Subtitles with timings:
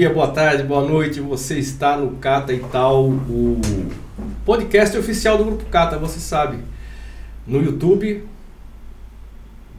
[0.00, 1.20] dia, boa tarde, boa noite.
[1.20, 3.60] Você está no Cata e Tal, o
[4.46, 6.56] podcast oficial do Grupo Cata, você sabe.
[7.46, 8.24] No YouTube,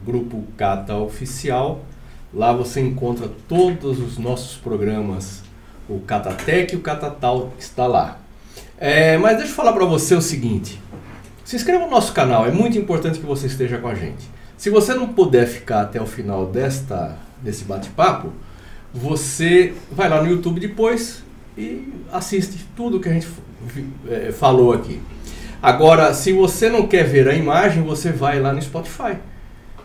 [0.06, 1.84] Grupo Cata Oficial.
[2.32, 5.42] Lá você encontra todos os nossos programas.
[5.88, 8.18] O Catatec e o Catatal está lá.
[8.78, 10.80] É, mas deixa eu falar para você o seguinte.
[11.44, 14.30] Se inscreva no nosso canal, é muito importante que você esteja com a gente.
[14.56, 18.32] Se você não puder ficar até o final desta, desse bate-papo,
[18.92, 21.22] você vai lá no YouTube depois
[21.56, 23.28] e assiste tudo que a gente
[24.08, 25.00] é, falou aqui.
[25.62, 29.16] Agora, se você não quer ver a imagem, você vai lá no Spotify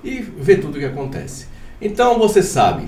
[0.04, 1.48] e vê tudo o que acontece.
[1.80, 2.88] Então você sabe,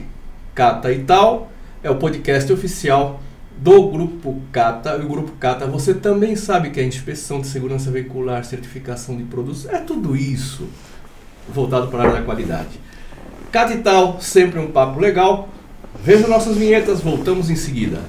[0.55, 1.51] Cata e Tal
[1.83, 3.21] é o podcast oficial
[3.57, 4.97] do Grupo Cata.
[4.97, 9.23] E o Grupo Cata, você também sabe que é inspeção de segurança veicular, certificação de
[9.23, 10.67] produtos, é tudo isso
[11.47, 12.79] voltado para a área da qualidade.
[13.51, 15.49] Cata e Tal, sempre um papo legal.
[16.03, 17.99] Veja nossas vinhetas, voltamos em seguida.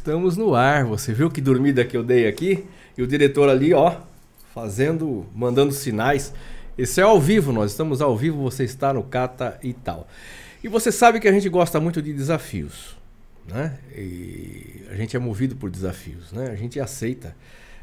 [0.00, 0.84] Estamos no ar.
[0.86, 2.66] Você viu que dormida que eu dei aqui?
[2.96, 3.96] E o diretor ali, ó,
[4.54, 6.32] fazendo, mandando sinais.
[6.76, 10.08] Esse é ao vivo, nós estamos ao vivo, você está no Cata e tal.
[10.64, 12.96] E você sabe que a gente gosta muito de desafios,
[13.46, 13.78] né?
[13.94, 16.48] E a gente é movido por desafios, né?
[16.50, 17.36] A gente aceita,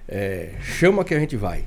[0.07, 1.65] é, chama que a gente vai,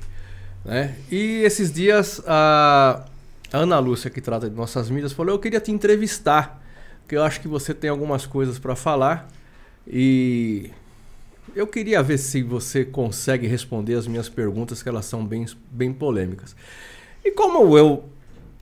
[0.65, 0.95] né?
[1.09, 3.05] E esses dias a,
[3.53, 6.61] a Ana Lúcia, que trata de nossas mídias, falou: Eu queria te entrevistar,
[7.01, 9.29] porque eu acho que você tem algumas coisas para falar.
[9.87, 10.69] E
[11.55, 15.91] eu queria ver se você consegue responder as minhas perguntas, que elas são bem, bem
[15.91, 16.55] polêmicas.
[17.23, 18.05] E como eu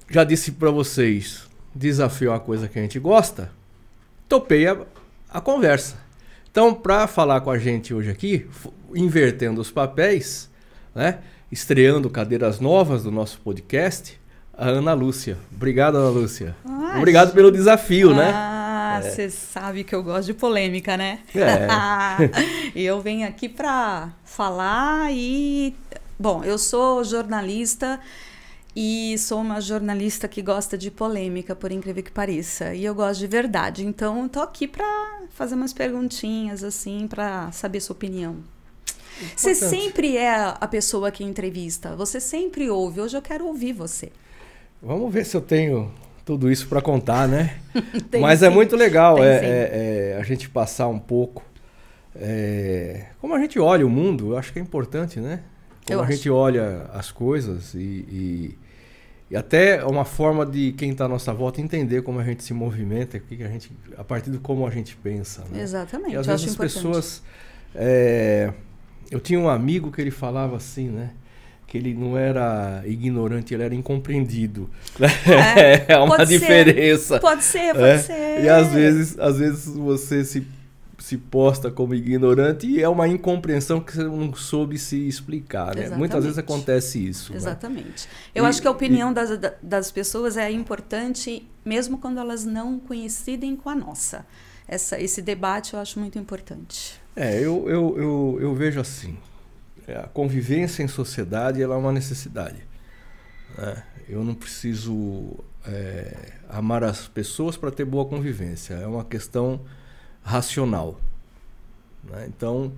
[0.10, 3.52] já disse para vocês, desafio é uma coisa que a gente gosta,
[4.28, 4.78] topei a,
[5.30, 5.98] a conversa.
[6.52, 8.48] Então, para falar com a gente hoje aqui,
[8.94, 10.50] invertendo os papéis,
[10.96, 11.20] né,
[11.52, 14.20] estreando cadeiras novas do nosso podcast,
[14.58, 15.38] a Ana Lúcia.
[15.56, 16.56] Obrigado, Ana Lúcia.
[16.66, 18.32] Ah, Obrigado pelo desafio, né?
[19.00, 19.30] Ah, você é.
[19.30, 21.20] sabe que eu gosto de polêmica, né?
[21.36, 21.68] É.
[22.76, 25.76] e eu venho aqui para falar e.
[26.18, 28.00] Bom, eu sou jornalista
[28.76, 32.74] e sou uma jornalista que gosta de polêmica, por incrível que pareça.
[32.74, 33.86] E eu gosto de verdade.
[33.86, 38.38] Então, eu tô aqui para fazer umas perguntinhas, assim, para saber sua opinião.
[39.18, 39.34] Importante.
[39.36, 43.02] Você sempre é a pessoa que entrevista, você sempre ouve.
[43.02, 44.12] Hoje eu quero ouvir você.
[44.82, 45.92] Vamos ver se eu tenho
[46.30, 47.56] tudo isso para contar, né?
[48.22, 48.52] Mas é sim.
[48.52, 51.44] é muito legal é, é, é, a gente passar um pouco.
[52.16, 55.42] É, como a gente olha o mundo, eu acho que é importante, né?
[55.88, 56.12] Como eu a acho.
[56.12, 58.58] gente olha as coisas e, e,
[59.32, 62.54] e até uma forma de quem está à nossa volta entender como a gente se
[62.54, 65.44] movimenta, que a gente, a partir de como a gente pensa.
[65.50, 65.64] Né?
[65.64, 66.14] Exatamente.
[66.14, 66.76] E às vezes as importante.
[66.76, 67.24] pessoas.
[69.10, 71.10] Eu tinha um amigo que ele falava assim, né?
[71.70, 74.68] Que ele não era ignorante, ele era incompreendido.
[75.00, 77.16] É, é uma diferença.
[77.16, 77.20] Ser.
[77.20, 77.98] Pode ser, pode é?
[78.00, 78.44] ser.
[78.44, 80.46] E às vezes, às vezes você se
[80.98, 85.74] se posta como ignorante e é uma incompreensão que você não soube se explicar.
[85.74, 85.90] Né?
[85.96, 87.32] Muitas vezes acontece isso.
[87.32, 87.38] Né?
[87.38, 88.06] Exatamente.
[88.06, 88.14] Né?
[88.36, 89.14] Eu e, acho que a opinião e...
[89.14, 94.26] das, das pessoas é importante, mesmo quando elas não coincidem com a nossa.
[94.68, 97.00] Essa, esse debate eu acho muito importante.
[97.16, 99.18] É, eu, eu, eu, eu vejo assim.
[99.90, 102.64] É, a convivência em sociedade ela é uma necessidade.
[103.58, 103.84] Né?
[104.08, 108.76] Eu não preciso é, amar as pessoas para ter boa convivência.
[108.76, 109.62] É uma questão
[110.22, 111.00] racional.
[112.04, 112.26] Né?
[112.28, 112.72] Então.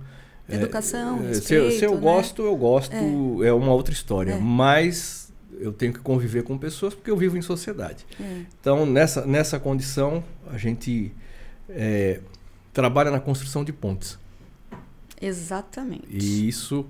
[0.48, 2.00] É, Educação, é, respeito, se, eu, se eu né?
[2.00, 4.32] gosto, eu gosto, é, é uma outra história.
[4.32, 4.38] É.
[4.38, 8.06] Mas eu tenho que conviver com pessoas porque eu vivo em sociedade.
[8.60, 11.14] Então, nessa, nessa condição, a gente
[12.72, 14.18] trabalha na construção de pontes.
[15.22, 16.06] Exatamente.
[16.10, 16.86] E isso,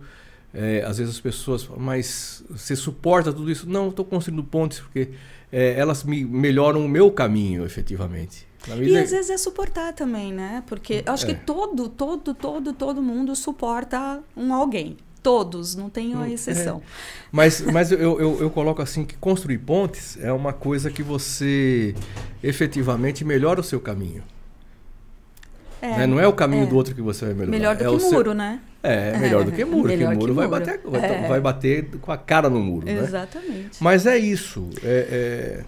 [0.54, 3.68] é, às vezes as pessoas falam, mas você suporta tudo isso?
[3.68, 5.10] Não, estou construindo pontes porque
[5.52, 8.46] é, elas me melhoram o meu caminho, efetivamente.
[8.80, 10.62] E às vezes é suportar também, né?
[10.66, 11.34] Porque eu acho é.
[11.34, 14.96] que todo, todo, todo, todo mundo suporta um alguém.
[15.22, 16.78] Todos, não tem uma hum, exceção.
[16.78, 16.82] É.
[17.30, 21.94] Mas, mas eu, eu, eu, coloco assim que construir pontes é uma coisa que você
[22.42, 24.24] efetivamente melhora o seu caminho.
[25.82, 26.06] É, né?
[26.06, 26.66] Não é o caminho é.
[26.66, 27.50] do outro que você vai melhorar.
[27.50, 28.34] Melhor do é que muro, seu...
[28.34, 28.60] né?
[28.84, 31.28] É, melhor do que muro, porque muro, muro vai, bater, vai, é.
[31.28, 32.86] vai, bater com a cara no muro.
[32.86, 32.98] Né?
[32.98, 33.52] Exatamente.
[33.52, 33.70] Né?
[33.80, 34.70] Mas é isso.
[34.82, 35.64] É,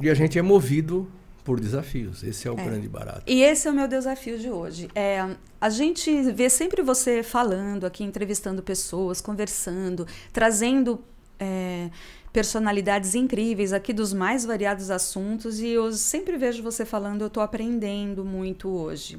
[0.00, 1.06] e a gente é movido
[1.44, 2.22] por desafios.
[2.22, 2.64] Esse é o é.
[2.64, 3.22] grande barato.
[3.26, 4.88] E esse é o meu desafio de hoje.
[4.94, 5.26] É,
[5.60, 10.98] a gente vê sempre você falando aqui, entrevistando pessoas, conversando, trazendo
[11.38, 11.90] é,
[12.32, 15.60] personalidades incríveis aqui dos mais variados assuntos.
[15.60, 19.18] E eu sempre vejo você falando, eu estou aprendendo muito hoje.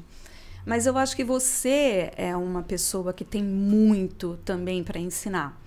[0.64, 5.60] Mas eu acho que você é uma pessoa que tem muito também para ensinar.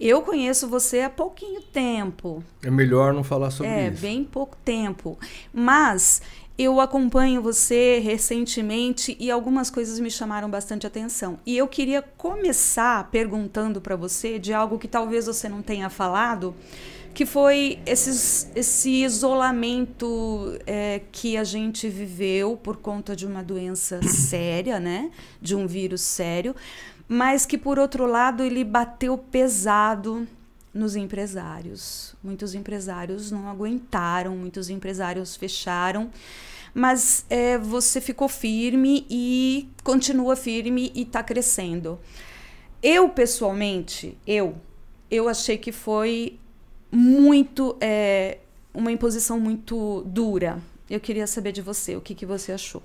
[0.00, 2.42] Eu conheço você há pouquinho tempo.
[2.62, 3.98] É melhor não falar sobre é, isso.
[3.98, 5.18] É, bem pouco tempo.
[5.52, 6.22] Mas
[6.58, 11.38] eu acompanho você recentemente e algumas coisas me chamaram bastante atenção.
[11.46, 16.52] E eu queria começar perguntando para você de algo que talvez você não tenha falado,
[17.18, 24.00] que foi esses, esse isolamento é, que a gente viveu por conta de uma doença
[24.06, 25.10] séria, né?
[25.42, 26.54] De um vírus sério
[27.08, 30.28] mas que por outro lado ele bateu pesado
[30.74, 32.14] nos empresários.
[32.22, 36.10] Muitos empresários não aguentaram, muitos empresários fecharam,
[36.74, 41.98] mas é, você ficou firme e continua firme e está crescendo.
[42.80, 44.54] Eu pessoalmente, eu,
[45.10, 46.38] eu achei que foi
[46.90, 48.38] muito é,
[48.72, 50.58] uma imposição muito dura.
[50.88, 52.82] Eu queria saber de você, o que, que você achou?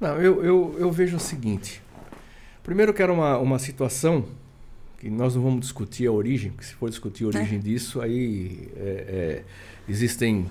[0.00, 1.82] Não, eu, eu, eu vejo o seguinte.
[2.62, 4.24] Primeiro que era uma, uma situação
[4.98, 7.60] que nós não vamos discutir a origem, porque se for discutir a origem é.
[7.60, 9.44] disso, aí é, é,
[9.88, 10.48] existem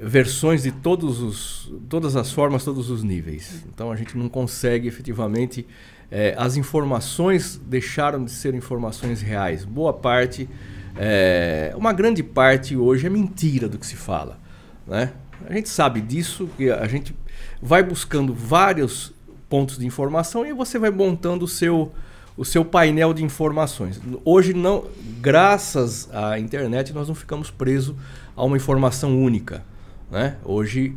[0.00, 3.64] versões de todos os, todas as formas, todos os níveis.
[3.72, 5.66] Então a gente não consegue efetivamente.
[6.10, 9.64] É, as informações deixaram de ser informações reais.
[9.64, 10.48] Boa parte,
[10.96, 14.38] é, uma grande parte hoje é mentira do que se fala.
[14.86, 15.12] Né?
[15.48, 17.14] A gente sabe disso, que a gente
[17.62, 19.12] vai buscando vários
[19.48, 21.92] pontos de informação e você vai montando o seu,
[22.36, 24.00] o seu painel de informações.
[24.24, 24.84] Hoje não,
[25.20, 27.96] graças à internet, nós não ficamos presos
[28.36, 29.64] a uma informação única.
[30.10, 30.36] Né?
[30.44, 30.96] Hoje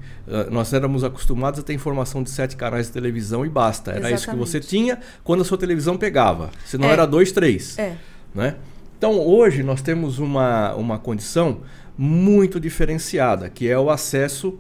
[0.50, 3.92] nós éramos acostumados a ter informação de sete canais de televisão e basta.
[3.92, 4.20] Era Exatamente.
[4.20, 6.50] isso que você tinha quando a sua televisão pegava.
[6.66, 6.94] Se não é.
[6.94, 7.78] era dois, três.
[7.78, 7.96] É.
[8.34, 8.56] Né?
[9.04, 11.60] Então hoje nós temos uma, uma condição
[11.98, 14.58] muito diferenciada, que é o acesso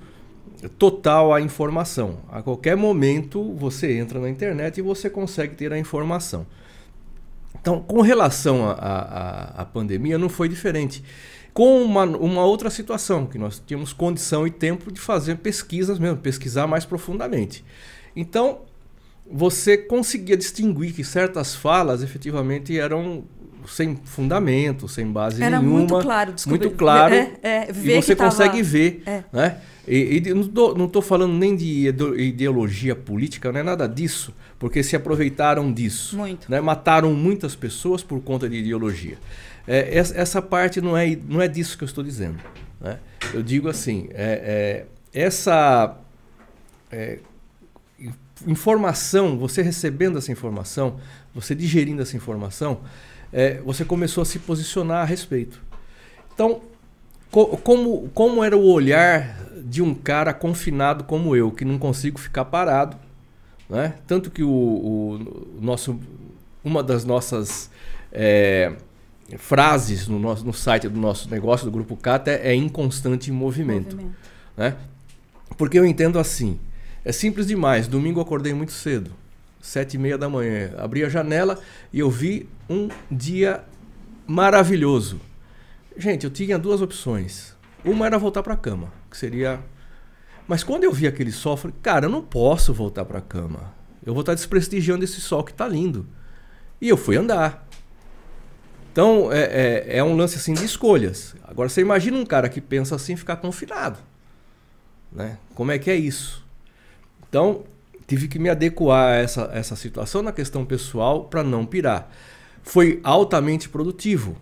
[0.77, 2.17] total à informação.
[2.29, 6.45] A qualquer momento você entra na internet e você consegue ter a informação.
[7.57, 11.01] Então, com relação à pandemia, não foi diferente.
[11.53, 16.17] Com uma, uma outra situação, que nós tínhamos condição e tempo de fazer pesquisas mesmo,
[16.17, 17.63] pesquisar mais profundamente.
[18.13, 18.63] Então,
[19.25, 23.23] você conseguia distinguir que certas falas efetivamente eram
[23.67, 25.79] sem fundamento, sem base Era nenhuma.
[25.79, 26.57] Muito claro, desculpa.
[26.57, 27.13] Muito claro.
[27.13, 28.63] É, é, e você consegue tava...
[28.63, 29.03] ver.
[29.05, 29.23] É.
[29.31, 29.57] Né?
[29.87, 34.95] E, e não estou falando nem de ideologia política, não é nada disso, porque se
[34.95, 36.17] aproveitaram disso.
[36.17, 36.49] Muito.
[36.49, 36.61] Né?
[36.61, 39.17] Mataram muitas pessoas por conta de ideologia.
[39.67, 42.37] É, essa, essa, parte não é, não é disso que eu estou dizendo.
[42.79, 42.97] Né?
[43.33, 45.97] Eu digo assim: é, é, essa
[48.47, 50.99] informação, você recebendo essa informação,
[51.33, 52.81] você digerindo essa informação,
[53.33, 55.61] é, você começou a se posicionar a respeito.
[56.33, 56.61] Então,
[57.31, 62.19] co como, como era o olhar de um cara confinado como eu, que não consigo
[62.19, 62.95] ficar parado.
[63.69, 63.95] Né?
[64.05, 65.99] Tanto que o, o nosso,
[66.63, 67.71] uma das nossas
[68.11, 68.73] é,
[69.37, 73.95] frases no, nosso, no site do nosso negócio, do Grupo Cata, é, é inconstante movimento.
[73.95, 74.15] movimento.
[74.55, 74.75] Né?
[75.57, 76.59] Porque eu entendo assim,
[77.05, 77.87] É simples demais.
[77.87, 79.11] Domingo eu acordei muito cedo,
[79.63, 80.73] sete e meia da manhã.
[80.77, 81.57] Abri a janela
[81.91, 83.63] e eu vi um dia
[84.27, 85.21] maravilhoso.
[85.97, 87.55] Gente, eu tinha duas opções.
[87.83, 89.61] Uma era voltar para a cama, que seria.
[90.45, 93.21] Mas quando eu vi aquele sol, eu falei, cara, eu não posso voltar para a
[93.21, 93.73] cama.
[94.05, 96.05] Eu vou estar desprestigiando esse sol que está lindo.
[96.81, 97.65] E eu fui andar.
[98.91, 101.35] Então é, é, é, um lance assim de escolhas.
[101.41, 103.97] Agora você imagina um cara que pensa assim ficar confinado.
[105.09, 105.37] Né?
[105.55, 106.45] Como é que é isso?
[107.29, 107.63] Então
[108.07, 112.09] tive que me adequar a essa, essa situação na questão pessoal para não pirar.
[112.61, 114.37] Foi altamente produtivo.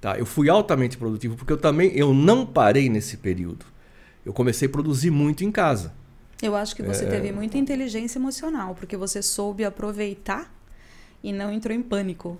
[0.00, 0.18] Tá?
[0.18, 3.66] Eu fui altamente produtivo porque eu também eu não parei nesse período.
[4.24, 5.92] Eu comecei a produzir muito em casa.
[6.42, 7.08] Eu acho que você é...
[7.08, 10.52] teve muita inteligência emocional, porque você soube aproveitar
[11.22, 12.38] e não entrou em pânico.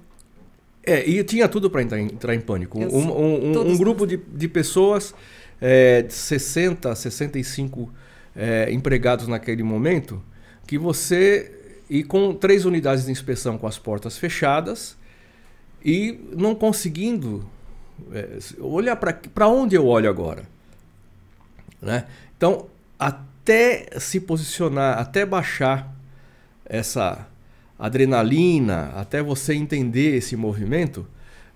[0.85, 2.79] É, e tinha tudo para entrar, entrar, em pânico.
[2.79, 5.13] Um, um, um, um, grupo de, de pessoas,
[5.61, 7.93] é, de 60, 65
[8.37, 10.23] é, empregados naquele momento,
[10.67, 11.53] que você.
[11.89, 14.97] E com três unidades de inspeção com as portas fechadas
[15.85, 17.49] e não conseguindo
[18.13, 20.43] é, olhar para onde eu olho agora.
[21.81, 22.05] Né?
[22.37, 22.67] Então,
[22.99, 25.95] até se posicionar, até baixar
[26.65, 27.29] essa
[27.79, 31.07] adrenalina, até você entender esse movimento,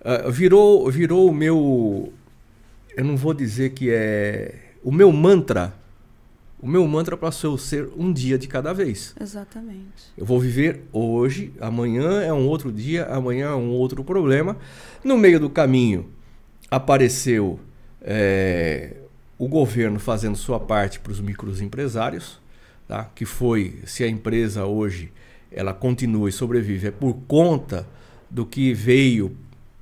[0.00, 2.12] uh, virou, virou o meu.
[2.96, 4.54] Eu não vou dizer que é.
[4.82, 5.74] O meu mantra.
[6.62, 9.14] O meu mantra passou a ser um dia de cada vez.
[9.18, 10.12] Exatamente.
[10.16, 14.58] Eu vou viver hoje, amanhã é um outro dia, amanhã é um outro problema.
[15.02, 16.10] No meio do caminho
[16.70, 17.58] apareceu
[18.02, 18.96] é,
[19.38, 22.38] o governo fazendo sua parte para os microempresários,
[22.86, 23.10] tá?
[23.14, 25.10] que foi, se a empresa hoje
[25.50, 27.86] ela continua e sobrevive é por conta
[28.28, 29.34] do que veio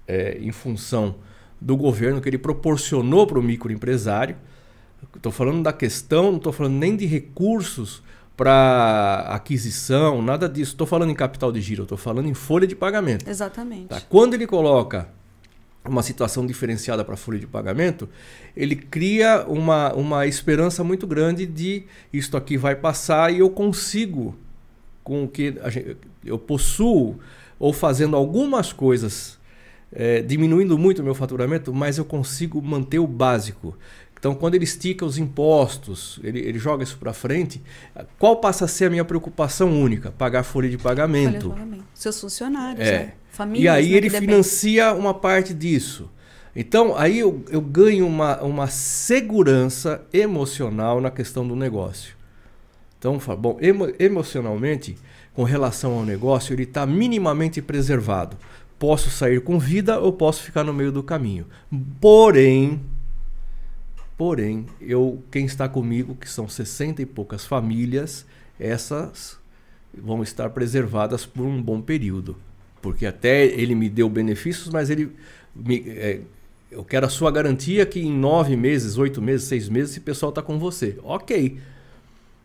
[0.06, 1.16] é, em função
[1.60, 4.36] do governo que ele proporcionou para o microempresário.
[5.16, 8.02] Estou falando da questão, não estou falando nem de recursos
[8.36, 10.72] para aquisição, nada disso.
[10.72, 13.28] Estou falando em capital de giro, estou falando em folha de pagamento.
[13.28, 13.88] Exatamente.
[13.88, 14.00] Tá?
[14.00, 15.08] Quando ele coloca
[15.84, 18.08] uma situação diferenciada para a folha de pagamento,
[18.56, 24.36] ele cria uma, uma esperança muito grande de isto aqui vai passar e eu consigo
[25.02, 27.18] com o que gente, eu possuo
[27.58, 29.38] ou fazendo algumas coisas,
[29.90, 33.76] é, diminuindo muito o meu faturamento, mas eu consigo manter o básico.
[34.18, 37.62] Então, quando ele estica os impostos, ele, ele joga isso para frente,
[38.18, 40.10] qual passa a ser a minha preocupação única?
[40.10, 41.24] Pagar folha de pagamento.
[41.24, 41.84] Folha de pagamento.
[41.94, 42.98] Seus funcionários, é.
[42.98, 43.12] né?
[43.30, 46.10] Famílias, e aí né, ele financia uma parte disso.
[46.56, 52.16] Então, aí eu, eu ganho uma, uma segurança emocional na questão do negócio.
[52.98, 54.96] Então, bom, emo, emocionalmente,
[55.32, 58.36] com relação ao negócio, ele está minimamente preservado.
[58.76, 61.46] Posso sair com vida ou posso ficar no meio do caminho.
[62.00, 62.80] Porém,
[64.18, 68.26] porém, eu quem está comigo, que são 60 e poucas famílias,
[68.58, 69.38] essas
[69.96, 72.36] vão estar preservadas por um bom período.
[72.82, 75.12] Porque até ele me deu benefícios, mas ele
[75.54, 76.20] me, é,
[76.70, 80.30] eu quero a sua garantia que em nove meses, oito meses, seis meses, esse pessoal
[80.30, 80.98] está com você.
[81.04, 81.58] Ok.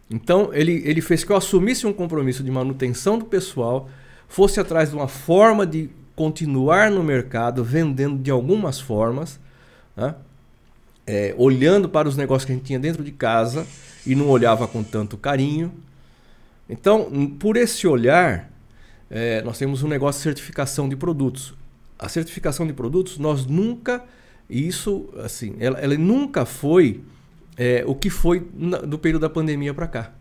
[0.09, 3.89] Então, ele, ele fez que eu assumisse um compromisso de manutenção do pessoal,
[4.27, 9.39] fosse atrás de uma forma de continuar no mercado, vendendo de algumas formas,
[9.95, 10.13] né?
[11.05, 13.65] É, olhando para os negócios que a gente tinha dentro de casa
[14.05, 15.71] e não olhava com tanto carinho.
[16.69, 18.49] Então, por esse olhar,
[19.09, 21.53] é, nós temos um negócio de certificação de produtos.
[21.99, 24.03] A certificação de produtos, nós nunca,
[24.49, 27.01] isso, assim, ela, ela nunca foi
[27.57, 30.11] é, o que foi na, do período da pandemia para cá.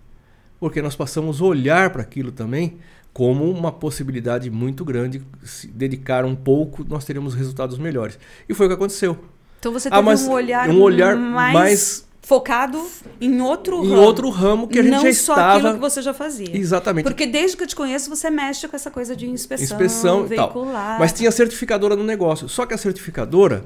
[0.60, 2.78] Porque nós passamos a olhar para aquilo também
[3.12, 5.22] como uma possibilidade muito grande.
[5.44, 8.18] Se dedicar um pouco, nós teríamos resultados melhores.
[8.48, 9.18] E foi o que aconteceu.
[9.62, 12.84] Então você ah, teve ah, um olhar, um olhar mais, mais focado
[13.20, 13.94] em outro em ramo.
[13.94, 15.38] Em outro ramo que a gente não já estava...
[15.40, 16.56] Não só aquilo que você já fazia.
[16.56, 17.04] Exatamente.
[17.04, 20.88] Porque desde que eu te conheço, você mexe com essa coisa de inspeção, inspeção veicular.
[20.88, 20.98] Tal.
[20.98, 22.48] Mas tinha certificadora no negócio.
[22.48, 23.64] Só que a certificadora,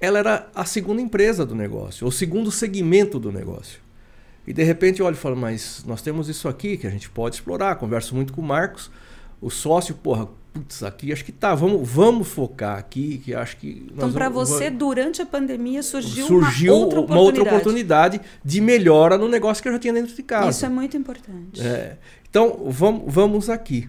[0.00, 3.78] ela era a segunda empresa do negócio, o segundo segmento do negócio.
[4.48, 7.08] E de repente eu olho e falo, mas nós temos isso aqui que a gente
[7.08, 7.76] pode explorar.
[7.76, 8.90] Converso muito com o Marcos,
[9.40, 10.26] o sócio, porra,
[10.56, 13.86] putz, aqui acho que tá, vamos, vamos focar aqui, que acho que.
[13.92, 14.78] Então, para você, vamos...
[14.78, 19.68] durante a pandemia, surgiu, surgiu uma, outra uma, outra oportunidade de melhora no negócio que
[19.68, 20.50] eu já tinha dentro de casa.
[20.50, 21.60] Isso é muito importante.
[21.60, 23.88] É, então, vamos, vamos aqui.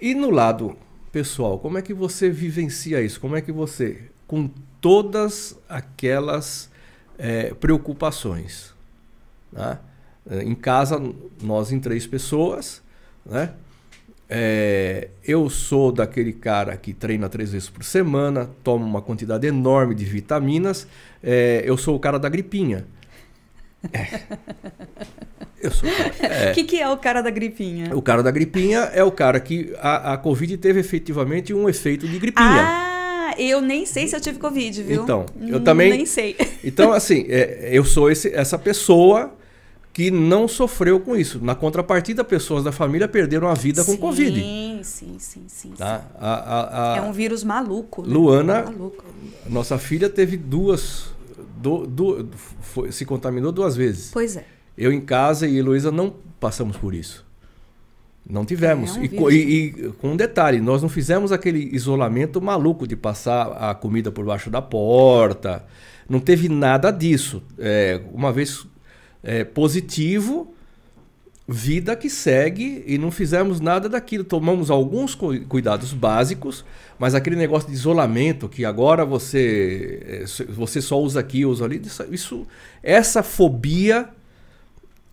[0.00, 0.76] E no lado
[1.12, 3.20] pessoal, como é que você vivencia isso?
[3.20, 4.48] Como é que você, com
[4.80, 6.70] todas aquelas
[7.18, 8.72] é, preocupações,
[9.52, 9.78] né?
[10.44, 11.02] em casa,
[11.42, 12.82] nós em três pessoas,
[13.24, 13.54] né?
[14.30, 19.94] É, eu sou daquele cara que treina três vezes por semana, toma uma quantidade enorme
[19.94, 20.86] de vitaminas.
[21.22, 22.86] É, eu sou o cara da gripinha.
[23.92, 24.20] É.
[25.60, 25.88] Eu sou.
[25.88, 26.52] O é.
[26.52, 27.94] que, que é o cara da gripinha?
[27.96, 32.06] O cara da gripinha é o cara que a, a Covid teve efetivamente um efeito
[32.06, 32.46] de gripinha.
[32.46, 35.02] Ah, eu nem sei se eu tive Covid, viu?
[35.02, 35.90] Então, eu também.
[35.90, 36.36] Nem sei.
[36.62, 39.36] Então, assim, é, eu sou esse, essa pessoa
[39.92, 41.40] que não sofreu com isso.
[41.42, 44.40] Na contrapartida, pessoas da família perderam a vida com Covid.
[44.40, 45.70] Sim, sim, sim, sim.
[45.76, 46.04] Tá?
[46.18, 46.96] A, a, a...
[46.98, 48.02] É um vírus maluco.
[48.02, 48.08] Né?
[48.12, 49.04] Luana, maluco.
[49.48, 51.16] nossa filha, teve duas.
[51.56, 52.28] Do, do,
[52.60, 54.10] foi, se contaminou duas vezes.
[54.12, 54.44] Pois é.
[54.76, 57.26] Eu em casa e Heloísa não passamos por isso.
[58.28, 58.96] Não tivemos.
[58.96, 62.94] É um e, e, e, com um detalhe, nós não fizemos aquele isolamento maluco de
[62.94, 65.64] passar a comida por baixo da porta.
[66.08, 67.42] Não teve nada disso.
[67.58, 68.66] É, uma vez
[69.22, 70.54] é, positivo,
[71.46, 74.24] vida que segue e não fizemos nada daquilo.
[74.24, 76.64] Tomamos alguns cuidados básicos,
[76.98, 81.80] mas aquele negócio de isolamento que agora você é, você só usa aqui, usa ali,
[82.10, 82.46] isso,
[82.82, 84.10] essa fobia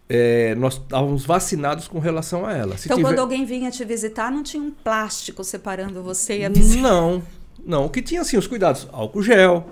[0.08, 2.78] é, nós estávamos vacinados com relação a ela.
[2.78, 3.10] Se então, tiver...
[3.10, 6.82] quando alguém vinha te visitar, não tinha um plástico separando você e a visita?
[6.82, 7.24] Não,
[7.66, 7.86] não.
[7.86, 8.88] O que tinha, assim, os cuidados.
[8.92, 9.68] Álcool gel,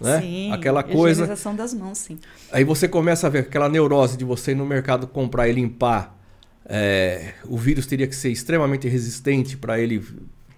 [0.00, 0.20] né?
[0.20, 1.22] Sim, aquela coisa.
[1.22, 2.18] Higienização das mãos, sim.
[2.52, 6.16] Aí você começa a ver aquela neurose de você ir no mercado comprar e limpar.
[6.68, 10.04] É, o vírus teria que ser extremamente resistente para ele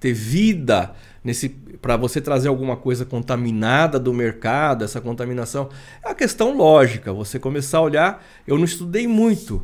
[0.00, 1.48] ter vida nesse
[1.80, 5.68] para você trazer alguma coisa contaminada do mercado, essa contaminação.
[6.02, 7.12] É uma questão lógica.
[7.12, 8.26] Você começar a olhar.
[8.46, 9.62] Eu não estudei muito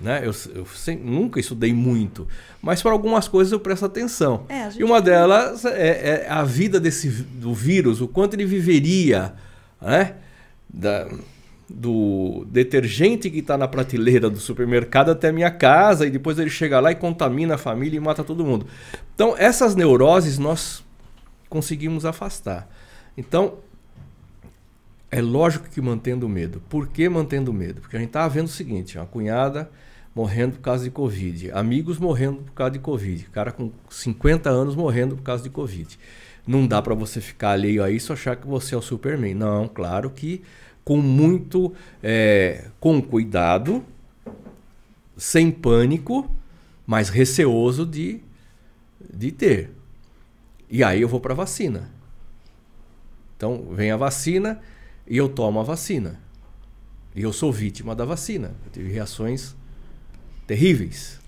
[0.00, 0.20] né?
[0.22, 2.26] Eu, eu sem, nunca estudei muito,
[2.62, 4.44] mas para algumas coisas eu presto atenção.
[4.48, 9.34] É, e uma delas é, é, a vida desse do vírus, o quanto ele viveria,
[9.80, 10.16] né?
[10.68, 11.08] Da,
[11.68, 16.48] do detergente que está na prateleira do supermercado até a minha casa e depois ele
[16.48, 18.66] chega lá e contamina a família e mata todo mundo.
[19.14, 20.82] Então essas neuroses nós
[21.48, 22.68] conseguimos afastar.
[23.16, 23.58] Então
[25.10, 26.62] é lógico que mantendo medo.
[26.68, 27.80] Por que mantendo medo?
[27.80, 29.70] Porque a gente está vendo o seguinte: uma cunhada
[30.14, 34.74] morrendo por causa de Covid, amigos morrendo por causa de Covid, cara com 50 anos
[34.74, 35.98] morrendo por causa de Covid.
[36.46, 39.34] Não dá para você ficar alheio a isso achar que você é o Superman.
[39.34, 40.42] Não, claro que
[40.84, 41.72] com muito.
[42.02, 43.84] É, com cuidado,
[45.16, 46.30] sem pânico,
[46.86, 48.20] mas receoso de,
[49.12, 49.70] de ter.
[50.70, 51.90] E aí eu vou para a vacina.
[53.36, 54.60] Então vem a vacina
[55.08, 56.20] e eu tomo a vacina.
[57.16, 58.54] E eu sou vítima da vacina.
[58.66, 59.56] Eu tive reações
[60.46, 61.18] terríveis.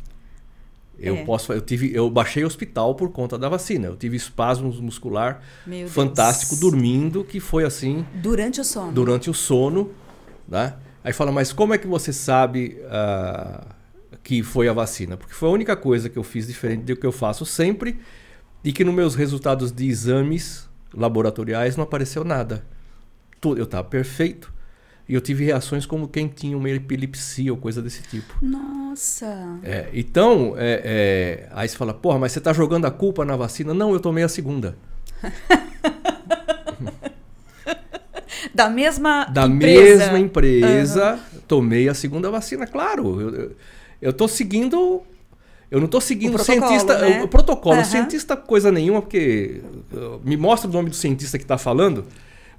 [0.99, 1.25] Eu é.
[1.25, 3.87] posso, eu tive, eu baixei hospital por conta da vacina.
[3.87, 6.61] Eu tive espasmos muscular Meu fantástico Deus.
[6.61, 8.05] dormindo, que foi assim.
[8.14, 8.93] Durante o sono.
[8.93, 9.90] Durante o sono,
[10.47, 10.75] né?
[11.03, 13.66] Aí fala, mas como é que você sabe uh,
[14.23, 15.16] que foi a vacina?
[15.16, 17.99] Porque foi a única coisa que eu fiz diferente do que eu faço sempre
[18.62, 22.62] e que nos meus resultados de exames laboratoriais não apareceu nada
[23.44, 24.53] Eu estava perfeito.
[25.09, 28.33] E eu tive reações como quem tinha uma epilepsia ou coisa desse tipo.
[28.40, 29.59] Nossa!
[29.64, 33.35] É, então, é, é, aí você fala, porra, mas você está jogando a culpa na
[33.35, 33.74] vacina?
[33.74, 34.76] Não, eu tomei a segunda.
[38.55, 40.05] da mesma da empresa.
[40.05, 41.40] mesma empresa, uhum.
[41.48, 43.20] tomei a segunda vacina, claro.
[43.20, 43.57] Eu, eu,
[44.00, 45.03] eu tô seguindo.
[45.68, 46.98] Eu não estou seguindo o cientista.
[46.98, 47.20] Né?
[47.20, 47.79] O, o protocolo.
[47.79, 47.85] Uhum.
[47.85, 49.61] Cientista, coisa nenhuma, porque.
[50.24, 52.05] Me mostra o nome do cientista que está falando.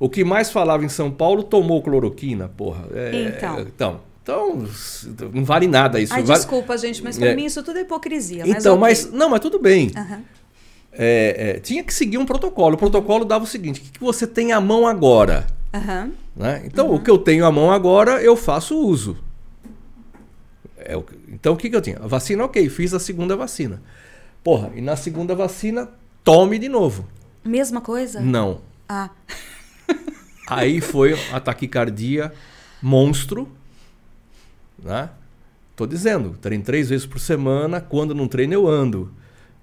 [0.01, 2.87] O que mais falava em São Paulo tomou cloroquina, porra.
[2.91, 3.59] É, então.
[3.59, 3.99] então.
[4.23, 4.65] Então,
[5.31, 6.11] não vale nada isso.
[6.11, 6.39] Ai, vale...
[6.39, 7.35] desculpa, gente, mas para é.
[7.35, 8.43] mim isso tudo é hipocrisia.
[8.43, 8.81] Mas então, okay.
[8.81, 9.11] mas.
[9.11, 9.91] Não, mas tudo bem.
[9.95, 10.21] Uhum.
[10.91, 12.73] É, tinha que seguir um protocolo.
[12.73, 15.45] O protocolo dava o seguinte: o que, que você tem à mão agora?
[15.71, 16.11] Uhum.
[16.35, 16.63] Né?
[16.65, 16.95] Então, uhum.
[16.95, 19.19] o que eu tenho à mão agora, eu faço uso.
[20.77, 21.99] É o, então, o que, que eu tinha?
[22.01, 23.79] A vacina, ok, fiz a segunda vacina.
[24.43, 25.87] Porra, e na segunda vacina,
[26.23, 27.07] tome de novo.
[27.45, 28.19] Mesma coisa?
[28.19, 28.61] Não.
[28.89, 29.11] Ah.
[30.47, 32.33] Aí foi a taquicardia
[32.81, 33.47] monstro,
[34.81, 35.09] né?
[35.75, 39.11] Tô dizendo, treino três vezes por semana, quando não treino eu ando.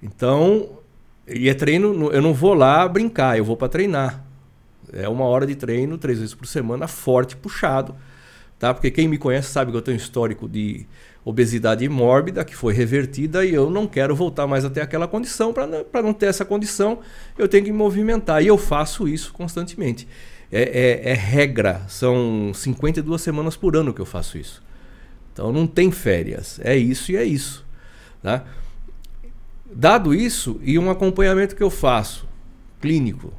[0.02, 0.78] Então,
[1.26, 4.24] e é treino, eu não vou lá brincar, eu vou para treinar.
[4.92, 7.94] É uma hora de treino, três vezes por semana, forte, puxado,
[8.58, 8.72] tá?
[8.72, 10.86] Porque quem me conhece sabe que eu tenho um histórico de
[11.28, 15.52] obesidade mórbida que foi revertida e eu não quero voltar mais até aquela condição.
[15.52, 17.00] Para não ter essa condição,
[17.36, 18.42] eu tenho que me movimentar.
[18.42, 20.08] E eu faço isso constantemente.
[20.50, 24.62] É, é, é, regra, são 52 semanas por ano que eu faço isso.
[25.30, 26.58] Então não tem férias.
[26.64, 27.62] É isso e é isso.
[28.22, 28.44] Tá?
[29.70, 32.26] Dado isso, e um acompanhamento que eu faço,
[32.80, 33.34] clínico,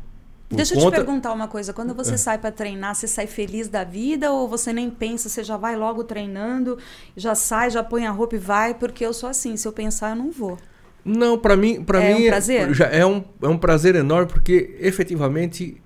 [0.50, 1.72] Deixa eu te perguntar uma coisa.
[1.72, 2.18] Quando você é.
[2.18, 5.76] sai para treinar, você sai feliz da vida ou você nem pensa, você já vai
[5.76, 6.78] logo treinando,
[7.16, 8.74] já sai, já põe a roupa e vai?
[8.74, 10.58] Porque eu sou assim, se eu pensar, eu não vou.
[11.06, 12.74] Não, para mim, para é mim um prazer?
[12.74, 15.80] Já é um, é um prazer enorme porque efetivamente,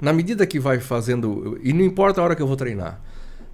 [0.00, 3.00] na medida que vai fazendo, e não importa a hora que eu vou treinar,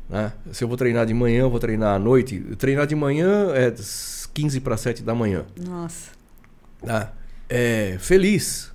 [0.08, 0.30] Né?
[0.52, 2.38] Se eu vou treinar de manhã, eu vou treinar à noite.
[2.58, 3.72] Treinar de manhã é
[4.34, 5.46] 15 para 7 da manhã.
[5.58, 6.10] Nossa.
[6.84, 7.12] Tá?
[7.48, 8.73] É, feliz.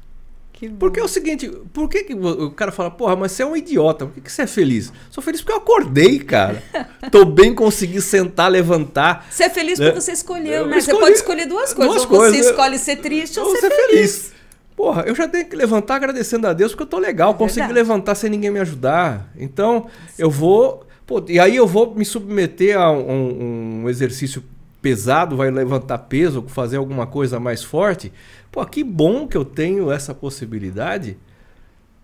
[0.77, 3.55] Porque é o seguinte, por que, que o cara fala, porra, mas você é um
[3.55, 4.91] idiota, por que, que você é feliz?
[5.09, 6.61] Sou feliz porque eu acordei, cara.
[7.09, 9.27] Tô bem, consegui sentar, levantar.
[9.29, 10.01] Você é feliz porque é.
[10.01, 10.77] você escolheu, né?
[10.77, 11.95] Escolhi, você pode escolher duas coisas.
[11.95, 12.37] Duas ou coisas.
[12.37, 13.87] você escolhe ser triste ou, ou ser, ser feliz.
[13.87, 14.33] feliz.
[14.75, 17.67] Porra, eu já tenho que levantar agradecendo a Deus porque eu tô legal, é consegui
[17.67, 17.79] verdade.
[17.79, 19.31] levantar sem ninguém me ajudar.
[19.37, 20.23] Então, Sim.
[20.23, 20.85] eu vou.
[21.05, 24.43] Pô, e aí eu vou me submeter a um, um exercício
[24.81, 28.11] pesado, vai levantar peso, fazer alguma coisa mais forte.
[28.51, 31.17] Pô, que bom que eu tenho essa possibilidade.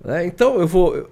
[0.03, 0.25] Né?
[0.25, 1.09] Então eu vou.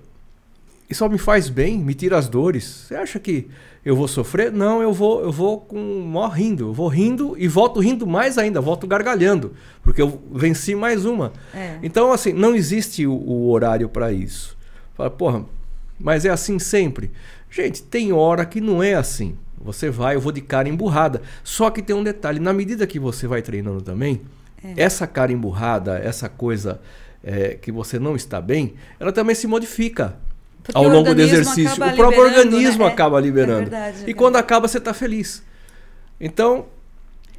[0.89, 2.63] Isso só me faz bem, me tira as dores.
[2.63, 3.47] Você acha que
[3.83, 4.51] eu vou sofrer?
[4.51, 6.69] Não, eu vou, eu vou com mó rindo.
[6.69, 11.33] Eu vou rindo e volto rindo mais ainda, volto gargalhando, porque eu venci mais uma.
[11.53, 11.79] É.
[11.81, 14.55] Então, assim, não existe o, o horário para isso.
[14.93, 15.45] Fala, porra,
[15.99, 17.11] mas é assim sempre.
[17.49, 19.35] Gente, tem hora que não é assim.
[19.63, 21.21] Você vai, eu vou de cara emburrada.
[21.43, 24.21] Só que tem um detalhe: na medida que você vai treinando também,
[24.63, 24.73] é.
[24.77, 26.79] essa cara emburrada, essa coisa
[27.23, 30.15] é, que você não está bem, ela também se modifica.
[30.63, 31.83] Porque ao longo do exercício.
[31.83, 32.91] O próprio organismo né?
[32.91, 33.53] acaba liberando.
[33.53, 34.11] É verdade, é verdade.
[34.11, 35.43] E quando acaba, você está feliz.
[36.19, 36.67] Então,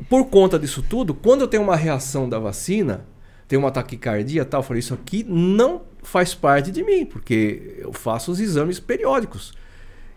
[0.09, 3.07] por conta disso tudo, quando eu tenho uma reação da vacina,
[3.49, 7.77] tem uma taquicardia e tal, eu falei, isso aqui não faz parte de mim, porque
[7.79, 9.55] eu faço os exames periódicos.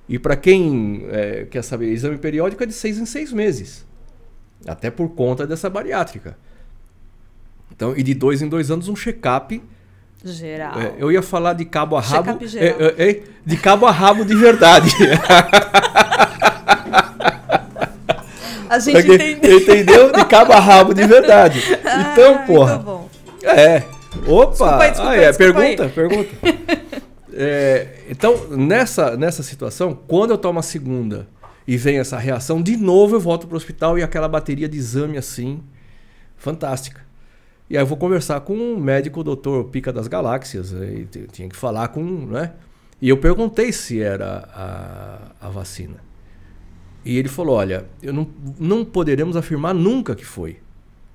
[0.10, 3.86] E para quem é, quer saber, exame periódico é de seis em seis meses.
[4.66, 6.38] Até por conta dessa bariátrica.
[7.78, 9.62] Então, e de dois em dois anos, um check-up.
[10.26, 10.80] Geral.
[10.80, 12.40] É, eu ia falar de cabo a rabo.
[12.56, 14.90] É, é, é, de cabo a rabo de verdade.
[18.68, 19.60] a gente entendeu.
[19.60, 20.12] Entendeu?
[20.12, 21.62] De cabo a rabo de verdade.
[22.12, 22.74] Então, ah, porra.
[22.74, 23.10] Muito bom.
[23.44, 23.84] É.
[24.28, 24.50] Opa!
[24.50, 25.34] Desculpa aí, desculpa ah, é.
[25.34, 25.90] pergunta, aí.
[25.90, 26.30] pergunta.
[27.40, 31.28] É, então, nessa, nessa situação, quando eu tomo a segunda
[31.68, 34.76] e vem essa reação, de novo eu volto para o hospital e aquela bateria de
[34.76, 35.62] exame assim,
[36.36, 37.07] fantástica.
[37.70, 41.50] E aí eu vou conversar com um médico, o doutor Pica das Galáxias, e tinha
[41.50, 42.54] que falar com, né?
[43.02, 45.98] E eu perguntei se era a, a vacina.
[47.04, 48.28] E ele falou: olha, eu não,
[48.60, 50.60] não poderemos afirmar nunca que foi,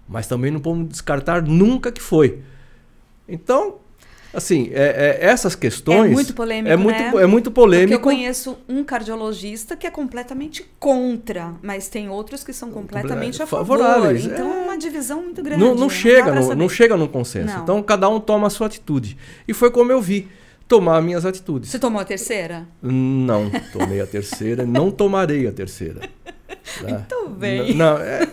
[0.08, 2.42] mas também não podemos descartar nunca que foi.
[3.28, 3.76] Então,
[4.34, 6.10] Assim, é, é, essas questões.
[6.10, 6.72] É muito polêmico.
[6.72, 7.12] É muito, né?
[7.22, 8.00] é muito polêmico.
[8.00, 13.42] Porque eu conheço um cardiologista que é completamente contra, mas tem outros que são completamente
[13.42, 13.78] a favor.
[13.78, 14.24] Favoráveis.
[14.24, 15.62] Então é uma divisão muito grande.
[15.62, 17.54] Não, não chega, não, não, chega no consenso.
[17.54, 17.62] Não.
[17.62, 19.18] Então cada um toma a sua atitude.
[19.46, 20.28] E foi como eu vi
[20.66, 21.68] tomar minhas atitudes.
[21.68, 22.66] Você tomou a terceira?
[22.80, 26.00] Não, tomei a terceira, não tomarei a terceira.
[26.82, 27.74] Muito bem.
[27.74, 28.26] Não, é,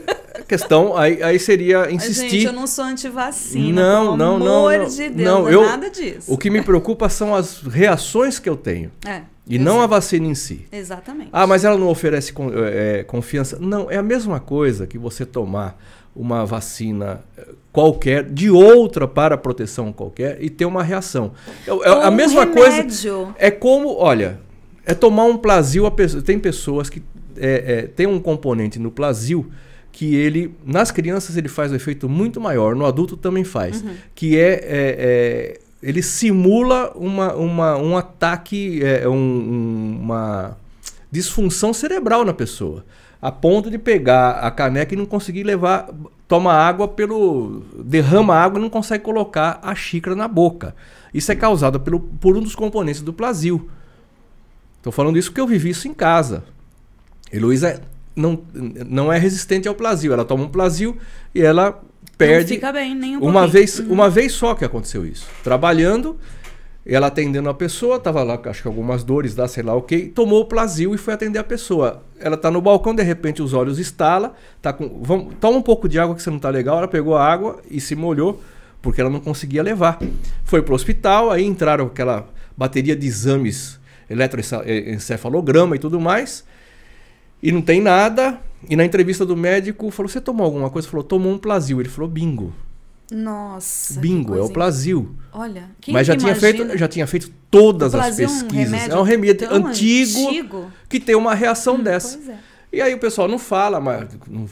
[0.48, 2.30] questão aí, aí seria insistir.
[2.30, 3.82] Gente, eu não sou antivacina.
[3.82, 4.68] Não, não, não.
[4.68, 6.32] Amor não, de Deus, não, não é eu, nada disso.
[6.32, 8.92] O que me preocupa são as reações que eu tenho.
[9.06, 9.22] É.
[9.48, 10.68] E não a vacina em si.
[10.72, 11.30] Exatamente.
[11.34, 12.32] Ah, mas ela não oferece
[12.72, 13.58] é, confiança.
[13.60, 15.76] Não, é a mesma coisa que você tomar
[16.16, 21.32] uma vacina eh, qualquer, de outra para proteção qualquer, e ter uma reação.
[21.66, 23.14] É, é a mesma remédio.
[23.14, 23.36] coisa.
[23.38, 24.40] É como, olha,
[24.86, 25.90] é tomar um plasio.
[26.24, 27.02] Tem pessoas que
[27.40, 29.50] é, é, tem um componente no plasio
[29.92, 33.96] que ele, nas crianças, ele faz um efeito muito maior, no adulto também faz, uhum.
[34.16, 40.58] que é, é, é, ele simula uma, uma, um ataque, é, um, uma
[41.12, 42.86] disfunção cerebral na pessoa,
[43.22, 45.90] a ponto de pegar a caneca e não conseguir levar,
[46.28, 50.76] toma água pelo, derrama água e não consegue colocar a xícara na boca.
[51.14, 53.70] Isso é causado pelo, por um dos componentes do plasio.
[54.78, 56.44] Estou falando isso porque eu vivi isso em casa.
[57.32, 57.82] Heloísa
[58.16, 58.42] não,
[58.88, 60.12] não é resistente ao plasio.
[60.12, 60.98] Ela toma um plasio
[61.34, 61.82] e ela
[62.18, 62.54] perde.
[62.54, 63.94] Não fica bem, nem um uma vez uhum.
[63.94, 65.28] Uma vez só que aconteceu isso.
[65.44, 66.18] Trabalhando,
[66.86, 70.04] ela atendendo a pessoa, estava lá, acho que algumas dores, dá, sei lá o okay,
[70.04, 72.04] que, tomou o plasio e foi atender a pessoa.
[72.20, 75.88] Ela está no balcão, de repente os olhos estalam, tá com, vamos, toma um pouco
[75.88, 76.78] de água que você não está legal.
[76.78, 78.42] Ela pegou a água e se molhou,
[78.82, 80.00] porque ela não conseguia levar.
[80.44, 82.28] Foi para o hospital, aí entraram aquela
[82.58, 86.44] bateria de exames, eletroencefalograma e tudo mais.
[87.42, 88.40] E não tem nada.
[88.68, 90.88] E na entrevista do médico, falou: Você tomou alguma coisa?
[90.88, 91.80] Falou: Tomou um plasio.
[91.80, 92.54] Ele falou: Bingo.
[93.12, 94.00] Nossa.
[94.00, 95.16] Bingo, é o plasio.
[95.32, 98.88] Olha, quem Mas já tinha, feito, já tinha feito todas as pesquisas.
[98.88, 102.20] É um remédio, é um remédio antigo, antigo, que tem uma reação hum, dessa.
[102.32, 102.38] É.
[102.72, 104.48] E aí o pessoal não fala, mas não,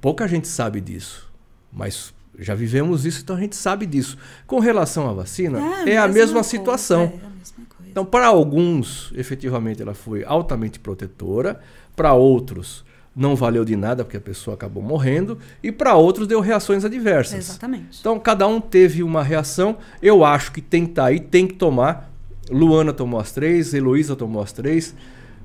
[0.00, 1.30] pouca gente sabe disso.
[1.72, 4.18] Mas já vivemos isso, então a gente sabe disso.
[4.46, 7.00] Com relação à vacina, é, é a mesma situação.
[7.00, 7.62] É, é a mesma
[7.92, 11.60] então, para alguns, efetivamente, ela foi altamente protetora
[12.02, 12.84] para outros
[13.14, 17.38] não valeu de nada porque a pessoa acabou morrendo e para outros deu reações adversas.
[17.38, 18.00] Exatamente.
[18.00, 19.76] Então cada um teve uma reação.
[20.02, 22.10] Eu acho que tem que estar tá aí, tem que tomar.
[22.50, 24.96] Luana tomou as três, Heloísa tomou as três.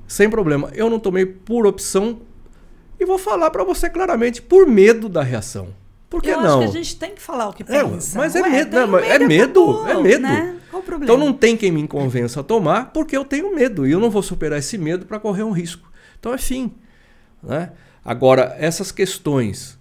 [0.08, 0.68] sem problema.
[0.74, 2.22] Eu não tomei por opção
[2.98, 5.68] e vou falar para você claramente por medo da reação.
[6.10, 6.62] Por que eu não?
[6.62, 8.16] acho que a gente tem que falar o que pensa.
[8.16, 10.22] É, mas é Ué, medo, não, mas é acabou, medo, é medo.
[10.22, 10.56] Né?
[10.70, 11.04] Qual o problema?
[11.04, 14.10] Então não tem quem me convença a tomar porque eu tenho medo e eu não
[14.10, 15.87] vou superar esse medo para correr um risco.
[16.18, 16.72] Então é fim.
[17.42, 17.72] Né?
[18.04, 19.78] Agora, essas questões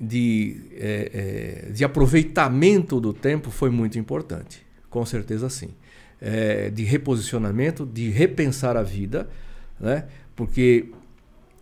[0.00, 4.64] de, é, é, de aproveitamento do tempo foi muito importante.
[4.90, 5.70] Com certeza sim.
[6.20, 9.28] É, de reposicionamento, de repensar a vida,
[9.80, 10.06] né?
[10.36, 10.90] porque.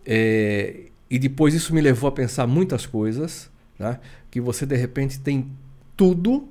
[0.05, 3.99] é, e depois isso me levou a pensar muitas coisas, né?
[4.31, 5.51] que você de repente tem
[5.97, 6.47] tudo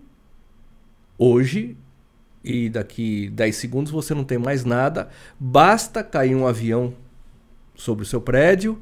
[1.16, 1.79] hoje
[2.45, 5.09] e daqui 10 segundos você não tem mais nada,
[5.39, 6.95] basta cair um avião
[7.81, 8.81] sobre o seu prédio,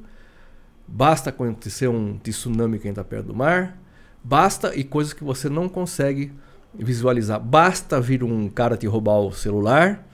[0.87, 3.79] basta acontecer um tsunami que está perto do mar,
[4.23, 6.33] basta e coisas que você não consegue
[6.75, 10.05] visualizar, basta vir um cara te roubar o celular.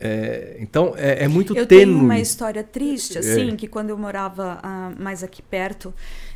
[0.00, 1.84] É, então é, é muito eu tênue.
[1.84, 5.92] tenho uma história triste, assim, que quando eu morava ah, mais aqui perto,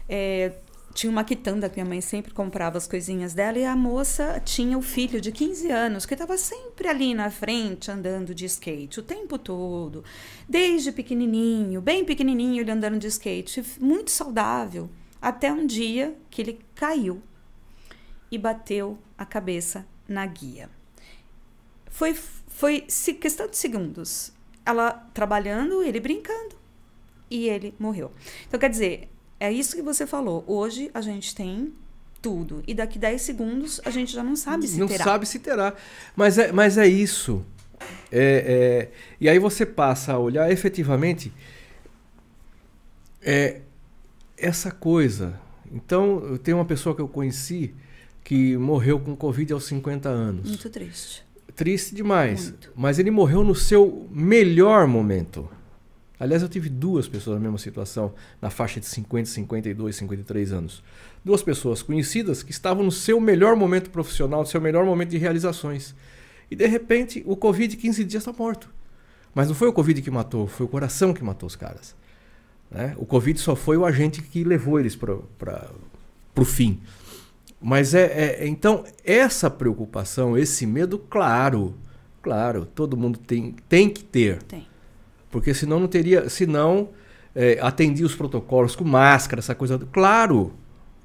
[0.09, 0.53] é,
[0.93, 4.77] tinha uma quitanda que minha mãe sempre comprava as coisinhas dela e a moça tinha
[4.77, 9.03] o filho de 15 anos que estava sempre ali na frente andando de skate o
[9.03, 10.05] tempo todo,
[10.49, 14.91] desde pequenininho, bem pequenininho ele andando de skate, muito saudável,
[15.21, 17.23] até um dia que ele caiu
[18.31, 20.69] e bateu a cabeça na guia.
[21.91, 22.15] Foi
[22.63, 22.87] foi
[23.21, 24.33] questão de segundos.
[24.65, 26.55] Ela trabalhando, ele brincando
[27.29, 28.13] e ele morreu.
[28.47, 29.12] Então quer dizer,
[29.43, 30.45] é isso que você falou.
[30.47, 31.73] Hoje a gente tem
[32.23, 32.63] tudo.
[32.65, 35.03] E daqui 10 segundos a gente já não sabe se não terá.
[35.03, 35.75] sabe se terá.
[36.15, 37.45] Mas é, mas é isso.
[38.13, 38.91] É, é,
[39.21, 41.33] e aí você passa a olhar efetivamente
[43.21, 43.63] é,
[44.39, 45.41] essa coisa.
[45.73, 47.75] Então, eu tenho uma pessoa que eu conheci
[48.23, 50.49] que morreu com Covid aos 50 anos.
[50.49, 51.25] Muito triste.
[51.57, 52.51] Triste demais.
[52.51, 52.73] Muito.
[52.77, 55.49] Mas ele morreu no seu melhor momento.
[56.23, 60.81] Aliás, eu tive duas pessoas na mesma situação, na faixa de 50, 52, 53 anos.
[61.25, 65.19] Duas pessoas conhecidas que estavam no seu melhor momento profissional, no seu melhor momento de
[65.19, 65.97] realizações.
[66.49, 68.71] E de repente, o Covid, 15 dias, está morto.
[69.35, 71.97] Mas não foi o Covid que matou, foi o coração que matou os caras.
[72.71, 72.95] né?
[72.99, 75.19] O Covid só foi o agente que levou eles para
[76.37, 76.81] o fim.
[77.61, 81.75] Mas é, é- então essa preocupação, esse medo, claro,
[82.23, 84.67] claro, todo mundo tem, tem que ter, Tem.
[85.33, 86.91] Porque senão não teria, senão
[87.35, 90.53] é, atendia os protocolos com máscara, essa coisa, claro,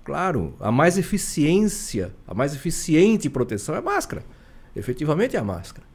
[0.04, 4.24] claro, a mais eficiência, a mais eficiente proteção é a máscara,
[4.76, 5.87] efetivamente é a máscara.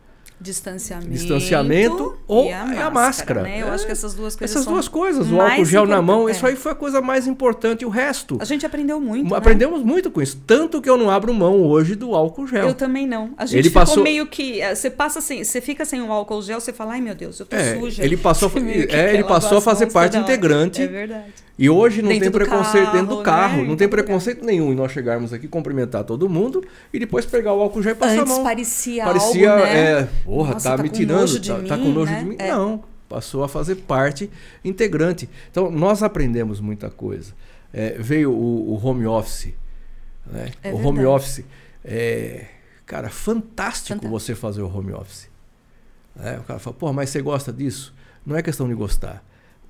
[0.43, 1.11] Distanciamento.
[1.11, 3.43] Distanciamento ou e é a máscara.
[3.43, 3.63] Né?
[3.63, 3.71] Eu É.
[3.71, 6.37] acho que essas duas coisas Essas duas coisas, o álcool gel na mão, importantes.
[6.37, 9.31] isso aí foi a coisa mais importante, o resto A gente aprendeu muito.
[9.31, 9.37] né?
[9.37, 12.69] aprendemos muito com isso, tanto que eu não abro mão hoje do álcool gel.
[12.69, 13.31] Eu também não.
[13.37, 14.61] A gente Ele ficou passou- meio que.
[14.61, 17.39] eh, Você passa assim, você fica sem o álcool gel, você fala, ai meu Deus,
[17.39, 18.03] eu tô É, suja.
[18.05, 18.53] ele passou a-
[18.95, 20.83] é, ele passou a fazer parte integrante.
[20.83, 21.33] É verdade.
[21.63, 23.69] E hoje não Dentro tem preconceito dentro do carro, carro, né?
[23.69, 24.03] não Em tem lugar.
[24.05, 26.61] preconceito nenhum em nós chegarmos aqui, cumprimentar todo mundo
[26.93, 28.43] e depois pegar o álcool gel e passar a Antes mão.
[28.43, 30.01] parecia, Parecia, algo, né?
[30.01, 32.19] é, porra, Nossa, tá, tá me tirando, de tá, tá com mim, nojo né?
[32.19, 32.37] de mim.
[32.41, 32.49] É.
[32.51, 34.29] Não, passou a fazer parte
[34.65, 35.31] integrante.
[35.53, 37.33] Então, nós aprendemos muita coisa.
[37.73, 39.55] É, veio o, o home office,
[40.27, 40.51] né?
[40.65, 41.07] É o home verdade.
[41.07, 41.45] office,
[41.85, 42.47] é,
[42.85, 44.09] cara, fantástico, Fantástico.
[44.11, 45.29] você fazer o home office.
[46.21, 47.95] É, o cara fala, pô, mas você gosta disso?
[48.27, 49.23] Não é questão de gostar.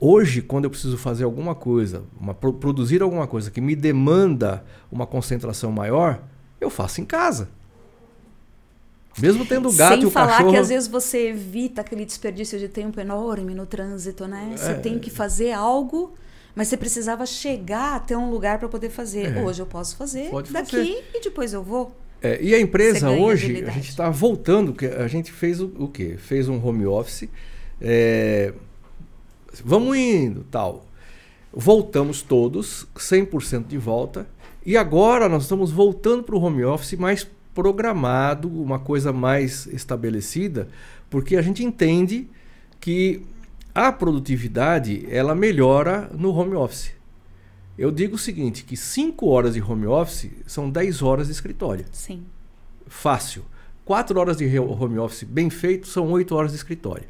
[0.05, 4.65] Hoje, quando eu preciso fazer alguma coisa, uma, pro- produzir alguma coisa que me demanda
[4.91, 6.21] uma concentração maior,
[6.61, 7.49] eu faço em casa.
[9.21, 10.51] Mesmo tendo o gato Sem e o falar cachorro.
[10.53, 14.55] que às vezes você evita aquele desperdício de tempo enorme no trânsito, né?
[14.57, 14.75] Você É.
[14.75, 16.15] tem que fazer algo,
[16.55, 19.37] mas você precisava chegar até um lugar para poder fazer.
[19.37, 19.43] É.
[19.43, 21.05] Hoje eu posso fazer Pode daqui fazer.
[21.15, 21.95] e depois eu vou.
[22.23, 25.67] É, e a empresa Você hoje, a gente está voltando, que a gente fez o,
[25.79, 26.17] o quê?
[26.19, 27.29] Fez um home office,
[27.81, 28.53] é,
[29.65, 30.87] vamos indo, tal.
[31.53, 34.27] Voltamos todos, 100% de volta,
[34.65, 40.69] e agora nós estamos voltando para o home office mais programado, uma coisa mais estabelecida,
[41.11, 42.29] porque a gente entende
[42.81, 43.23] que
[43.75, 46.93] a produtividade ela melhora no home office.
[47.77, 51.85] Eu digo o seguinte, que 5 horas de home office são 10 horas de escritório.
[51.91, 52.25] Sim.
[52.87, 53.45] Fácil.
[53.85, 57.07] 4 horas de home office bem feito são 8 horas de escritório.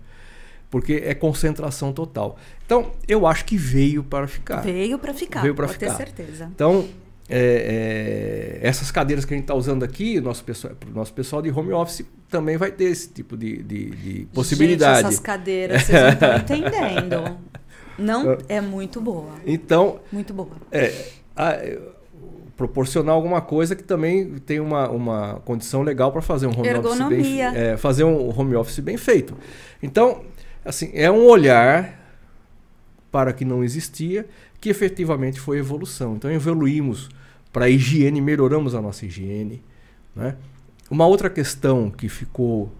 [0.72, 2.36] Porque é concentração total.
[2.66, 4.62] Então, eu acho que veio para ficar.
[4.62, 5.42] Veio para ficar.
[5.42, 5.90] Veio pode ficar.
[5.90, 6.50] ter certeza.
[6.52, 6.88] Então,
[7.28, 11.42] é, é, essas cadeiras que a gente está usando aqui, o nosso pessoal, nosso pessoal
[11.42, 14.96] de home office também vai ter esse tipo de, de- de possibilidade.
[15.02, 17.38] Gente, essas cadeiras, vocês não estão entendendo.
[17.98, 19.32] Não é muito boa.
[19.46, 20.48] Então, Muito boa.
[20.72, 20.90] É,
[21.36, 21.58] a-
[22.56, 26.98] proporcionar alguma coisa que também tem uma, uma condição legal para fazer um home office
[26.98, 27.52] bem Ergonomia.
[27.54, 29.36] é, fazer um home office bem feito.
[29.82, 30.22] Então,
[30.64, 32.00] assim, é um olhar
[33.10, 34.26] para que não existia,
[34.60, 36.16] que efetivamente foi evolução.
[36.16, 37.10] Então evoluímos
[37.52, 39.62] para a higiene, melhoramos a nossa higiene.
[40.16, 40.36] Né?
[40.90, 42.72] Uma outra questão que ficou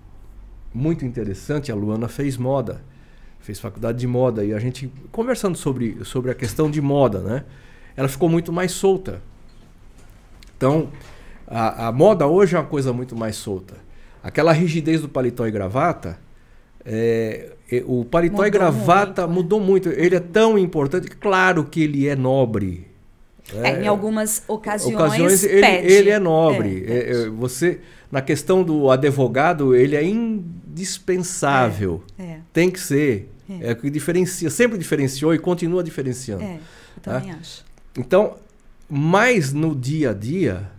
[0.72, 2.82] muito interessante, a Luana fez moda,
[3.40, 7.44] fez faculdade de moda, e a gente conversando sobre, sobre a questão de moda, né?
[7.96, 9.20] ela ficou muito mais solta.
[10.56, 10.90] Então,
[11.46, 13.74] a, a moda hoje é uma coisa muito mais solta.
[14.22, 16.18] Aquela rigidez do paletó e gravata,
[16.84, 19.88] é, o paletó mudou e gravata muito, mudou muito.
[19.88, 21.08] Ele é tão importante.
[21.08, 22.86] Claro que ele é nobre.
[23.54, 26.84] É, é, em algumas ocasiões, ocasiões ele, ele, é nobre.
[26.86, 32.02] É, é, é, você na questão do advogado ele é indispensável.
[32.52, 33.30] Tem que ser.
[33.60, 33.72] É.
[33.72, 36.42] o que diferencia, sempre diferenciou e continua diferenciando.
[36.42, 37.38] É, eu também tá?
[37.38, 37.64] acho.
[37.98, 38.36] Então,
[38.88, 40.70] mais no dia a dia,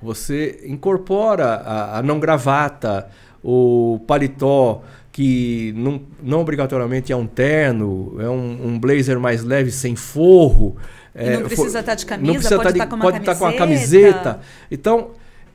[0.00, 3.10] você incorpora a, a não gravata,
[3.42, 4.82] o paletó,
[5.18, 10.76] que não, não obrigatoriamente é um terno, é um, um blazer mais leve, sem forro.
[11.12, 13.52] É, não precisa estar de camisa, pode estar, de, com uma pode estar com uma
[13.52, 14.38] camiseta.
[14.70, 15.10] Então,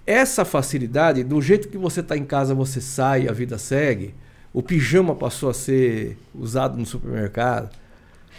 [0.05, 4.14] essa facilidade, do jeito que você está em casa, você sai, a vida segue.
[4.51, 7.70] O pijama passou a ser usado no supermercado.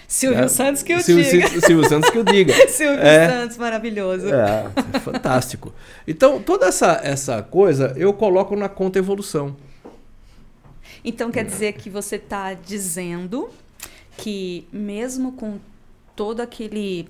[0.06, 1.48] Silvio é, Santos que eu Silvio, diga.
[1.48, 2.52] Silvio Santos que eu diga.
[2.68, 4.26] Silvio é, Santos, maravilhoso.
[4.28, 5.72] É, é, fantástico.
[6.06, 9.56] Então, toda essa, essa coisa eu coloco na conta evolução.
[11.04, 13.50] Então, quer dizer que você está dizendo
[14.16, 15.58] que mesmo com
[16.16, 17.08] todo aquele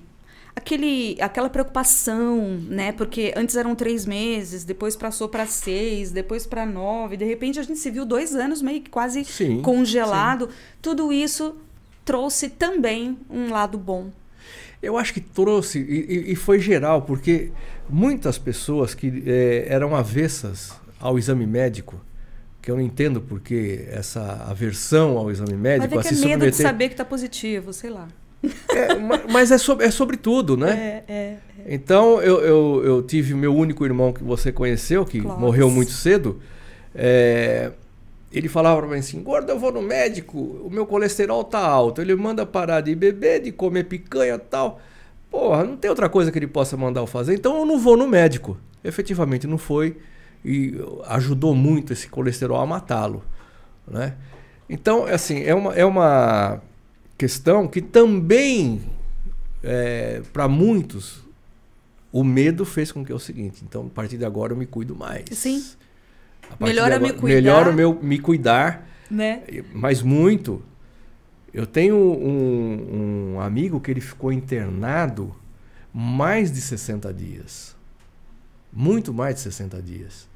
[0.56, 2.92] aquele, aquela preocupação, né?
[2.92, 7.62] Porque antes eram três meses, depois passou para seis, depois para nove, de repente a
[7.62, 10.46] gente se viu dois anos meio que quase sim, congelado.
[10.46, 10.52] Sim.
[10.80, 11.56] Tudo isso
[12.04, 14.10] trouxe também um lado bom.
[14.82, 17.50] Eu acho que trouxe, e, e foi geral, porque
[17.88, 21.98] muitas pessoas que é, eram avessas ao exame médico,
[22.64, 25.94] que eu não entendo porque essa aversão ao exame médico.
[25.94, 26.50] Mas é que é medo submeter...
[26.50, 28.08] de saber que está positivo, sei lá.
[28.70, 28.94] É,
[29.30, 31.02] mas é sobre, é sobre tudo, né?
[31.06, 31.38] É, é, é.
[31.66, 36.40] Então, eu, eu, eu tive meu único irmão que você conheceu, que morreu muito cedo.
[36.94, 37.72] É,
[38.32, 42.00] ele falava para mim assim: gordo, eu vou no médico, o meu colesterol tá alto.
[42.00, 44.80] Ele manda parar de beber, de comer picanha tal.
[45.30, 47.96] Porra, não tem outra coisa que ele possa mandar eu fazer, então eu não vou
[47.96, 48.56] no médico.
[48.82, 49.96] Efetivamente não foi
[50.44, 50.74] e
[51.06, 53.24] ajudou muito esse colesterol a matá-lo,
[53.86, 54.14] né?
[54.68, 56.60] Então, assim, é uma, é uma
[57.16, 58.80] questão que também,
[59.62, 61.22] é, para muitos,
[62.12, 64.66] o medo fez com que é o seguinte: então, a partir de agora eu me
[64.66, 65.24] cuido mais.
[65.32, 65.64] Sim.
[66.60, 67.34] Melhor agora, me cuidar.
[67.34, 68.88] Melhor o meu me cuidar.
[69.10, 69.42] Né?
[69.72, 70.62] Mas muito.
[71.52, 75.34] Eu tenho um, um amigo que ele ficou internado
[75.92, 77.76] mais de 60 dias.
[78.72, 80.28] Muito mais de 60 dias.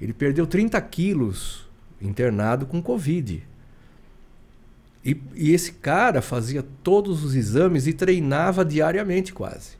[0.00, 1.66] Ele perdeu 30 quilos
[2.00, 3.42] internado com Covid.
[5.04, 9.76] E, e, esse cara fazia todos os exames e treinava diariamente quase.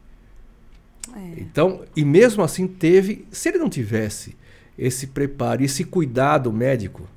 [1.14, 1.40] É.
[1.40, 4.36] Então, e mesmo assim teve, se ele não tivesse
[4.78, 7.08] esse preparo, esse cuidado médico,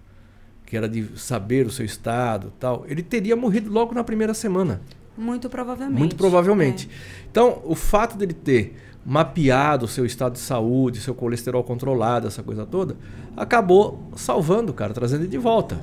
[0.66, 4.82] que era de saber o seu estado, tal, ele teria morrido logo na primeira semana.
[5.18, 6.00] Muito provavelmente.
[6.00, 6.90] Muito provavelmente.
[6.92, 7.26] É.
[7.30, 8.76] Então, o fato dele ter
[9.06, 12.96] mapeado o seu estado de saúde, seu colesterol controlado, essa coisa toda,
[13.36, 15.80] acabou salvando o cara, trazendo ele de volta.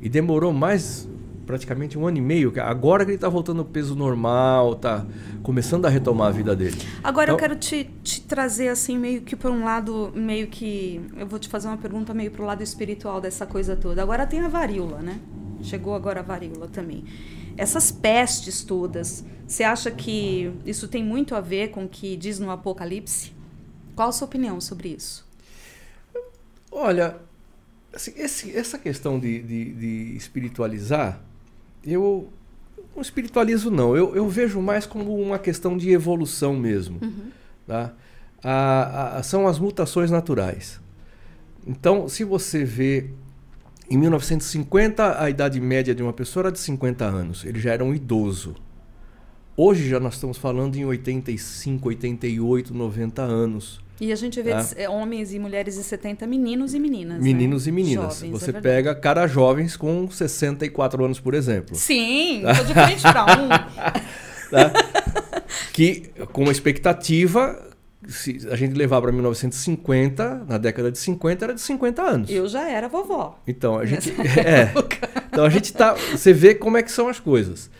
[0.00, 1.08] E demorou mais
[1.46, 2.52] praticamente um ano e meio.
[2.60, 5.06] Agora que ele está voltando ao peso normal, está
[5.42, 6.76] começando a retomar a vida dele.
[7.02, 11.00] Agora então, eu quero te, te trazer assim meio que para um lado meio que
[11.16, 14.02] eu vou te fazer uma pergunta meio para o lado espiritual dessa coisa toda.
[14.02, 15.20] Agora tem a varíola, né?
[15.62, 17.04] Chegou agora a varíola também.
[17.56, 22.38] Essas pestes todas, você acha que isso tem muito a ver com o que diz
[22.38, 23.32] no Apocalipse?
[23.94, 25.26] Qual a sua opinião sobre isso?
[26.70, 27.16] Olha,
[27.94, 31.22] assim, esse, essa questão de, de, de espiritualizar,
[31.82, 32.28] eu
[32.94, 33.96] não espiritualizo não.
[33.96, 36.98] Eu, eu vejo mais como uma questão de evolução mesmo.
[37.02, 37.30] Uhum.
[37.66, 37.92] Tá?
[38.42, 40.80] A, a, são as mutações naturais.
[41.66, 43.10] Então, se você vê
[43.88, 47.84] em 1950 a idade média de uma pessoa era de 50 anos, ele já era
[47.84, 48.56] um idoso.
[49.56, 53.80] Hoje já nós estamos falando em 85, 88, 90 anos.
[53.98, 54.90] E a gente vê tá?
[54.90, 57.22] Homens e mulheres de 70, meninos e meninas.
[57.22, 57.70] Meninos né?
[57.70, 58.18] e meninas.
[58.18, 61.74] Jovens, Você é pega caras jovens com 64 anos, por exemplo.
[61.74, 62.52] Sim, tá?
[62.52, 63.48] de frente para um.
[64.50, 64.72] tá?
[65.72, 67.65] Que com uma expectativa,
[68.08, 72.30] se a gente levar para 1950, na década de 50, era de 50 anos.
[72.30, 73.38] Eu já era vovó.
[73.46, 74.14] Então, a gente.
[74.38, 74.72] É,
[75.28, 75.94] então a gente tá.
[75.94, 77.70] Você vê como é que são as coisas.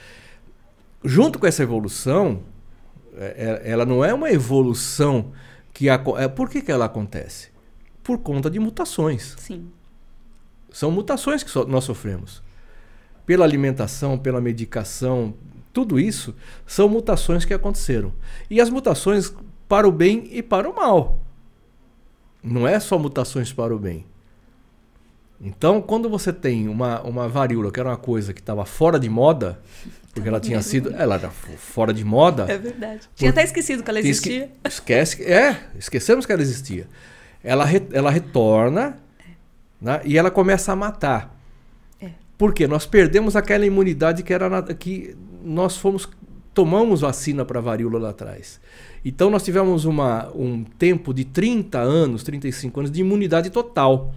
[1.04, 2.42] Junto com essa evolução,
[3.16, 5.32] é, ela não é uma evolução
[5.72, 7.48] que é, por que, que ela acontece?
[8.02, 9.34] Por conta de mutações.
[9.38, 9.70] Sim.
[10.70, 12.42] São mutações que nós sofremos.
[13.24, 15.34] pela alimentação, pela medicação,
[15.76, 16.34] tudo isso
[16.66, 18.10] são mutações que aconteceram.
[18.48, 19.34] E as mutações
[19.68, 21.18] para o bem e para o mal.
[22.42, 24.06] Não é só mutações para o bem.
[25.40, 29.08] Então, quando você tem uma, uma varíola, que era uma coisa que estava fora de
[29.08, 29.60] moda,
[30.14, 30.94] porque ela tinha sido.
[30.96, 32.46] Ela era fora de moda.
[32.48, 33.02] É verdade.
[33.14, 34.50] Tinha até esquecido que ela existia.
[34.64, 35.22] Esquece.
[35.22, 36.88] É, esquecemos que ela existia.
[37.44, 38.96] Ela, re, ela retorna
[39.78, 41.38] né, e ela começa a matar.
[42.00, 42.10] É.
[42.38, 42.66] Por quê?
[42.66, 45.14] Nós perdemos aquela imunidade que era na, que
[45.44, 46.08] nós fomos.
[46.56, 48.58] Tomamos vacina para varíola lá atrás.
[49.04, 54.14] Então nós tivemos uma, um tempo de 30 anos, 35 anos de imunidade total.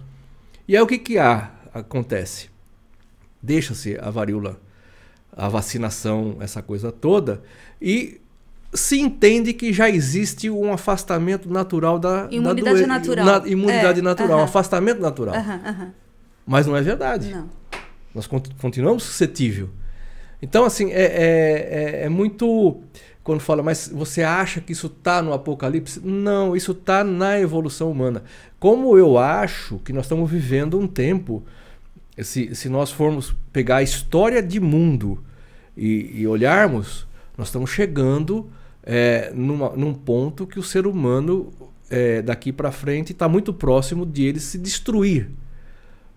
[0.66, 2.48] E aí o que, que há, acontece?
[3.42, 4.58] Deixa-se a varíola,
[5.36, 7.42] a vacinação, essa coisa toda,
[7.78, 8.22] e
[8.72, 13.26] se entende que já existe um afastamento natural da imunidade da natural.
[13.26, 14.40] Na, imunidade é, natural, uh -huh.
[14.40, 15.34] um afastamento natural.
[15.34, 15.90] Uh -huh, uh -huh.
[16.46, 17.34] Mas não é verdade.
[17.34, 17.50] Não.
[18.14, 19.68] Nós continuamos suscetível.
[20.42, 22.80] Então, assim, é, é, é, é muito
[23.22, 26.00] quando fala, mas você acha que isso está no Apocalipse?
[26.02, 28.24] Não, isso está na evolução humana.
[28.58, 31.42] Como eu acho que nós estamos vivendo um tempo,
[32.18, 35.22] se, se nós formos pegar a história de mundo
[35.76, 38.50] e, e olharmos, nós estamos chegando
[38.82, 41.52] é, numa, num ponto que o ser humano,
[41.90, 45.30] é, daqui para frente, está muito próximo de ele se destruir.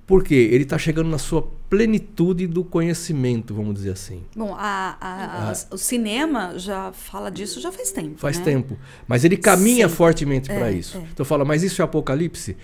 [0.05, 4.21] Porque ele está chegando na sua plenitude do conhecimento, vamos dizer assim.
[4.35, 8.17] Bom, a, a, a, o cinema já fala disso já faz tempo.
[8.17, 8.43] Faz né?
[8.43, 8.77] tempo.
[9.07, 9.95] Mas ele caminha sim.
[9.95, 10.97] fortemente é, para isso.
[10.97, 11.01] É.
[11.11, 12.57] Então fala, mas isso é Apocalipse?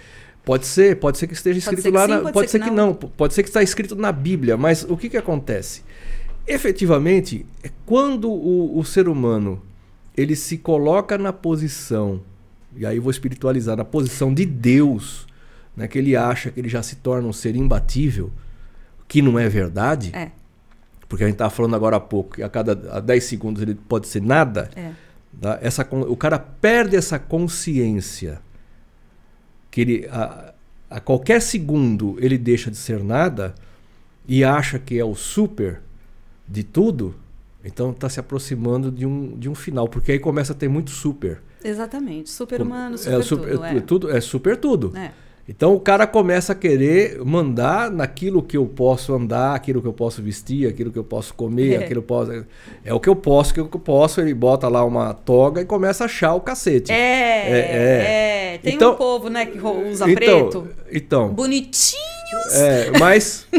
[0.43, 2.75] Pode ser, pode ser que esteja escrito lá, na, pode, pode ser, ser que, que
[2.75, 2.93] não.
[2.93, 5.83] pode ser que está escrito na Bíblia, mas o que, que acontece?
[6.47, 9.61] Efetivamente, é quando o, o ser humano
[10.17, 12.21] ele se coloca na posição,
[12.75, 15.27] e aí eu vou espiritualizar, na posição de Deus,
[15.79, 18.33] né, que ele acha que ele já se torna um ser imbatível,
[19.07, 20.11] que não é verdade.
[20.13, 20.29] É.
[21.07, 23.75] Porque a gente estava falando agora há pouco que a cada a 10 segundos ele
[23.75, 24.69] pode ser nada.
[24.75, 24.91] É.
[25.39, 25.57] Tá?
[25.61, 28.41] Essa, o cara perde essa consciência
[29.71, 30.53] que ele, a,
[30.89, 33.55] a qualquer segundo ele deixa de ser nada
[34.27, 35.81] e acha que é o super
[36.45, 37.15] de tudo.
[37.63, 40.91] Então está se aproximando de um, de um final, porque aí começa a ter muito
[40.91, 41.41] super.
[41.63, 42.29] Exatamente.
[42.29, 43.65] Super humano, super, é, super tudo.
[43.65, 43.79] É.
[43.79, 44.11] tudo.
[44.11, 44.97] É super tudo.
[44.97, 45.13] É.
[45.49, 49.93] Então o cara começa a querer mandar naquilo que eu posso andar, aquilo que eu
[49.93, 51.75] posso vestir, aquilo que eu posso comer, é.
[51.83, 52.45] aquilo que eu posso.
[52.85, 54.21] É o que eu posso, que eu posso.
[54.21, 56.91] Ele bota lá uma toga e começa a achar o cacete.
[56.91, 58.53] É, é.
[58.53, 58.59] é.
[58.61, 60.67] Tem então, um povo, né, que usa então, preto.
[60.91, 61.29] Então.
[61.29, 62.53] Bonitinhos.
[62.53, 63.47] É, mas.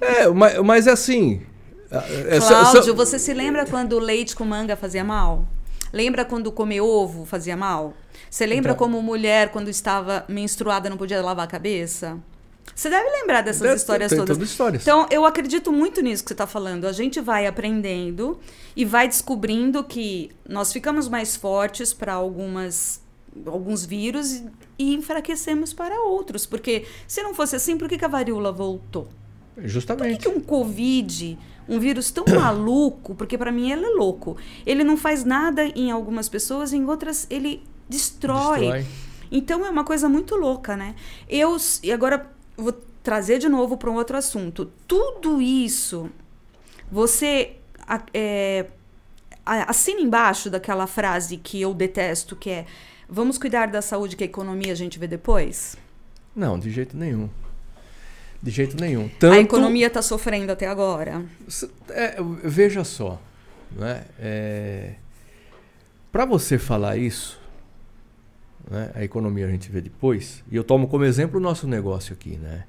[0.00, 1.40] é, mas, mas é assim.
[1.88, 5.46] É, Cláudio, você se lembra quando o leite com manga fazia mal?
[5.92, 7.94] Lembra quando comer ovo fazia mal?
[8.30, 12.18] Você lembra então, como mulher, quando estava menstruada, não podia lavar a cabeça?
[12.74, 14.36] Você deve lembrar dessas deve, histórias tem todas.
[14.36, 14.82] todas histórias.
[14.82, 16.86] Então, eu acredito muito nisso que você está falando.
[16.86, 18.38] A gente vai aprendendo
[18.76, 23.00] e vai descobrindo que nós ficamos mais fortes para algumas
[23.46, 24.42] alguns vírus
[24.78, 26.46] e, enfraquecemos para outros.
[26.46, 29.08] Porque se não fosse assim, por que, que a varíola voltou?
[29.56, 30.16] Justamente.
[30.16, 34.36] Por que, que um Covid, um vírus tão maluco, porque para mim ele é louco,
[34.64, 38.60] ele não faz nada em algumas pessoas, em outras ele destrói.
[38.60, 38.86] destrói.
[39.30, 40.94] Então é uma coisa muito louca, né?
[41.28, 42.72] Eu e agora vou
[43.02, 44.70] trazer de novo para um outro assunto.
[44.86, 46.10] Tudo isso
[46.90, 47.56] você
[48.14, 48.66] é,
[49.44, 52.66] assina embaixo daquela frase que eu detesto, que é
[53.08, 55.76] vamos cuidar da saúde que a economia a gente vê depois?
[56.34, 57.28] Não, de jeito nenhum.
[58.42, 59.08] De jeito nenhum.
[59.18, 61.24] Tanto, a economia está sofrendo até agora.
[61.88, 63.20] É, veja só,
[63.72, 64.04] né?
[64.18, 64.94] É,
[66.12, 67.40] para você falar isso,
[68.70, 68.90] né?
[68.94, 72.36] a economia a gente vê depois, e eu tomo como exemplo o nosso negócio aqui,
[72.36, 72.64] né?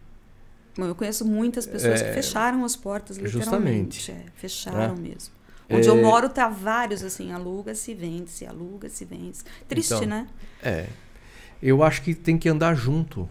[0.77, 3.97] Bom, eu conheço muitas pessoas é, que fecharam as portas, literalmente.
[3.97, 4.11] Justamente.
[4.11, 5.09] É, fecharam né?
[5.09, 5.33] mesmo.
[5.69, 9.43] Onde é, eu moro tá vários assim, aluga-se, vende-se, aluga-se, vende-se.
[9.67, 10.27] Triste, então, né?
[10.63, 10.87] É.
[11.61, 13.29] Eu acho que tem que andar junto.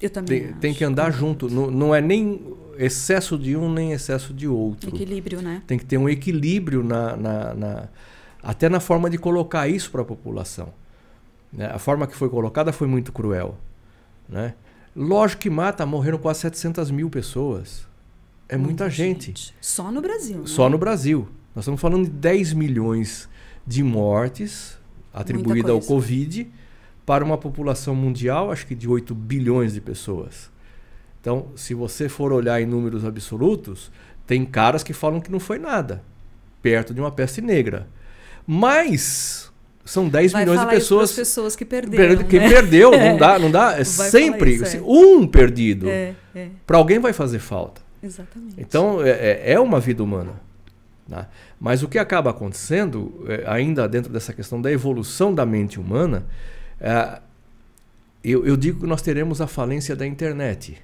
[0.00, 0.44] Eu também.
[0.44, 1.48] Tem, tem que andar junto.
[1.48, 4.90] Não, não é nem excesso de um nem excesso de outro.
[4.90, 5.62] Equilíbrio, né?
[5.66, 7.88] Tem que ter um equilíbrio na, na, na
[8.42, 10.72] até na forma de colocar isso para a população.
[11.54, 11.66] Né?
[11.66, 13.56] A forma que foi colocada foi muito cruel.
[14.28, 14.54] Né?
[14.94, 17.86] Lógico que mata, morreram quase 700 mil pessoas.
[18.48, 19.26] É muita, muita gente.
[19.26, 19.54] gente.
[19.60, 20.38] Só no Brasil.
[20.38, 20.46] Né?
[20.46, 21.28] Só no Brasil.
[21.54, 23.28] Nós estamos falando de 10 milhões
[23.66, 24.78] de mortes
[25.12, 26.50] atribuídas ao Covid
[27.06, 30.50] para uma população mundial, acho que de 8 bilhões de pessoas.
[31.20, 33.90] Então, se você for olhar em números absolutos,
[34.26, 36.02] tem caras que falam que não foi nada,
[36.60, 37.88] perto de uma peste negra.
[38.46, 39.52] Mas
[39.84, 41.12] são 10 Vai milhões de pessoas.
[41.12, 42.24] Pessoas que perderam.
[42.24, 42.48] Quem né?
[42.48, 43.78] perdeu, não dá, não dá.
[43.78, 44.80] É sempre isso, é.
[44.82, 45.88] um perdido.
[45.88, 46.48] É, é.
[46.66, 47.82] Para alguém vai fazer falta.
[48.02, 48.54] Exatamente.
[48.58, 50.32] Então, é, é, é uma vida humana.
[51.06, 51.26] Né?
[51.60, 56.26] Mas o que acaba acontecendo, é, ainda dentro dessa questão da evolução da mente humana,
[58.22, 60.78] eu, eu, digo que nós teremos a falência da internet.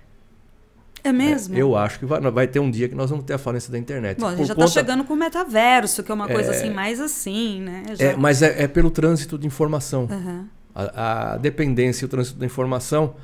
[1.03, 1.57] É mesmo?
[1.57, 3.71] É, eu acho que vai, vai, ter um dia que nós vamos ter a falência
[3.73, 4.21] da internet.
[4.21, 4.73] Bom, a gente já está conta...
[4.73, 7.83] chegando com o metaverso, que é uma coisa é, assim, mais assim, né?
[7.95, 8.05] Já...
[8.05, 10.09] É, mas é, pelo trânsito de informação.
[10.11, 10.47] Uhum.
[10.75, 13.15] A, a dependência e o trânsito da informação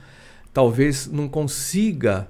[0.53, 2.29] talvez não consiga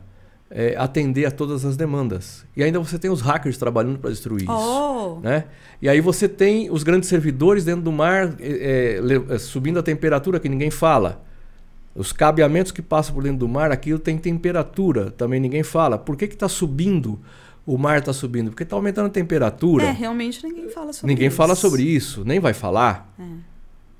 [0.51, 2.45] é, atender a todas as demandas.
[2.57, 4.53] E ainda você tem os hackers trabalhando para destruir isso.
[4.53, 5.21] Oh.
[5.21, 5.45] Né?
[5.81, 10.39] E aí você tem os grandes servidores dentro do mar é, é, subindo a temperatura
[10.39, 11.25] que ninguém fala.
[11.97, 15.97] Os cabeamentos que passam por dentro do mar, aquilo tem temperatura, também ninguém fala.
[15.97, 17.19] Por que está subindo?
[17.65, 18.51] O mar está subindo?
[18.51, 19.85] Porque está aumentando a temperatura.
[19.85, 21.33] É, realmente ninguém fala sobre ninguém isso.
[21.33, 23.13] Ninguém fala sobre isso, nem vai falar.
[23.19, 23.25] É.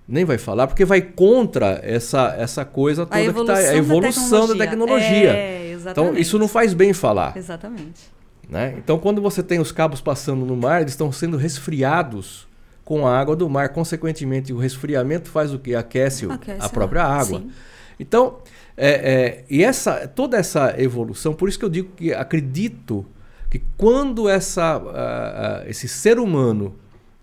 [0.07, 3.57] Nem vai falar, porque vai contra essa, essa coisa toda que está.
[3.57, 4.59] A evolução da tecnologia.
[4.59, 5.33] Da tecnologia.
[5.33, 6.11] É, exatamente.
[6.11, 7.37] Então, isso não faz bem falar.
[7.37, 8.15] Exatamente.
[8.49, 8.75] Né?
[8.79, 12.47] Então, quando você tem os cabos passando no mar, eles estão sendo resfriados
[12.85, 13.71] com a água do mar.
[13.71, 15.75] Consequentemente, o resfriamento faz o que?
[15.75, 17.41] Aquece, Aquece a própria água.
[17.41, 17.51] Sim.
[17.99, 18.39] Então,
[18.77, 23.07] é, é, e essa, toda essa evolução, por isso que eu digo que acredito
[23.51, 26.75] que quando essa, uh, uh, esse ser humano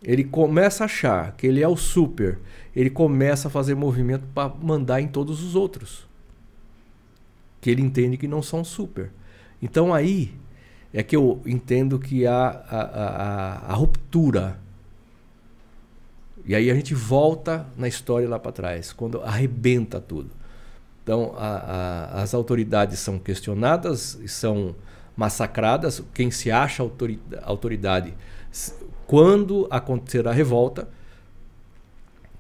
[0.02, 2.40] ele começa a achar que ele é o super,
[2.76, 6.06] ele começa a fazer movimento para mandar em todos os outros.
[7.62, 9.12] Que ele entende que não são super.
[9.62, 10.34] Então aí
[10.94, 14.60] é que eu entendo que há a, a, a, a ruptura.
[16.46, 20.30] E aí a gente volta na história lá para trás, quando arrebenta tudo.
[21.04, 24.74] Então, a, a, as autoridades são questionadas e são
[25.16, 26.02] massacradas.
[26.14, 26.84] Quem se acha
[27.44, 28.14] autoridade,
[29.06, 30.88] quando acontecer a revolta,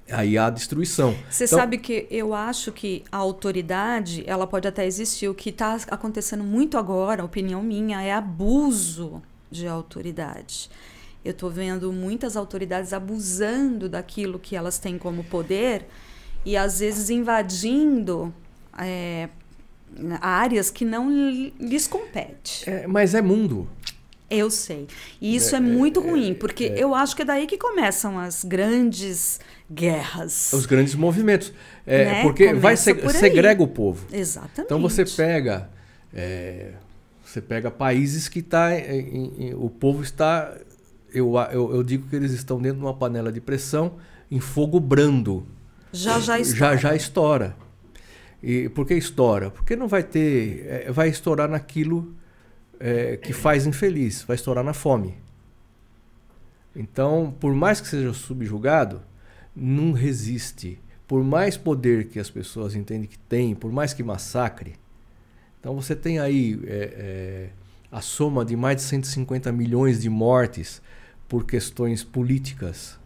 [0.09, 1.14] aí há destruição.
[1.30, 5.28] Você então, sabe que eu acho que a autoridade, ela pode até existir.
[5.28, 10.70] O que está acontecendo muito agora, opinião minha, é abuso de autoridade.
[11.24, 15.86] Eu estou vendo muitas autoridades abusando daquilo que elas têm como poder
[16.45, 18.34] e às vezes invadindo
[18.78, 19.30] é,
[20.21, 21.09] áreas que não
[21.59, 22.69] lhes compete.
[22.69, 23.69] É, mas é mundo.
[24.30, 24.88] Eu sei.
[25.21, 26.84] E isso é, é muito é, ruim, porque é.
[26.84, 29.39] eu acho que é daí que começam as grandes
[29.71, 30.51] guerras.
[30.53, 31.53] Os grandes movimentos.
[31.86, 32.21] É, né?
[32.24, 34.07] Porque Começa vai seg segrega o povo.
[34.11, 34.61] Exatamente.
[34.61, 35.69] Então você pega.
[37.24, 38.69] você pega países que tá,
[39.55, 40.55] o povo está.
[41.13, 43.97] Eu, eu, eu digo que eles estão dentro de uma panela de pressão
[44.32, 45.45] em fogo brando.
[45.91, 46.76] Já já estoura.
[46.76, 47.55] Já já estoura.
[48.43, 49.49] E por que estoura?
[49.49, 50.65] Porque não vai ter.
[50.67, 52.13] É, vai estourar naquilo
[52.77, 55.15] é, que faz infeliz, vai estourar na fome.
[56.75, 59.01] Então, por mais que seja subjugado,
[59.55, 60.77] não resiste.
[61.07, 64.73] Por mais poder que as pessoas entendem que tem, por mais que massacre.
[65.59, 67.49] Então, você tem aí é, é
[67.89, 70.81] a soma de mais de 150 milhões de mortes
[71.29, 72.99] por questões políticas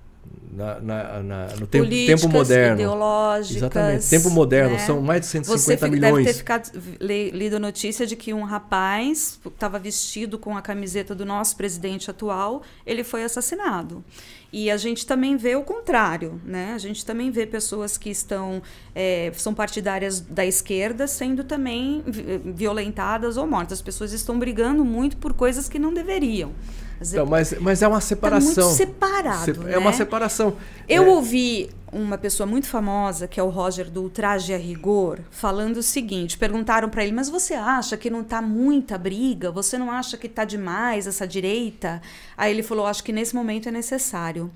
[0.58, 2.76] na, na, na, no tempo, tempo moderno.
[2.76, 3.58] ideológicas.
[3.58, 4.10] Exatamente.
[4.10, 4.80] Tempo moderno, né?
[4.80, 6.12] são mais de 150 Você milhões.
[6.12, 11.14] Você deve ter ficado, lido notícia de que um rapaz estava vestido com a camiseta
[11.14, 14.04] do nosso presidente atual, ele foi assassinado.
[14.52, 16.74] E a gente também vê o contrário, né?
[16.74, 18.62] A gente também vê pessoas que estão
[18.96, 22.04] é, são partidárias da esquerda sendo também
[22.46, 23.80] violentadas ou mortas.
[23.80, 26.54] As pessoas estão brigando muito por coisas que não deveriam.
[27.02, 28.54] Então, mas, mas é uma separação.
[28.56, 29.46] Tá muito separado.
[29.46, 29.74] Se, né?
[29.74, 30.56] É uma separação.
[30.88, 31.08] Eu é.
[31.10, 35.84] ouvi uma pessoa muito famosa, que é o Roger do Traje a Rigor, falando o
[35.84, 39.52] seguinte: perguntaram para ele, mas você acha que não está muita briga?
[39.52, 42.02] Você não acha que está demais essa direita?
[42.36, 44.52] Aí ele falou: acho que nesse momento é necessário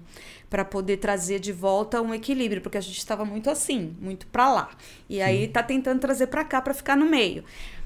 [0.49, 4.51] para poder trazer de volta um equilíbrio, porque a gente estava muito assim, muito para
[4.51, 4.69] lá.
[5.09, 7.45] E aí está tentando trazer para cá para ficar no meio.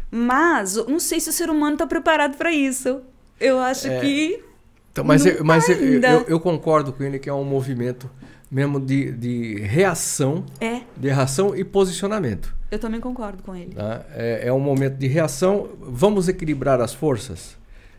[0.09, 3.01] Mas não sei se o ser humano está preparado para isso.
[3.39, 4.43] Eu acho é, que.
[4.91, 8.09] Então, mas eu, mas eu, eu, eu, concordo com ele que é um movimento
[8.55, 10.45] mesmo de, de reação.
[10.61, 10.79] É.
[10.95, 12.55] De reação e posicionamento.
[12.71, 13.75] Eu também concordo com ele.
[13.75, 14.05] Tá?
[14.13, 15.71] É, é um momento de reação.
[15.81, 17.57] Vamos equilibrar as forças?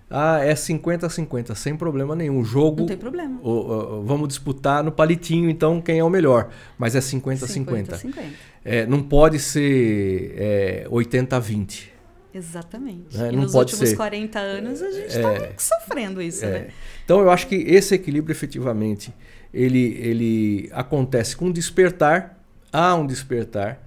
[0.08, 2.38] Ah, é 50 a 50, sem problema nenhum.
[2.38, 2.80] O jogo.
[2.80, 3.38] Não tem problema.
[3.42, 6.48] O, o, vamos disputar no palitinho, então, quem é o melhor.
[6.78, 7.96] Mas é 50 a 50.
[7.96, 8.18] 50.
[8.18, 8.36] 50.
[8.64, 11.92] É, não pode ser é, 80 a 20.
[12.32, 13.20] Exatamente.
[13.20, 13.96] É, e nos últimos ser.
[13.96, 16.50] 40 anos a gente está é, sofrendo isso, é.
[16.50, 16.68] né?
[17.04, 19.12] Então eu acho que esse equilíbrio efetivamente
[19.52, 22.38] ele, ele acontece com despertar,
[22.72, 23.82] há um despertar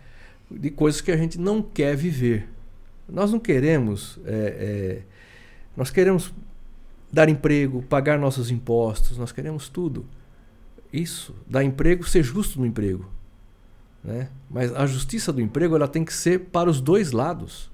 [0.49, 2.47] de coisas que a gente não quer viver.
[3.07, 5.01] Nós não queremos, é, é,
[5.75, 6.33] nós queremos
[7.11, 10.05] dar emprego, pagar nossos impostos, nós queremos tudo.
[10.91, 13.09] Isso, dar emprego, ser justo no emprego.
[14.03, 14.29] Né?
[14.49, 17.69] Mas a justiça do emprego ela tem que ser para os dois lados.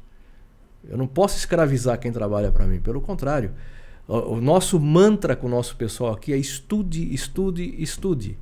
[0.88, 2.80] Eu não posso escravizar quem trabalha para mim.
[2.80, 3.52] Pelo contrário,
[4.08, 8.38] o, nosso mantra com o nosso pessoal aqui é estude, estude, estude.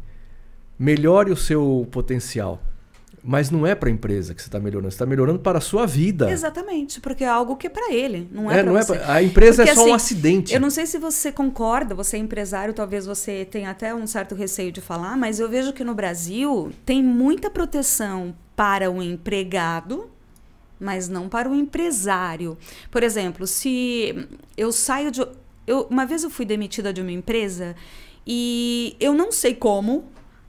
[0.78, 2.62] Melhore o seu potencial.
[3.26, 5.62] Mas não é para a empresa que você está melhorando, você está melhorando para a
[5.62, 6.30] sua vida.
[6.30, 8.94] Exatamente, porque é algo que é para ele, não é, é para você.
[8.94, 9.14] É pra...
[9.14, 10.54] a empresa porque, é só assim, um acidente.
[10.54, 14.36] Eu não sei se você concorda, você é empresário, talvez você tenha até um certo
[14.36, 20.12] receio de falar, mas eu vejo que no Brasil tem muita proteção para o empregado,
[20.78, 22.58] mas não para o empresário.
[22.92, 25.26] Por exemplo, se eu saio de.
[25.66, 27.76] Eu, uma vez eu fui demitida de uma empresa
[28.26, 30.06] e eu não sei como,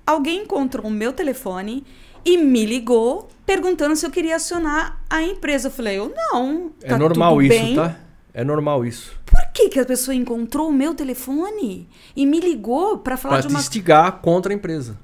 [0.07, 1.85] alguém encontrou o meu telefone
[2.25, 5.69] e me ligou perguntando se eu queria acionar a empresa.
[5.69, 6.73] Eu falei, eu não.
[6.83, 7.75] É tá é normal isso, bem.
[7.75, 7.97] tá?
[8.33, 9.17] É normal isso.
[9.25, 13.41] Por que, que a pessoa encontrou o meu telefone e me ligou para falar pra
[13.43, 13.59] de uma.
[13.59, 14.99] Para instigar contra a empresa.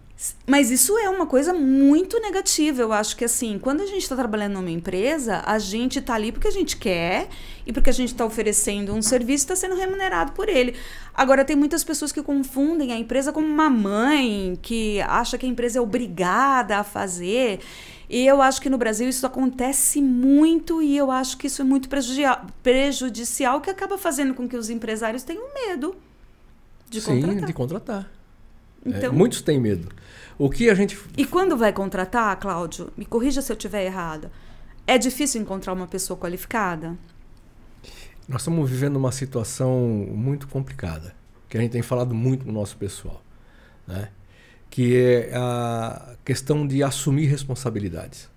[0.46, 2.82] Mas isso é uma coisa muito negativa.
[2.82, 6.30] Eu acho que assim, quando a gente está trabalhando numa empresa, a gente está ali
[6.30, 7.28] porque a gente quer
[7.66, 10.76] e porque a gente está oferecendo um serviço e está sendo remunerado por ele.
[11.14, 15.48] Agora, tem muitas pessoas que confundem a empresa como uma mãe, que acha que a
[15.48, 17.60] empresa é obrigada a fazer.
[18.08, 21.64] E eu acho que no Brasil isso acontece muito e eu acho que isso é
[21.64, 21.88] muito
[22.62, 25.96] prejudicial, que acaba fazendo com que os empresários tenham medo
[26.90, 27.46] de Sim, contratar.
[27.46, 28.19] de contratar.
[28.84, 29.88] Então, é, muitos têm medo.
[30.38, 30.98] O que a gente.
[31.16, 34.30] E quando vai contratar, Cláudio, me corrija se eu estiver errada.
[34.86, 36.96] É difícil encontrar uma pessoa qualificada?
[38.28, 39.78] Nós estamos vivendo uma situação
[40.12, 41.14] muito complicada,
[41.48, 43.22] que a gente tem falado muito no nosso pessoal,
[43.86, 44.08] né?
[44.70, 48.30] que é a questão de assumir responsabilidades.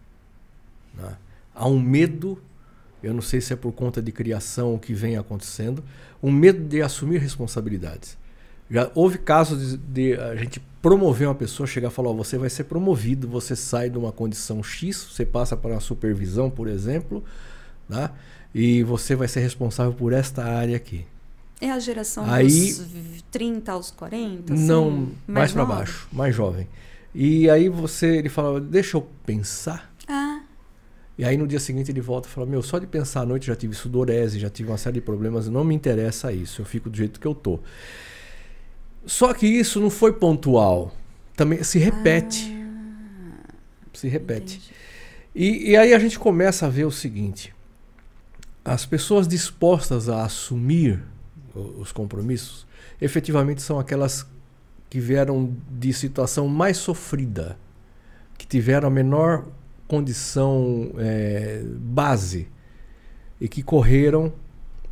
[0.95, 1.15] Né?
[1.53, 2.41] Há um medo,
[3.03, 5.83] eu não sei se é por conta de criação que vem acontecendo,
[6.21, 8.17] um medo de assumir responsabilidades.
[8.73, 12.39] Já houve casos de, de, a gente promover uma pessoa, chegar e falar: oh, você
[12.39, 16.67] vai ser promovido, você sai de uma condição X, você passa para uma supervisão, por
[16.67, 17.23] exemplo,
[17.87, 18.09] né?
[18.53, 21.05] e você vai ser responsável por esta área aqui.
[21.61, 24.53] É a geração aí, dos 30 aos 40?
[24.53, 26.67] Assim, não, mais, mais para baixo, mais jovem.
[27.13, 29.93] E aí você, ele fala: deixa eu pensar.
[30.07, 30.41] Ah.
[31.15, 33.45] E aí no dia seguinte ele volta e fala: Meu, só de pensar à noite
[33.45, 36.89] já tive sudorese, já tive uma série de problemas, não me interessa isso, eu fico
[36.89, 37.59] do jeito que eu tô.
[39.05, 40.93] Só que isso não foi pontual.
[41.35, 42.53] Também se repete.
[42.53, 43.53] Ah,
[43.93, 44.61] se repete.
[45.35, 47.53] E, e, aí a gente começa a ver o seguinte:
[48.63, 51.03] as pessoas dispostas a assumir
[51.55, 52.65] os compromissos
[52.99, 54.25] efetivamente são aquelas
[54.89, 57.57] que vieram de situação mais sofrida,
[58.37, 59.47] que tiveram a menor
[59.87, 62.47] condição é, base
[63.41, 64.33] e que correram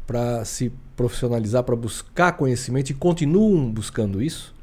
[0.05, 4.53] para se profissionalizar, para buscar conhecimento e continuam buscando isso,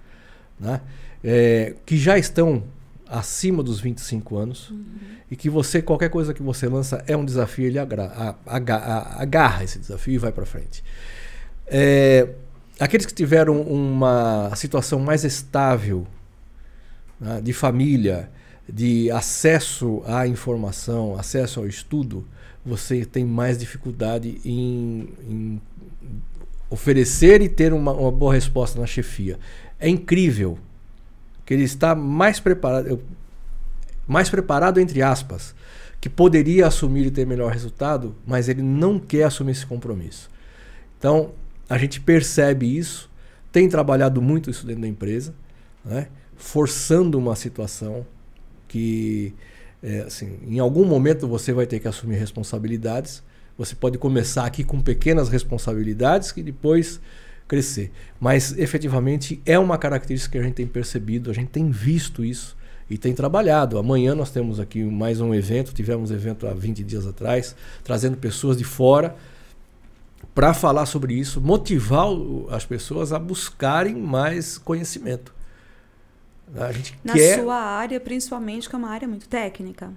[0.59, 0.81] né?
[1.22, 2.62] É, que já estão
[3.09, 4.85] acima dos 25 anos uhum.
[5.31, 9.64] e que você, qualquer coisa que você lança é um desafio, ele agra, agarra, agarra
[9.64, 10.85] esse desafio e vai para frente.
[11.66, 12.29] É,
[12.79, 16.07] aqueles que tiveram uma situação mais estável
[17.20, 18.31] né, de família,
[18.68, 22.26] de acesso à informação, acesso ao estudo,
[22.64, 25.61] você tem mais dificuldade em, em
[26.71, 29.39] oferecer e ter uma, uma, boa resposta na chefia.
[29.79, 30.59] É incrível
[31.45, 33.01] que ele está mais preparado,
[34.07, 35.55] mais preparado entre aspas,
[36.01, 40.31] que poderia assumir e ter melhor resultado, mas ele não quer assumir esse compromisso.
[40.99, 41.33] Então,
[41.69, 43.11] a gente percebe isso,
[43.51, 45.35] tem trabalhado muito isso dentro da empresa,
[45.85, 46.09] né?
[46.37, 48.07] forçando uma situação
[48.69, 49.35] que
[49.83, 53.23] é, assim, em algum momento você vai ter que assumir responsabilidades.
[53.59, 57.00] Você pode começar aqui com pequenas responsabilidades que depois
[57.48, 57.90] crescer.
[58.20, 62.56] Mas efetivamente é uma característica que a gente tem percebido, a gente tem visto isso
[62.88, 63.76] e tem trabalhado.
[63.78, 68.56] Amanhã nós temos aqui mais um evento, tivemos evento há 20 dias atrás, trazendo pessoas
[68.56, 69.16] de fora
[70.34, 72.06] para falar sobre isso, motivar
[72.50, 75.34] as pessoas a buscarem mais conhecimento.
[76.54, 77.40] A gente Na quer...
[77.40, 79.92] sua área, principalmente, que é uma área muito técnica.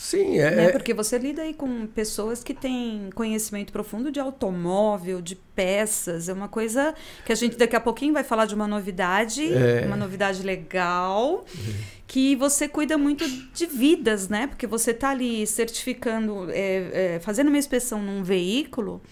[0.00, 0.68] Sim, é, né?
[0.70, 6.26] Porque você lida aí com pessoas que têm conhecimento profundo de automóvel, de peças.
[6.26, 6.94] É uma coisa
[7.26, 9.84] que a gente daqui a pouquinho vai falar de uma novidade, é.
[9.84, 11.72] uma novidade legal, é.
[12.06, 14.46] que você cuida muito de vidas, né?
[14.46, 19.02] Porque você está ali certificando, é, é, fazendo uma inspeção num veículo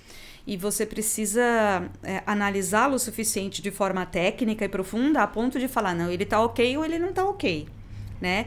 [0.46, 5.68] e você precisa é, analisá-lo o suficiente de forma técnica e profunda a ponto de
[5.68, 7.68] falar, não, ele está ok ou ele não está ok,
[8.22, 8.46] né?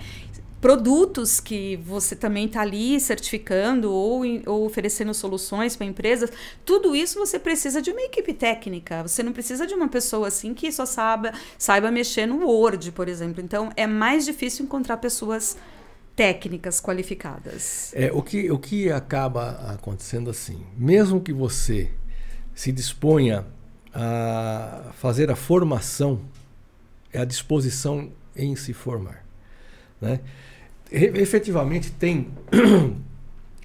[0.61, 6.31] Produtos que você também está ali certificando ou, ou oferecendo soluções para empresas,
[6.63, 9.01] tudo isso você precisa de uma equipe técnica.
[9.01, 13.09] Você não precisa de uma pessoa assim que só saiba, saiba mexer no Word, por
[13.09, 13.43] exemplo.
[13.43, 15.57] Então, é mais difícil encontrar pessoas
[16.15, 17.91] técnicas qualificadas.
[17.95, 21.91] É, o, que, o que acaba acontecendo assim, mesmo que você
[22.53, 23.47] se disponha
[23.91, 26.21] a fazer a formação,
[27.11, 29.25] é a disposição em se formar.
[29.99, 30.19] Né?
[30.91, 32.27] Efetivamente tem,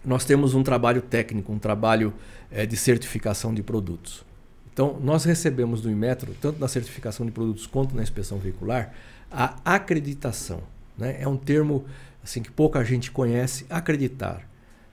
[0.05, 2.15] nós temos um trabalho técnico, um trabalho
[2.51, 4.25] é, de certificação de produtos.
[4.73, 8.93] Então, nós recebemos do Inmetro, tanto na certificação de produtos quanto na inspeção veicular,
[9.31, 10.63] a acreditação.
[10.97, 11.17] Né?
[11.19, 11.85] É um termo
[12.23, 14.49] assim que pouca gente conhece, acreditar.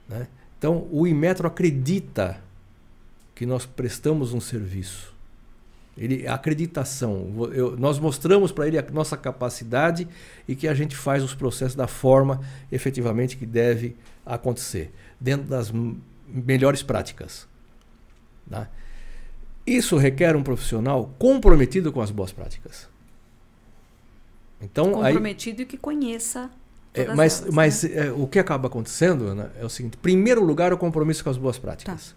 [0.07, 0.27] Né?
[0.57, 2.39] Então, o Inmetro acredita
[3.35, 5.12] que nós prestamos um serviço.
[5.97, 7.31] Ele, a acreditação.
[7.53, 10.07] Eu, nós mostramos para ele a nossa capacidade
[10.47, 12.41] e que a gente faz os processos da forma
[12.71, 15.71] efetivamente que deve acontecer, dentro das
[16.27, 17.47] melhores práticas.
[18.49, 18.67] Tá?
[19.65, 22.89] Isso requer um profissional comprometido com as boas práticas.
[24.61, 26.49] Então, comprometido aí, e que conheça.
[26.93, 28.07] É, mas elas, mas né?
[28.07, 31.37] é, o que acaba acontecendo né, é o seguinte: primeiro lugar, o compromisso com as
[31.37, 32.15] boas práticas.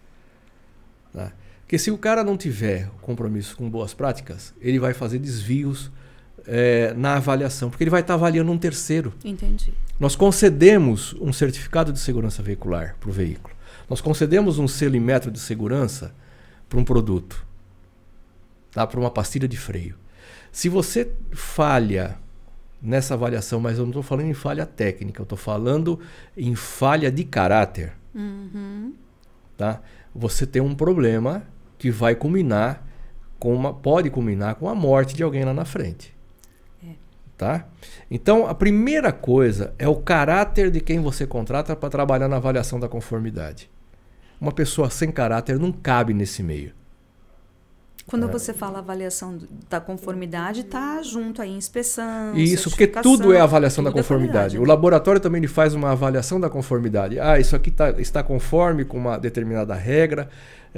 [1.12, 1.26] Tá.
[1.26, 1.32] Tá?
[1.66, 5.90] Porque se o cara não tiver compromisso com boas práticas, ele vai fazer desvios
[6.46, 9.12] é, na avaliação, porque ele vai estar avaliando um terceiro.
[9.24, 9.74] Entendi.
[9.98, 13.52] Nós concedemos um certificado de segurança veicular para o veículo.
[13.90, 16.14] Nós concedemos um selo em metro de segurança
[16.68, 17.44] para um produto,
[18.70, 18.86] tá?
[18.86, 19.96] para uma pastilha de freio.
[20.52, 22.16] Se você falha
[22.80, 25.98] nessa avaliação, mas eu não estou falando em falha técnica, eu estou falando
[26.36, 28.94] em falha de caráter, uhum.
[29.56, 29.80] tá?
[30.14, 31.42] você tem um problema
[31.78, 32.84] que vai culminar
[33.38, 36.14] com uma, pode culminar com a morte de alguém lá na frente.
[36.84, 36.92] É.
[37.36, 37.66] Tá?
[38.10, 42.80] Então, a primeira coisa é o caráter de quem você contrata para trabalhar na avaliação
[42.80, 43.70] da conformidade.
[44.40, 46.72] Uma pessoa sem caráter não cabe nesse meio.
[48.06, 48.30] Quando é.
[48.30, 49.36] você fala avaliação
[49.68, 52.36] da conformidade, está junto aí inspeção.
[52.36, 54.56] Isso, porque tudo é avaliação da é conformidade.
[54.56, 57.18] É o laboratório também ele faz uma avaliação da conformidade.
[57.18, 60.28] Ah, isso aqui tá, está conforme com uma determinada regra,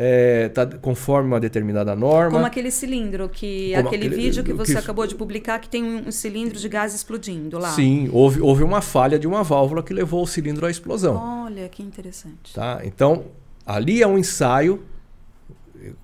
[0.01, 2.31] é, tá conforme uma determinada norma.
[2.31, 4.79] Como aquele cilindro, que aquele, aquele vídeo que você que...
[4.79, 7.71] acabou de publicar, que tem um, um, cilindro de gás explodindo lá.
[7.71, 11.17] Sim, houve, houve uma falha de uma válvula que levou o cilindro à explosão.
[11.45, 12.55] Olha, que interessante.
[12.55, 12.81] Tá?
[12.85, 13.25] Então,
[13.67, 14.85] ali é um ensaio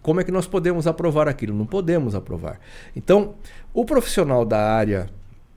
[0.03, 1.57] como é que nós podemos aprovar aquilo?
[1.57, 2.61] Não podemos aprovar.
[2.95, 3.35] Então,
[3.73, 5.09] o profissional da área,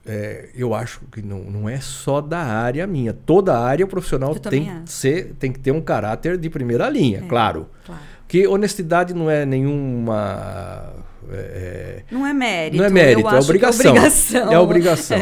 [0.04, 3.12] é, eu acho que não, não é só da área minha.
[3.12, 7.18] Toda área o profissional tem que, ser, tem que ter um caráter de primeira linha,
[7.18, 7.68] é, claro.
[7.84, 8.00] claro.
[8.28, 10.92] Que honestidade não é nenhuma.
[11.30, 12.76] É, é não é mérito.
[12.76, 13.86] Não é mérito, é obrigação.
[13.86, 14.52] é obrigação.
[14.52, 15.18] É obrigação.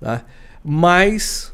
[0.00, 0.24] Tá?
[0.64, 1.52] Mas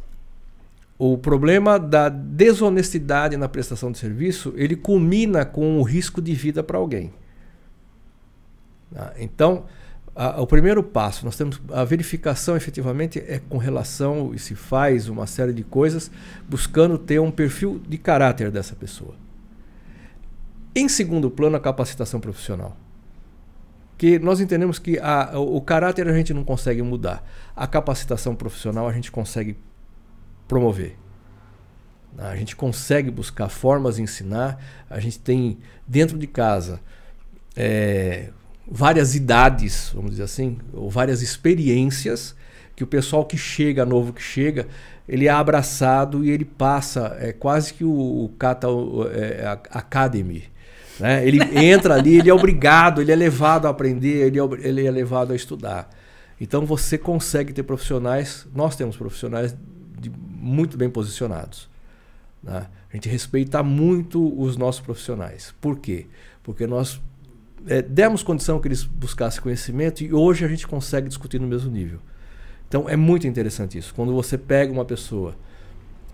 [0.98, 6.62] o problema da desonestidade na prestação de serviço, ele culmina com o risco de vida
[6.62, 7.12] para alguém.
[8.94, 9.64] Ah, então,
[10.14, 15.08] a, o primeiro passo, nós temos a verificação efetivamente é com relação e se faz
[15.08, 16.10] uma série de coisas
[16.48, 19.23] buscando ter um perfil de caráter dessa pessoa.
[20.74, 22.76] Em segundo plano, a capacitação profissional.
[23.96, 27.24] Que nós entendemos que a, o, caráter a gente não consegue mudar.
[27.54, 29.56] A capacitação profissional a gente consegue
[30.48, 30.96] promover.
[32.18, 34.58] A gente consegue buscar formas de ensinar.
[34.90, 36.80] A gente tem dentro de casa
[37.56, 38.30] é,
[38.66, 42.34] várias idades, vamos dizer assim, ou várias experiências
[42.74, 44.66] que o pessoal que chega, novo que chega,
[45.08, 48.66] ele é abraçado e ele passa, é quase que o, o Kata
[49.12, 50.53] é, Academy.
[50.98, 51.26] Né?
[51.26, 54.90] Ele entra ali, ele é obrigado, ele é levado a aprender, ele é, ele é
[54.90, 55.90] levado a estudar.
[56.40, 59.56] Então você consegue ter profissionais, nós temos profissionais
[60.00, 61.68] de, muito bem posicionados.
[62.42, 62.66] Né?
[62.92, 65.54] A gente respeita muito os nossos profissionais.
[65.60, 66.06] Por quê?
[66.42, 67.00] Porque nós
[67.66, 71.70] é, demos condição que eles buscassem conhecimento e hoje a gente consegue discutir no mesmo
[71.70, 71.98] nível.
[72.68, 73.94] Então é muito interessante isso.
[73.94, 75.34] Quando você pega uma pessoa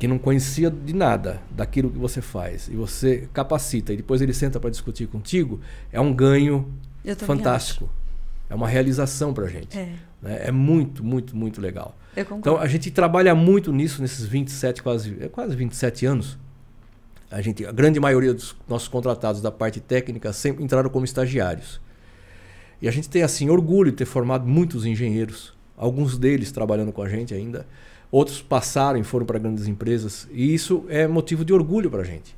[0.00, 4.32] que não conhecia de nada daquilo que você faz e você capacita e depois ele
[4.32, 5.60] senta para discutir contigo,
[5.92, 6.72] é um ganho
[7.18, 7.84] fantástico.
[7.84, 8.00] Acho.
[8.48, 9.78] É uma realização para a gente.
[9.78, 9.92] É.
[10.22, 10.40] Né?
[10.46, 11.94] é muito, muito, muito legal.
[12.16, 16.38] Então a gente trabalha muito nisso nesses 27, quase, é quase 27 anos.
[17.30, 21.78] A, gente, a grande maioria dos nossos contratados da parte técnica sempre entraram como estagiários.
[22.80, 27.02] E a gente tem assim orgulho de ter formado muitos engenheiros, alguns deles trabalhando com
[27.02, 27.66] a gente ainda,
[28.10, 30.28] outros passaram e foram para grandes empresas.
[30.32, 32.34] E isso é motivo de orgulho para a gente.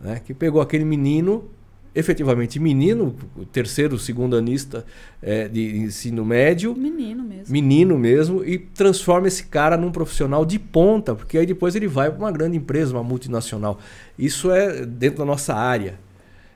[0.00, 0.20] Né?
[0.24, 1.48] Que pegou aquele menino
[1.94, 3.14] efetivamente menino,
[3.52, 4.84] terceiro, segundo anista
[5.22, 6.74] é, de ensino médio.
[6.74, 7.52] Menino mesmo.
[7.52, 12.10] Menino mesmo, e transforma esse cara num profissional de ponta, porque aí depois ele vai
[12.10, 13.78] para uma grande empresa, uma multinacional.
[14.18, 15.98] Isso é dentro da nossa área.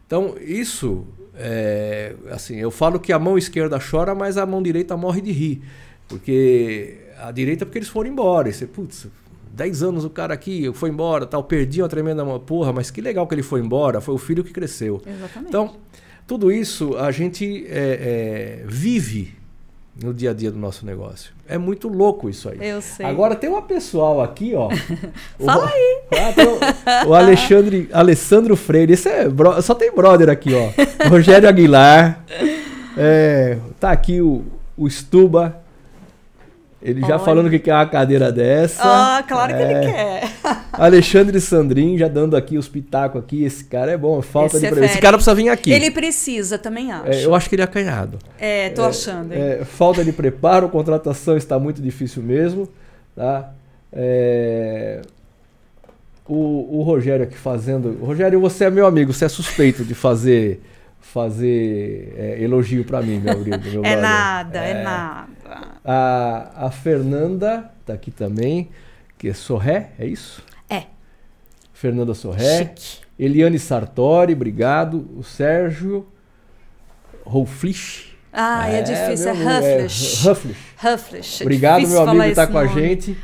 [0.07, 1.07] Então, isso,
[1.37, 5.31] é, assim, eu falo que a mão esquerda chora, mas a mão direita morre de
[5.31, 5.63] rir.
[6.09, 8.49] Porque a direita, porque eles foram embora.
[8.49, 9.07] E você, putz,
[9.53, 13.27] 10 anos o cara aqui foi embora, tal, perdi uma tremenda porra, mas que legal
[13.27, 15.03] que ele foi embora, foi o filho que cresceu.
[15.05, 15.49] Exatamente.
[15.49, 15.75] Então,
[16.27, 19.37] tudo isso a gente é, é, vive
[20.01, 21.33] no dia a dia do nosso negócio.
[21.49, 22.59] É muito louco isso aí.
[22.61, 23.05] Eu sei.
[23.05, 24.69] Agora tem uma pessoal aqui, ó.
[25.45, 26.01] Fala o, aí.
[26.87, 28.93] Ah, o Alexandre, Alessandro Freire.
[28.93, 30.71] Esse é bro, só tem brother aqui, ó.
[31.09, 32.25] Rogério Aguilar.
[32.97, 34.45] É, tá aqui o,
[34.77, 35.61] o Stuba.
[36.81, 37.19] Ele já Olha.
[37.19, 38.81] falando que quer uma cadeira dessa.
[38.85, 39.81] Ah, claro que ele É.
[39.81, 40.31] quer.
[40.73, 43.43] Alexandre Sandrin já dando aqui os pitacos aqui.
[43.43, 45.73] Esse cara é bom, falta Esse de é Esse cara precisa vir aqui.
[45.73, 47.11] Ele precisa, também acho.
[47.11, 48.19] É, eu acho que ele é acanhado.
[48.39, 49.41] É, tô achando, hein?
[49.41, 52.69] É, falta de preparo, contratação está muito difícil mesmo.
[53.17, 53.51] Tá?
[53.93, 55.03] É,
[56.29, 57.99] o, o Rogério aqui fazendo.
[58.05, 60.61] Rogério, você é meu amigo, você é suspeito de fazer
[61.01, 63.49] fazer é, elogio para mim, meu amigo.
[63.51, 64.01] Meu é brother.
[64.01, 64.83] nada, é, É.
[64.83, 65.29] nada.
[65.85, 68.69] A, a Fernanda tá aqui também,
[69.17, 70.43] que é Sorré, é isso?
[70.69, 70.85] É.
[71.73, 72.59] Fernanda Sorré.
[72.59, 72.99] Chique.
[73.19, 75.09] Eliane Sartori, obrigado.
[75.17, 76.07] O Sérgio
[77.25, 78.17] Rolflich.
[78.33, 80.27] Ah, é, difícil, é meu amigo, Hufflish.
[80.85, 81.41] Hufflish.
[81.41, 82.81] é Obrigado, difícil meu amigo, falar que está esse com a nome.
[82.81, 83.19] gente.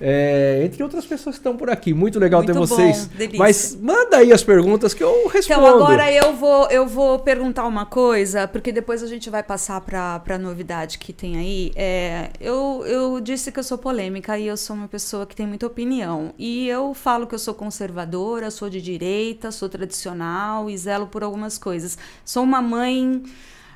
[0.00, 1.92] É, entre outras pessoas que estão por aqui.
[1.92, 3.04] Muito legal ter Muito vocês.
[3.04, 3.38] bom, delícia.
[3.38, 5.60] Mas manda aí as perguntas que eu respondo.
[5.60, 9.78] Então, agora eu vou, eu vou perguntar uma coisa, porque depois a gente vai passar
[9.82, 11.72] para a novidade que tem aí.
[11.76, 15.46] É, eu, eu disse que eu sou polêmica e eu sou uma pessoa que tem
[15.46, 16.32] muita opinião.
[16.38, 21.22] E eu falo que eu sou conservadora, sou de direita, sou tradicional e zelo por
[21.22, 21.98] algumas coisas.
[22.24, 23.22] Sou uma mãe.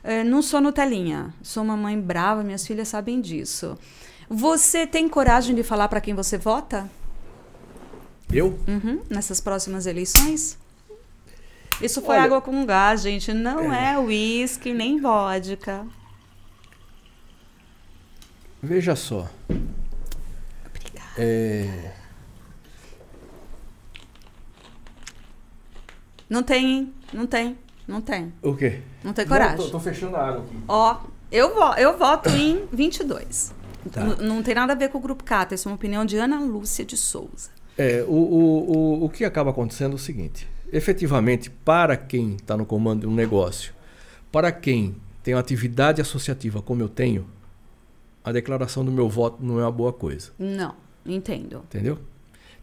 [0.02, 3.76] é, não sou Nutelinha, sou uma mãe brava, minhas filhas sabem disso.
[4.28, 6.90] Você tem coragem de falar para quem você vota?
[8.32, 8.58] Eu?
[8.66, 10.58] Uhum, nessas próximas eleições?
[11.80, 13.32] Isso foi Olha- água com gás, gente.
[13.32, 15.86] Não é uísque nem vodka.
[18.62, 19.28] Veja só.
[21.16, 21.92] É,
[26.28, 26.92] Não tem?
[27.12, 27.56] Não tem.
[27.86, 28.32] Não tem.
[28.42, 28.80] o quê?
[29.04, 29.58] Não tem coragem.
[29.58, 30.56] Não, tô, tô fechando a água aqui.
[30.66, 33.52] Ó, eu, vo eu voto em 22.
[33.90, 34.04] Tá.
[34.04, 35.54] Não tem nada a ver com o Grupo Cata.
[35.54, 37.50] Isso é uma opinião de Ana Lúcia de Souza.
[37.76, 42.56] É, o, o, o, o que acaba acontecendo é o seguinte: efetivamente, para quem está
[42.56, 43.74] no comando de um negócio,
[44.30, 47.26] para quem tem uma atividade associativa como eu tenho,
[48.22, 50.30] a declaração do meu voto não é uma boa coisa.
[50.38, 50.74] Não,
[51.04, 51.62] entendo.
[51.66, 51.98] Entendeu?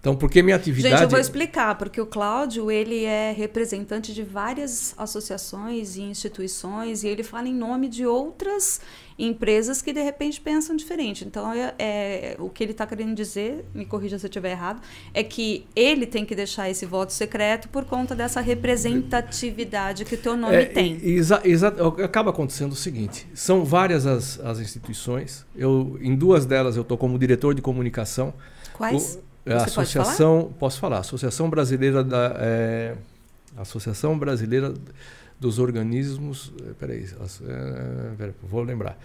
[0.01, 0.95] Então, porque minha atividade.
[0.95, 7.03] Gente, eu vou explicar, porque o Cláudio, ele é representante de várias associações e instituições,
[7.03, 8.81] e ele fala em nome de outras
[9.19, 11.23] empresas que, de repente, pensam diferente.
[11.23, 14.81] Então, é, é- o que ele está querendo dizer, me corrija se eu estiver errado,
[15.13, 20.17] é que ele tem que deixar esse voto secreto por conta dessa representatividade que o
[20.17, 20.99] teu nome É, tem.
[21.03, 21.73] exa- exa-
[22.03, 25.45] acaba acontecendo o seguinte: são várias as, as instituições.
[25.55, 28.33] Eu, em duas delas eu estou como diretor de comunicação.
[28.73, 29.15] Quais?
[29.15, 30.99] O- é Você pode Associação, posso falar?
[30.99, 32.95] Associação Brasileira da é,
[33.57, 34.73] Associação Brasileira
[35.39, 36.53] dos Organismos.
[36.61, 38.97] é, Peraí, é, peraí, vou lembrar.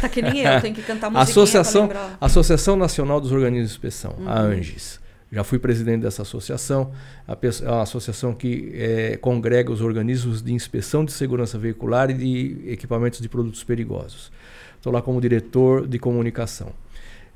[0.00, 1.90] Tá que nem eu, tem que cantar musiquinha Associação.
[2.20, 4.50] Associação Nacional dos Organismos de Inspeção, a Uhum.
[4.52, 5.00] ANGIS.
[5.30, 6.92] Já fui presidente dessa associação,
[7.26, 12.14] a é uma associação que eh, congrega os organismos de inspeção de segurança veicular e
[12.14, 14.30] de equipamentos de produtos perigosos.
[14.76, 16.72] Estou lá como diretor de comunicação.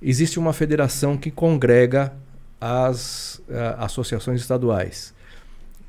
[0.02, 2.12] Existe uma federação que congrega
[2.60, 5.14] as eh, associações estaduais,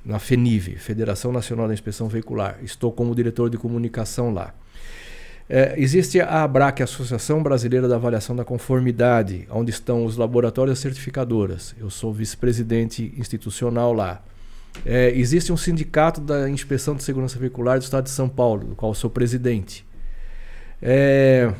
[0.04, 2.58] na FENIVE, Federação Nacional da Inspeção Veicular.
[2.64, 4.54] Estou como diretor de comunicação lá.
[5.54, 11.76] É, existe a ABRAC, Associação Brasileira da Avaliação da Conformidade, onde estão os laboratórios certificadoras.
[11.78, 14.24] Eu sou vice-presidente institucional lá.
[14.86, 18.76] É, existe um sindicato da Inspeção de Segurança Veicular do Estado de São Paulo, do
[18.76, 19.86] qual sou presidente.
[20.82, 21.54] É,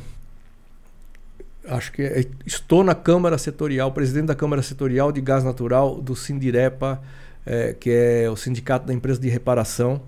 [1.68, 6.14] acho que é- estou na Câmara Setorial, presidente da Câmara Setorial de Gás Natural do
[6.16, 7.00] Sindirepa,
[7.46, 10.02] é, que é o Sindicato da Empresa de Reparação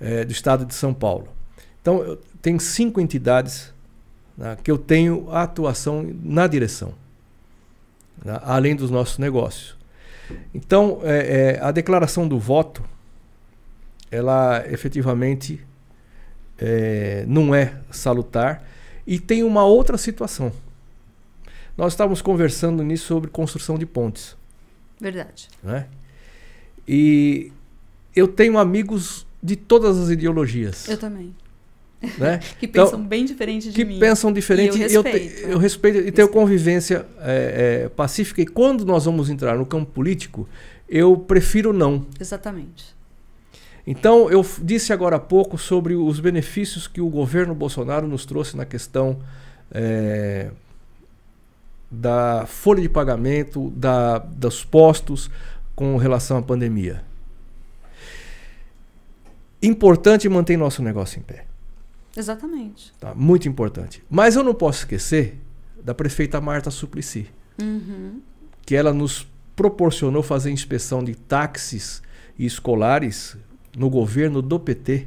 [0.00, 1.28] é, do Estado de São Paulo.
[1.80, 3.72] Então, eu- tem cinco entidades
[4.36, 6.92] né, que eu tenho atuação na direção,
[8.24, 9.76] né, além dos nossos negócios.
[10.52, 12.82] Então, é, é, a declaração do voto,
[14.10, 15.60] ela efetivamente
[16.58, 18.62] é, não é salutar.
[19.06, 20.52] E tem uma outra situação.
[21.76, 24.36] Nós estávamos conversando nisso sobre construção de pontes.
[25.00, 25.48] Verdade.
[25.62, 25.86] Né?
[26.86, 27.50] E
[28.14, 30.88] eu tenho amigos de todas as ideologias.
[30.88, 31.34] Eu também.
[32.18, 32.38] né?
[32.60, 33.98] Que Então, pensam bem diferente de que mim.
[33.98, 34.78] pensam diferente.
[34.78, 35.48] E eu e eu, te- respeito.
[35.48, 36.28] eu respeito e tenho Respeito.
[36.30, 38.40] convivência é, é, pacífica.
[38.42, 40.48] E quando nós vamos entrar no campo político,
[40.88, 42.06] eu prefiro não.
[42.20, 42.94] Exatamente.
[43.86, 48.56] Então, eu disse agora há pouco sobre os benefícios que o governo Bolsonaro nos trouxe
[48.56, 49.18] na questão
[49.70, 50.50] é,
[51.94, 55.30] da folha de pagamento, da, dos postos
[55.74, 57.02] com relação à pandemia.
[59.62, 61.46] Importante manter nosso negócio em pé.
[62.16, 62.92] Exatamente.
[63.00, 63.14] Tá?
[63.14, 64.02] Muito importante.
[64.10, 65.38] Mas eu não posso esquecer
[65.82, 67.28] da prefeita Marta Suplicy,
[67.60, 68.20] uhum.
[68.64, 69.26] que ela nos
[69.56, 72.02] proporcionou fazer inspeção de táxis
[72.38, 73.36] e escolares
[73.76, 75.06] no governo do PT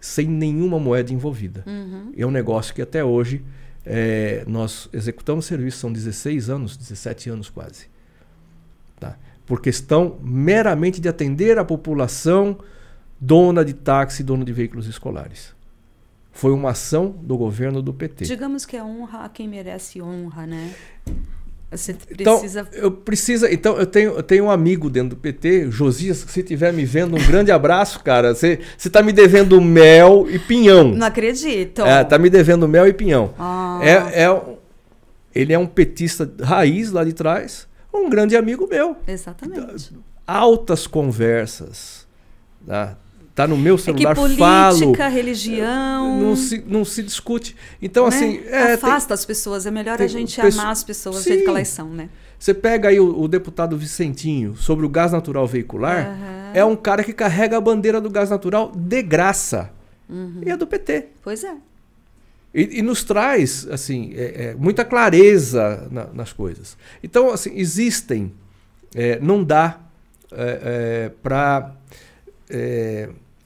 [0.00, 1.62] sem nenhuma moeda envolvida.
[1.66, 2.12] Uhum.
[2.16, 3.44] É um negócio que até hoje
[3.84, 7.88] é, nós executamos serviço, são 16 anos, 17 anos quase.
[8.98, 9.16] Tá?
[9.46, 12.58] Por questão meramente de atender a população
[13.20, 15.54] dona de táxi, dona de veículos escolares.
[16.32, 18.24] Foi uma ação do governo do PT.
[18.24, 20.74] Digamos que é honra a quem merece honra, né?
[21.70, 22.60] Você então, precisa.
[22.68, 23.52] Então, eu precisa.
[23.52, 27.16] Então, eu tenho, eu tenho um amigo dentro do PT, Josias, se estiver me vendo,
[27.16, 28.34] um grande abraço, cara.
[28.34, 30.88] Você está me devendo mel e pinhão.
[30.92, 31.82] Não acredito.
[31.82, 33.32] É, tá me devendo mel e pinhão.
[33.38, 33.78] Ah.
[33.82, 34.42] É, é,
[35.32, 38.96] ele é um petista raiz lá de trás, um grande amigo meu.
[39.06, 39.96] Exatamente.
[40.26, 42.06] Altas conversas.
[42.66, 42.96] Tá?
[43.40, 45.14] Tá no meu celular, é que política, falo.
[45.14, 46.20] religião.
[46.20, 47.56] Não se, não se discute.
[47.80, 48.08] Então, né?
[48.08, 48.42] assim.
[48.46, 49.64] É, Afasta tem, as pessoas.
[49.64, 51.22] É melhor tem, a gente pessoa, amar as pessoas sim.
[51.22, 52.10] do jeito que elas são, né?
[52.38, 56.50] Você pega aí o, o deputado Vicentinho sobre o gás natural veicular, uhum.
[56.52, 59.70] é um cara que carrega a bandeira do gás natural de graça.
[60.06, 60.42] Uhum.
[60.44, 61.08] E é do PT.
[61.22, 61.54] Pois é.
[62.52, 66.76] E, e nos traz assim é, é, muita clareza na, nas coisas.
[67.02, 68.32] Então, assim, existem.
[68.94, 69.78] É, não dá
[71.22, 71.72] para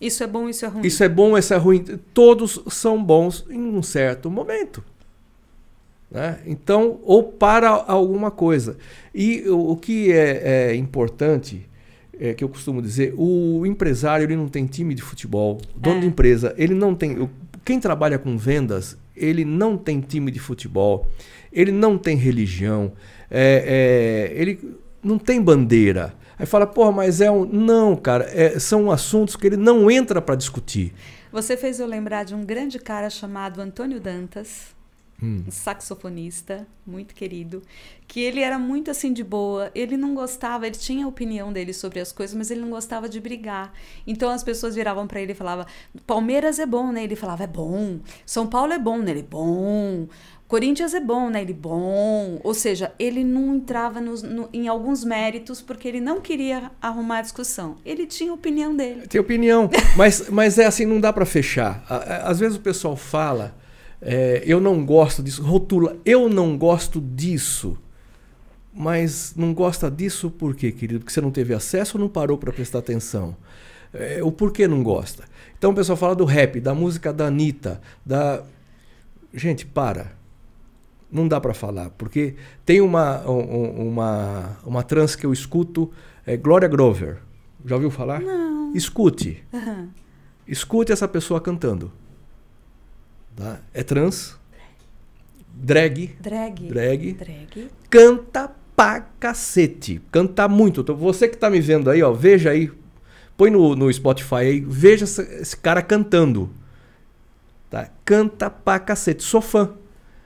[0.01, 0.87] isso é bom, isso é ruim.
[0.87, 1.85] Isso é bom, isso é ruim.
[2.13, 4.83] Todos são bons em um certo momento.
[6.11, 6.39] Né?
[6.47, 8.77] Então, ou para alguma coisa.
[9.15, 11.69] E o, o que é, é, importante,
[12.19, 16.01] é que eu costumo dizer, o empresário ele não tem time de futebol, dono É.
[16.03, 17.29] de empresa, ele não tem.
[17.65, 21.07] Quem trabalha com vendas, ele não tem time de futebol,
[21.53, 22.93] ele não tem religião,
[23.31, 24.61] é, é, ele
[25.03, 26.15] não tem bandeira.
[26.39, 27.45] Aí fala, porra, mas é um.
[27.45, 30.93] Não, cara, é, são assuntos que ele não entra para discutir.
[31.33, 34.75] Você fez eu lembrar de um grande cara chamado Antônio Dantas,
[35.23, 35.45] Hum.
[35.47, 37.63] um saxofonista, muito querido,
[38.07, 39.71] que ele era muito assim de boa.
[39.75, 43.09] Ele não gostava, ele tinha a opinião dele sobre as coisas, mas ele não gostava
[43.09, 43.73] de brigar.
[44.07, 45.67] Então as pessoas viravam para ele e falavam:
[46.07, 47.05] Palmeiras é bom, né?
[47.05, 48.01] Ele falava: é bom.
[48.27, 49.13] São Paulo é bom, né?
[49.13, 50.09] Ele é bom.
[50.47, 51.43] Corinthians é bom, né?
[51.43, 52.39] Ele bom.
[52.43, 57.19] Ou seja, ele não entrava nos, no, em alguns méritos porque ele não queria arrumar
[57.19, 57.77] a discussão.
[57.85, 59.07] Ele tinha a opinião dele.
[59.07, 61.85] Tem opinião, mas, mas é assim, não dá para fechar.
[62.25, 63.55] Às vezes o pessoal fala,
[64.01, 67.79] é, eu não gosto disso, rotula, eu não gosto disso.
[68.77, 71.01] Mas não gosta disso por quê, querido?
[71.01, 73.37] Porque você não teve acesso ou não parou para prestar atenção?
[73.93, 75.25] É, o porquê não gosta?
[75.57, 78.43] Então o pessoal fala do rap, da música da Anitta, da.
[79.33, 80.13] Gente, para.
[81.15, 82.35] Não dá para falar, porque
[82.67, 85.93] tem uma, um, uma, uma trans que eu escuto,
[86.27, 87.19] é Gloria Grover.
[87.65, 88.21] Já ouviu falar?
[88.21, 88.75] Não.
[88.75, 89.45] Escute.
[89.53, 89.91] Uhum.
[90.49, 91.93] Escute essa pessoa cantando.
[93.37, 93.61] Tá?
[93.73, 94.37] É trans.
[95.55, 96.17] Drag.
[96.21, 96.69] Drag.
[96.69, 97.13] Drag.
[97.13, 97.71] Drag.
[97.89, 100.03] Canta pra cacete.
[100.11, 100.81] Canta muito.
[100.81, 102.73] Então, você que tá me vendo aí, ó, veja aí.
[103.37, 106.51] Põe no, no Spotify aí, veja esse, cara cantando.
[107.71, 107.89] Tá?
[108.05, 109.23] Canta pra cacete.
[109.23, 109.75] Sou fã.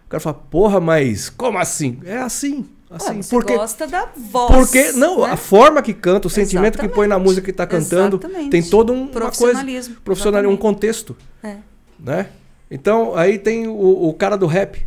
[0.09, 1.99] O cara fala, porra, mas como assim?
[2.03, 2.67] É assim.
[2.91, 4.51] Assim, Ah, você porque, gosta da voz.
[4.71, 5.33] porque não, né?
[5.33, 7.25] a forma que canta, o sentimento que põe na Exatamente.
[7.27, 8.49] música que está cantando, Exatamente.
[8.51, 9.97] tem todo um, uma coisa, Profissionalismo.
[10.03, 10.61] profissional, um Exatamente.
[10.63, 11.57] contexto, É.
[12.01, 12.31] né?
[12.71, 14.87] Então aí tem o, o cara do rap,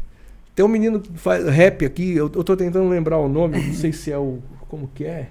[0.56, 3.74] tem um menino que faz rap aqui, eu, eu tô tentando lembrar o nome, não
[3.76, 5.30] sei se é o como que é,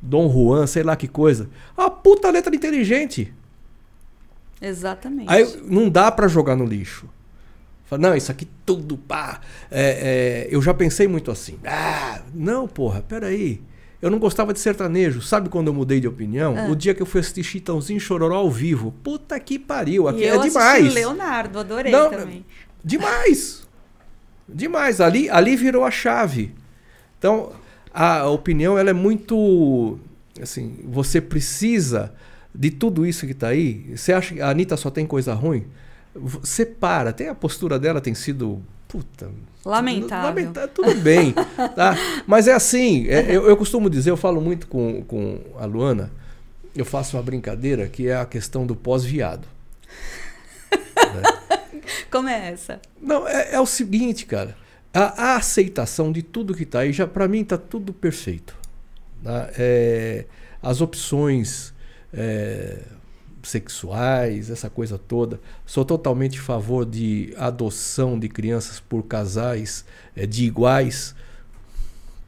[0.00, 3.30] Dom Juan, sei lá que coisa, a puta letra inteligente,
[4.58, 5.30] Exatamente.
[5.30, 7.06] aí não dá para jogar no lixo.
[7.88, 9.40] Fala, não, isso aqui tudo, pá.
[9.70, 11.58] É, é, eu já pensei muito assim.
[11.64, 13.62] Ah, não, porra, peraí.
[14.00, 15.22] Eu não gostava de sertanejo.
[15.22, 16.54] Sabe quando eu mudei de opinião?
[16.56, 16.70] Ah.
[16.70, 18.94] O dia que eu fui assistir Chitãozinho Chororó ao vivo.
[19.02, 20.94] Puta que pariu, aqui e é eu demais.
[20.94, 22.44] Leonardo, adorei Não, também.
[22.84, 23.66] Demais.
[24.46, 25.00] Demais.
[25.00, 26.54] Ali, ali virou a chave.
[27.18, 27.52] Então,
[27.92, 29.98] a opinião ela é muito.
[30.40, 32.14] Assim, você precisa
[32.54, 33.96] de tudo isso que está aí.
[33.96, 35.66] Você acha que a Anitta só tem coisa ruim?
[36.42, 37.12] Separa.
[37.12, 38.62] Tem a postura dela tem sido.
[38.86, 39.30] Puta.
[39.64, 40.28] Lamentável.
[40.30, 41.32] Lamentável, tudo bem.
[41.32, 41.94] tá?
[42.26, 46.10] Mas é assim, é, eu, eu costumo dizer, eu falo muito com, com a Luana,
[46.74, 49.46] eu faço uma brincadeira que é a questão do pós-viado.
[52.10, 52.80] Como é essa?
[53.00, 54.56] Não, é, é o seguinte, cara.
[54.92, 58.56] A, a aceitação de tudo que está aí, já para mim está tudo perfeito.
[59.22, 59.50] tá?
[59.58, 60.24] É,
[60.62, 61.74] as opções,
[62.12, 62.80] é,
[63.48, 65.40] sexuais, essa coisa toda.
[65.64, 69.84] Sou totalmente a favor de adoção de crianças por casais
[70.14, 71.14] é, de iguais,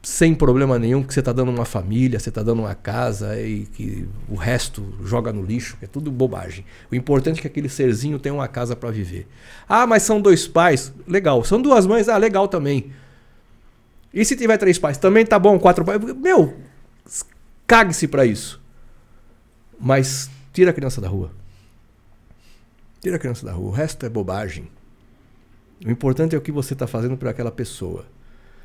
[0.03, 3.67] sem problema nenhum, que você está dando uma família, você está dando uma casa e
[3.67, 6.65] que o resto joga no lixo, é tudo bobagem.
[6.91, 9.27] O importante é que aquele serzinho tenha uma casa para viver.
[9.69, 11.43] Ah, mas são dois pais, legal.
[11.43, 12.91] São duas mães, ah, legal também.
[14.11, 16.01] E se tiver três pais, também tá bom, quatro pais.
[16.15, 16.57] Meu,
[17.67, 18.59] cague-se para isso.
[19.79, 21.31] Mas tira a criança da rua.
[23.01, 23.69] Tira a criança da rua.
[23.69, 24.69] O resto é bobagem.
[25.85, 28.05] O importante é o que você está fazendo para aquela pessoa.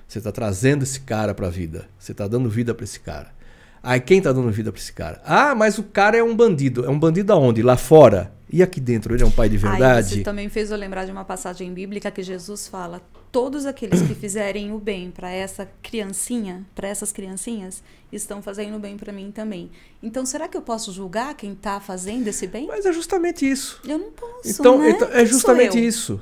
[0.07, 1.89] Você está trazendo esse cara para a vida.
[1.99, 3.35] Você está dando vida para esse cara.
[3.83, 5.23] Aí quem está dando vida para esse cara?
[5.25, 6.85] Ah, mas o cara é um bandido.
[6.85, 7.63] É um bandido aonde?
[7.63, 8.33] Lá fora.
[8.49, 9.15] E aqui dentro?
[9.15, 10.15] Ele é um pai de verdade?
[10.15, 13.03] Aí você também fez eu lembrar de uma passagem bíblica que Jesus fala:
[13.33, 17.83] todos aqueles que fizerem o bem para essa criancinha, para essas criancinhas,
[18.13, 19.71] estão fazendo o bem para mim também.
[20.01, 22.69] Então, será que eu posso julgar quem está fazendo esse bem?
[22.69, 23.81] Mas é justamente isso.
[23.87, 24.49] Eu não posso.
[24.49, 24.91] Então, né?
[24.91, 26.21] então é justamente isso.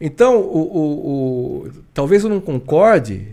[0.00, 3.28] Então, o, o, o, talvez eu não concorde.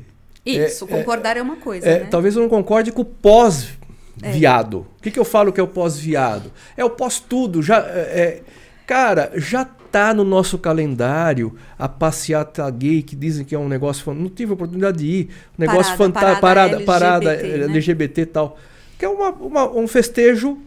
[0.45, 1.87] Isso, é, concordar é, é uma coisa.
[1.87, 2.07] É, né?
[2.11, 3.76] Talvez eu não concorde com o pós-viado.
[4.22, 4.31] É.
[4.77, 6.52] O que, que eu falo que é o pós-viado?
[6.76, 7.61] É o pós-tudo.
[7.61, 8.41] Já, é, é,
[8.85, 14.14] cara, já tá no nosso calendário a passeata gay, que dizem que é um negócio.
[14.14, 15.30] Não tive a oportunidade de ir.
[15.57, 16.41] Um negócio fantástico.
[16.41, 17.65] Parada, parada, LGBT, né?
[17.65, 18.57] LGBT e tal.
[18.98, 20.57] Que é uma, uma, um festejo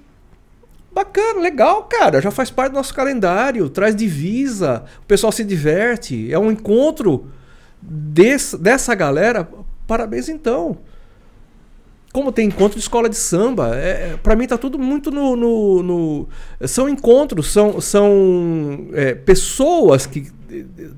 [0.92, 2.20] Bacana, legal, cara.
[2.20, 3.68] Já faz parte do nosso calendário.
[3.68, 4.84] Traz divisa.
[5.02, 6.32] O pessoal se diverte.
[6.32, 7.30] É um encontro
[7.80, 9.48] desse, dessa galera.
[9.86, 10.78] Parabéns, então.
[12.12, 13.76] Como tem encontro de escola de samba.
[13.76, 15.36] É, para mim tá tudo muito no.
[15.36, 16.28] no, no
[16.66, 20.28] são encontros, são, são é, pessoas que,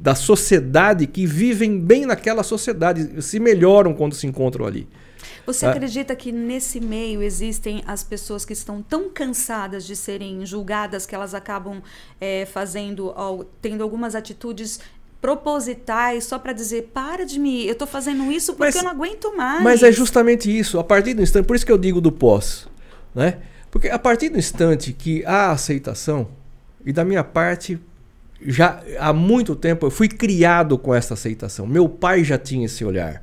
[0.01, 4.89] da sociedade que vivem bem naquela sociedade, se melhoram quando se encontram ali.
[5.45, 5.71] Você é.
[5.71, 11.15] acredita que nesse meio existem as pessoas que estão tão cansadas de serem julgadas que
[11.15, 11.83] elas acabam
[12.21, 13.13] é, fazendo,
[13.61, 14.81] tendo algumas atitudes
[15.23, 18.91] propositais só para dizer para de me, eu estou fazendo isso porque mas, eu não
[18.91, 19.63] aguento mais.
[19.63, 20.81] Mas é justamente isso.
[20.81, 22.67] A partir do instante, por isso que eu digo do pós,
[23.15, 23.39] né?
[23.71, 26.29] Porque a partir do instante que há aceitação
[26.85, 27.79] e da minha parte
[28.45, 31.69] já há muito tempo eu fui criado com essa aceitação.
[31.69, 33.23] Meu pai já tinha esse olhar.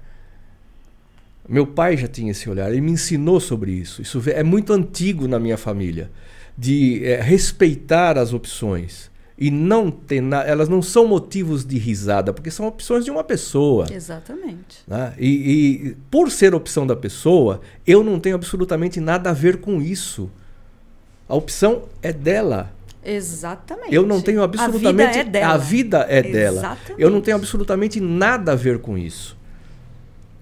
[1.47, 4.01] Meu pai já tinha esse olhar, ele me ensinou sobre isso.
[4.01, 6.09] Isso é muito antigo na minha família,
[6.57, 9.09] de é, respeitar as opções
[9.41, 10.43] e não ter na...
[10.43, 13.87] elas não são motivos de risada, porque são opções de uma pessoa.
[13.89, 14.79] Exatamente.
[14.85, 15.13] Né?
[15.17, 19.81] E, e por ser opção da pessoa, eu não tenho absolutamente nada a ver com
[19.81, 20.29] isso.
[21.27, 22.73] A opção é dela.
[23.01, 23.95] Exatamente.
[23.95, 25.19] Eu não tenho absolutamente.
[25.19, 25.53] A vida é dela.
[25.53, 26.77] A vida é dela.
[26.97, 29.37] Eu não tenho absolutamente nada a ver com isso.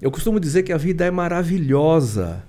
[0.02, 2.44] Eu costumo dizer que a vida é maravilhosa.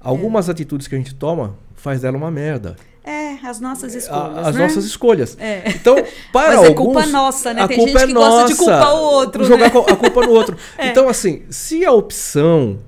[0.00, 0.52] Algumas é.
[0.52, 2.74] atitudes que a gente toma faz dela uma merda.
[3.04, 4.46] É, as nossas escolhas.
[4.46, 4.62] As né?
[4.62, 5.36] nossas escolhas.
[5.38, 5.68] É.
[5.68, 5.94] Então,
[6.32, 6.70] para Mas alguns.
[6.70, 7.68] É culpa nossa, né?
[7.68, 9.44] Tem gente é que nossa, gosta de culpar o outro.
[9.44, 9.80] Jogar né?
[9.80, 10.56] a culpa no outro.
[10.78, 10.88] É.
[10.88, 12.80] Então, assim, se a opção,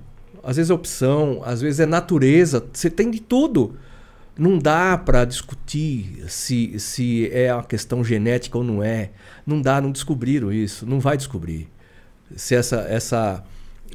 [0.42, 3.76] às vezes é opção, às vezes é natureza, você tem de tudo.
[4.38, 9.10] Não dá para discutir se, se é uma questão genética ou não é.
[9.46, 10.86] Não dá, não descobriram isso.
[10.86, 11.68] Não vai descobrir.
[12.34, 12.86] Se essa.
[12.88, 13.44] essa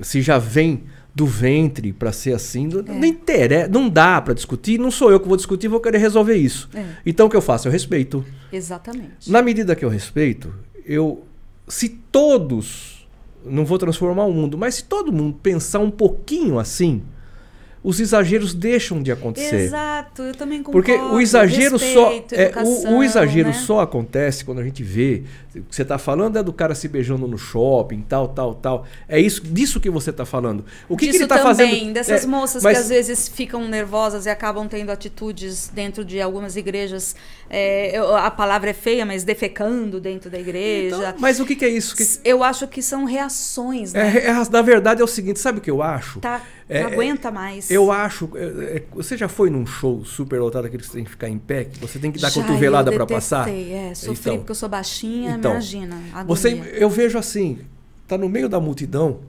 [0.01, 0.83] se já vem
[1.13, 2.91] do ventre para ser assim, é.
[2.91, 6.35] não interessa, não dá para discutir, não sou eu que vou discutir, vou querer resolver
[6.35, 6.69] isso.
[6.73, 6.85] É.
[7.05, 7.67] Então o que eu faço?
[7.67, 8.25] Eu respeito.
[8.51, 9.29] Exatamente.
[9.29, 10.53] Na medida que eu respeito,
[10.85, 11.23] eu
[11.67, 13.07] se todos
[13.45, 17.01] não vou transformar o mundo, mas se todo mundo pensar um pouquinho assim,
[17.83, 19.55] os exageros deixam de acontecer.
[19.55, 20.85] Exato, eu também concordo.
[20.85, 23.53] Porque o exagero Respeito, só é, o, o, exagero né?
[23.53, 25.23] só acontece quando a gente vê
[25.55, 28.85] o que você está falando é do cara se beijando no shopping, tal, tal, tal.
[29.07, 30.63] É isso disso que você está falando.
[30.87, 31.91] O que, que ele está fazendo?
[31.91, 32.77] dessas é, moças mas...
[32.77, 37.15] que às vezes ficam nervosas e acabam tendo atitudes dentro de algumas igrejas.
[37.49, 40.95] É, a palavra é feia, mas defecando dentro da igreja.
[40.95, 41.97] Então, mas o que, que é isso?
[41.97, 42.05] Que...
[42.23, 43.91] Eu acho que são reações.
[43.91, 44.19] Né?
[44.19, 46.21] É, é, na verdade é o seguinte, sabe o que eu acho?
[46.21, 46.41] Tá,
[46.79, 47.69] não aguenta mais.
[47.69, 48.29] Eu acho.
[48.93, 51.65] você já foi num show super lotado aquele que você tem que ficar em pé,
[51.65, 53.49] que você tem que dar já, cotovelada para passar?
[53.49, 55.99] É, sofri então, porque eu sou baixinha então, Imagina.
[56.27, 57.59] Você, eu vejo assim,
[58.07, 59.21] tá no meio da multidão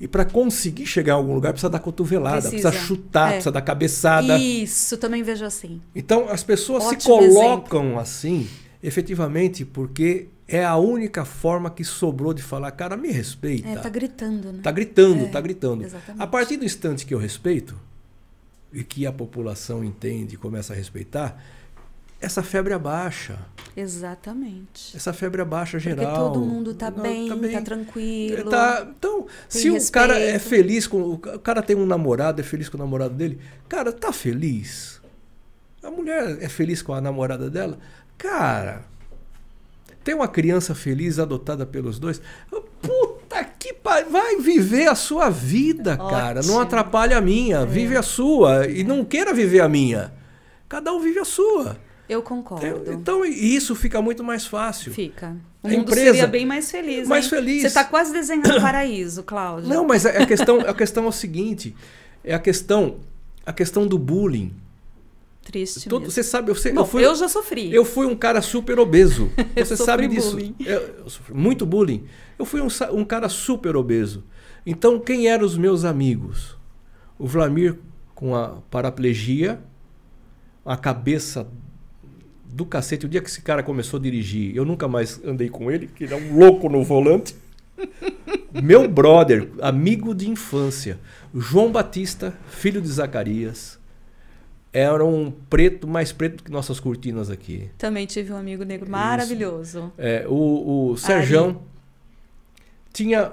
[0.00, 3.32] e para conseguir chegar a algum lugar precisa dar cotovelada, precisa, precisa chutar, é.
[3.32, 4.38] precisa dar cabeçada.
[4.38, 5.80] Isso, também vejo assim.
[5.94, 8.00] Então as pessoas Ótimo se colocam exemplo.
[8.00, 8.48] assim,
[8.82, 13.68] efetivamente, porque é a única forma que sobrou de falar, cara, me respeita.
[13.68, 14.60] É, tá gritando, né?
[14.62, 15.84] Tá gritando, é, tá gritando.
[15.84, 16.22] Exatamente.
[16.22, 17.78] A partir do instante que eu respeito
[18.72, 21.42] e que a população entende e começa a respeitar,
[22.20, 23.38] essa febre abaixa.
[23.76, 24.96] Exatamente.
[24.96, 26.04] Essa febre abaixa geral.
[26.04, 28.50] Porque todo mundo está bem, tá, bem, tá tranquilo.
[28.50, 29.88] Tá, então, se respeito.
[29.88, 31.12] o cara é feliz com.
[31.12, 33.38] O cara tem um namorado, é feliz com o namorado dele,
[33.68, 35.00] cara, tá feliz?
[35.82, 37.78] A mulher é feliz com a namorada dela?
[38.16, 38.84] Cara,
[40.04, 42.20] tem uma criança feliz adotada pelos dois?
[42.82, 44.10] Puta que pariu!
[44.10, 46.10] Vai viver a sua vida, Ótimo.
[46.10, 46.42] cara.
[46.42, 47.60] Não atrapalha a minha.
[47.60, 47.66] É.
[47.66, 48.68] Vive a sua.
[48.68, 50.12] E não queira viver a minha.
[50.68, 51.78] Cada um vive a sua.
[52.06, 52.92] Eu concordo.
[52.92, 54.92] Então, isso fica muito mais fácil.
[54.92, 55.36] Fica.
[55.62, 57.08] O a mundo empresa, seria bem mais feliz.
[57.08, 57.30] Mais hein?
[57.30, 57.62] feliz.
[57.62, 59.70] Você está quase desenhando o paraíso, Cláudio.
[59.70, 61.74] Não, mas a questão, a questão é o seguinte:
[62.22, 62.96] é a questão,
[63.46, 64.52] a questão do bullying.
[65.44, 65.88] Triste.
[65.88, 67.72] Todo, você sabe, eu, Bom, eu, fui, eu já sofri.
[67.72, 69.30] Eu fui um cara super obeso.
[69.54, 70.30] Você sabe disso.
[70.30, 70.54] Bullying.
[70.60, 72.04] Eu, eu sofri muito bullying.
[72.38, 74.24] Eu fui um, um cara super obeso.
[74.64, 76.56] Então, quem eram os meus amigos?
[77.18, 77.78] O Vlamir
[78.14, 79.60] com a paraplegia,
[80.64, 81.46] a cabeça
[82.46, 83.04] do cacete.
[83.04, 86.04] O dia que esse cara começou a dirigir, eu nunca mais andei com ele, que
[86.04, 87.36] ele é um louco no volante.
[88.62, 90.98] Meu brother, amigo de infância,
[91.34, 93.80] João Batista, filho de Zacarias,
[94.74, 97.70] era um preto, mais preto que nossas cortinas aqui.
[97.78, 99.92] Também tive um amigo negro maravilhoso.
[99.96, 101.62] É, o, o Serjão
[102.92, 103.32] tinha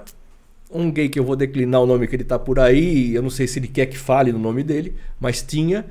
[0.70, 3.28] um gay que eu vou declinar o nome que ele tá por aí, eu não
[3.28, 5.84] sei se ele quer que fale no nome dele, mas tinha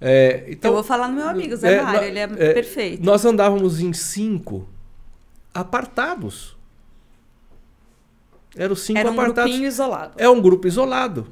[0.00, 3.04] é, então, eu vou falar no meu amigo Zé é, Mário, ele é, é, perfeito.
[3.04, 4.66] Nós andávamos em cinco
[5.52, 6.56] apartados.
[8.56, 9.50] Eram cinco Era um apartados.
[9.50, 10.14] grupinho isolado.
[10.16, 11.26] É um grupo isolado.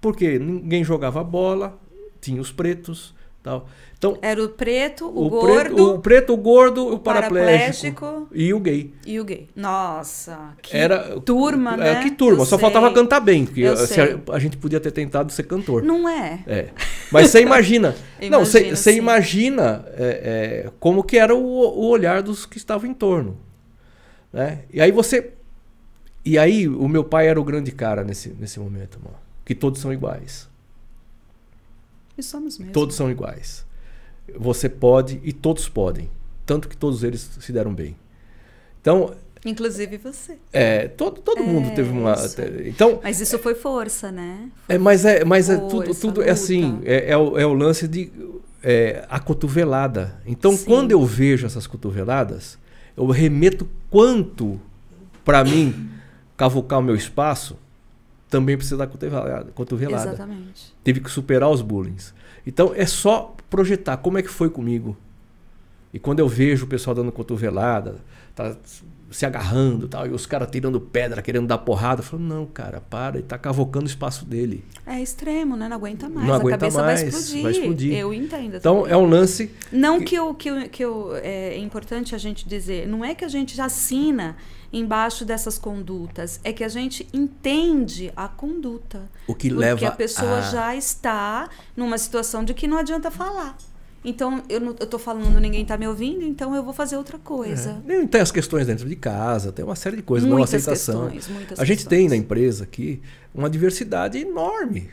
[0.00, 1.78] Porque ninguém jogava bola,
[2.26, 3.68] tinha os pretos, tal.
[3.96, 5.54] Então, Era o preto, o, o gordo.
[5.54, 8.94] Preto, o preto, o gordo, o paraplégico, paraplégico, e o gay.
[9.06, 9.48] E o gay.
[9.56, 12.02] Nossa, que Era, turma, é, né?
[12.02, 12.58] Que turma, Eu só sei.
[12.58, 15.82] faltava cantar bem, porque a, a, gente podia ter tentado ser cantor.
[15.82, 16.42] Não é.
[16.46, 16.68] É.
[17.10, 17.94] Mas você imagina.
[18.28, 22.90] não, você, você imagina é, é, como que era o, o olhar dos que estavam
[22.90, 23.38] em torno.
[24.32, 24.64] Né?
[24.70, 25.32] E aí você.
[26.22, 29.16] E aí o meu pai era o grande cara nesse, nesse momento, mano.
[29.42, 30.48] Que todos são iguais.
[32.16, 32.72] E somos mesmo.
[32.72, 33.64] Todos são iguais.
[34.36, 36.10] Você pode e todos podem.
[36.44, 37.96] Tanto que todos eles se deram bem.
[38.80, 39.14] Então.
[39.44, 40.38] Inclusive você.
[40.52, 42.14] É, todo, todo é, mundo teve uma.
[42.14, 42.36] Isso.
[42.64, 44.48] Então, mas isso foi força, né?
[44.66, 46.80] Foi é, mas é, mas força, é tudo, tudo é assim.
[46.84, 48.10] É, é, o, é o lance de.
[48.62, 50.20] É, a cotovelada.
[50.26, 50.64] Então, Sim.
[50.64, 52.58] quando eu vejo essas cotoveladas,
[52.96, 54.60] eu remeto quanto,
[55.24, 55.90] para mim,
[56.36, 57.56] cavucar o meu espaço,
[58.28, 59.50] também precisa da cotovelada.
[59.52, 60.08] cotovelada.
[60.08, 60.74] Exatamente.
[60.82, 61.96] Teve que superar os bullying.
[62.46, 64.96] Então, é só projetar como é que foi comigo.
[65.92, 67.96] E quando eu vejo o pessoal dando cotovelada,
[68.34, 68.56] tá
[69.10, 72.80] se agarrando tal, e os caras tirando pedra, querendo dar porrada, eu falo, não, cara,
[72.80, 74.64] para, ele tá cavocando o espaço dele.
[74.84, 75.68] É extremo, né?
[75.68, 76.26] Não aguenta mais.
[76.26, 77.42] Não a aguenta cabeça mais, vai explodir.
[77.42, 77.94] vai explodir.
[77.94, 78.56] Eu entendo.
[78.56, 78.92] Então também.
[78.92, 79.50] é um lance.
[79.70, 83.14] Não que, que, eu, que, eu, que eu, é importante a gente dizer, não é
[83.14, 84.36] que a gente já assina
[84.72, 89.10] embaixo dessas condutas, é que a gente entende a conduta.
[89.26, 90.42] O que porque leva a pessoa a...
[90.42, 93.56] já está numa situação de que não adianta falar.
[94.04, 97.82] Então, eu não tô falando, ninguém está me ouvindo, então eu vou fazer outra coisa.
[97.88, 98.06] É.
[98.06, 101.10] Tem as questões dentro de casa, tem uma série de coisas, muitas não aceitação.
[101.10, 101.98] Questões, muitas a gente questões.
[101.98, 103.02] tem na empresa aqui
[103.34, 104.90] uma diversidade enorme.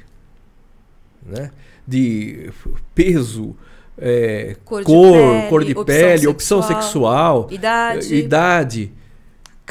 [1.24, 1.52] Né?
[1.88, 2.52] De
[2.96, 3.56] peso,
[3.96, 8.16] é, cor, cor, de pele, cor de pele opção, opção sexual, idade.
[8.16, 8.92] idade.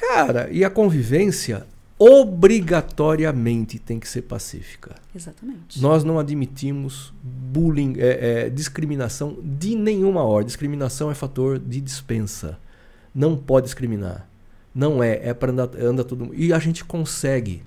[0.09, 1.67] Cara, e a convivência
[1.97, 4.97] obrigatoriamente tem que ser pacífica.
[5.15, 5.81] Exatamente.
[5.81, 10.49] Nós não admitimos bullying, é, é, discriminação de nenhuma ordem.
[10.49, 12.59] Discriminação é fator de dispensa.
[13.15, 14.29] Não pode discriminar.
[14.75, 16.35] Não é, é para andar, anda todo mundo.
[16.35, 17.63] E a gente consegue.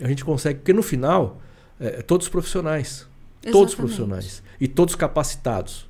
[0.00, 1.40] A gente consegue, porque no final,
[1.80, 3.08] é, todos profissionais.
[3.42, 3.52] Exatamente.
[3.52, 4.42] Todos profissionais.
[4.60, 5.88] E todos capacitados.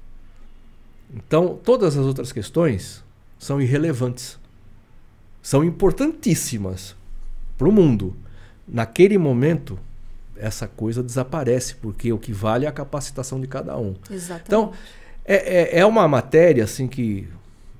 [1.15, 3.05] Então, todas as outras questões
[3.39, 4.39] são irrelevantes.
[5.45, 6.97] São importantíssimas
[7.59, 8.17] para o mundo.
[8.67, 9.79] Naquele momento,
[10.39, 13.95] essa coisa desaparece, porque o que vale é a capacitação de cada um.
[14.11, 14.47] Exatamente.
[14.47, 14.73] Então,
[15.23, 17.29] é, é, é uma matéria assim que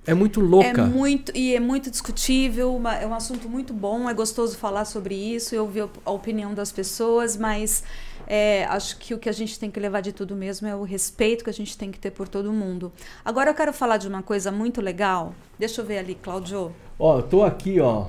[0.07, 0.83] é muito louca.
[0.83, 4.85] É muito, e é muito discutível, uma, é um assunto muito bom, é gostoso falar
[4.85, 7.83] sobre isso, eu ouvir a opinião das pessoas, mas
[8.27, 10.83] é, acho que o que a gente tem que levar de tudo mesmo é o
[10.83, 12.93] respeito que a gente tem que ter por todo mundo.
[13.25, 15.35] Agora eu quero falar de uma coisa muito legal.
[15.59, 16.75] Deixa eu ver ali, Claudio.
[16.99, 18.07] Ó, eu tô aqui, ó.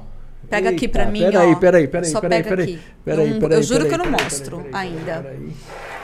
[0.50, 1.56] Pega Eita, aqui pra mim, peraí, ó.
[1.56, 2.84] Peraí, peraí, Só peraí, pega peraí, aqui.
[3.04, 5.22] Peraí, não, peraí, eu juro peraí, que eu não peraí, mostro peraí, ainda.
[5.22, 5.52] Peraí.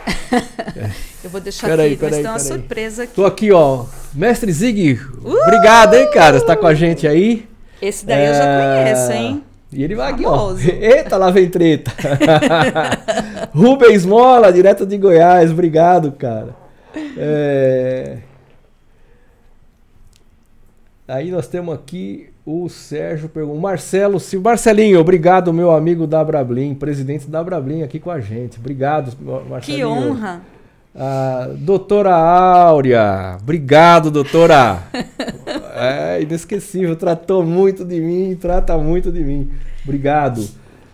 [1.24, 2.48] eu vou deixar peraí, aqui, peraí, mas tem uma peraí.
[2.48, 3.14] surpresa aqui.
[3.14, 3.86] Tô aqui, ó.
[4.14, 5.28] Mestre Zig, uh!
[5.44, 6.40] obrigado, hein, cara.
[6.40, 7.48] Você tá com a gente aí.
[7.82, 8.30] Esse daí é...
[8.30, 9.44] eu já é, conheço, hein?
[9.73, 10.53] E ele vai aqui, ó.
[10.57, 11.91] Eita, lá vem treta.
[13.56, 15.52] Rubens Mola, direto de Goiás.
[15.52, 16.56] Obrigado, cara.
[17.18, 18.18] É...
[21.07, 23.60] Aí nós temos aqui o Sérgio perguntou.
[23.60, 24.49] Marcelo Silva.
[24.49, 28.60] Marcelinho, obrigado, meu amigo da Brablin, presidente da Brablin aqui com a gente.
[28.60, 29.11] Obrigado,
[29.49, 29.61] Marcelinho.
[29.61, 30.41] Que honra.
[30.93, 33.38] A doutora Áurea.
[33.41, 34.84] Obrigado, doutora.
[35.73, 36.95] É inesquecível.
[36.95, 39.49] Tratou muito de mim, trata muito de mim.
[39.84, 40.47] Obrigado.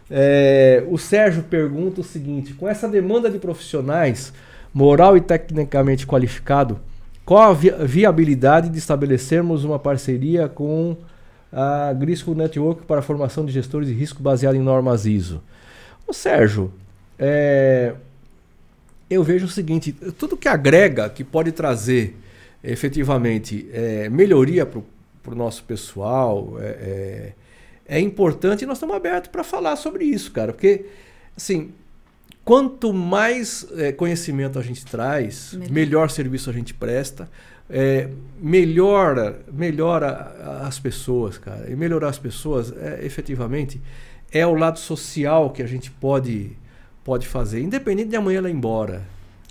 [0.09, 4.31] É, o Sérgio pergunta o seguinte: com essa demanda de profissionais
[4.73, 6.79] moral e tecnicamente qualificado,
[7.25, 10.95] qual a vi viabilidade de estabelecermos uma parceria com
[11.51, 15.41] a Grisco Network para a formação de gestores de risco baseado em normas ISO?
[16.07, 16.71] Ô Sérgio,
[17.19, 17.93] é,
[19.09, 22.15] eu vejo o seguinte: tudo que agrega, que pode trazer
[22.63, 24.81] efetivamente é, melhoria para
[25.31, 30.31] o nosso pessoal, é, é, é, importante e nós estamos abertos para falar sobre isso,
[30.31, 30.51] cara.
[30.51, 30.85] Porque,
[31.35, 31.71] assim,
[32.43, 35.71] quanto mais é, conhecimento a gente traz, melhor.
[35.71, 37.29] melhor serviço a gente presta.
[37.69, 38.09] É,
[38.41, 41.69] melhora, melhora as pessoas, cara.
[41.69, 43.81] E melhorar as pessoas, é, efetivamente,
[44.31, 46.55] é o lado social que a gente pode
[47.07, 49.01] pode fazer, independente de amanhã ela ir embora.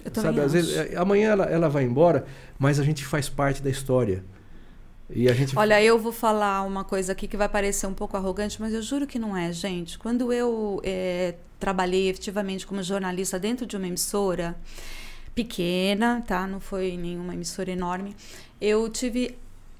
[0.05, 2.27] Eu sabe, às vezes é, amanhã ela, ela vai embora,
[2.59, 4.23] mas a gente faz parte da história.
[5.09, 8.15] E a gente Olha, eu vou falar uma coisa aqui que vai parecer um pouco
[8.15, 9.99] arrogante, mas eu juro que não é, gente.
[9.99, 14.55] Quando eu é, trabalhei efetivamente como jornalista dentro de uma emissora
[15.35, 16.47] pequena, tá?
[16.47, 18.15] Não foi nenhuma emissora enorme.
[18.61, 19.39] Eu tive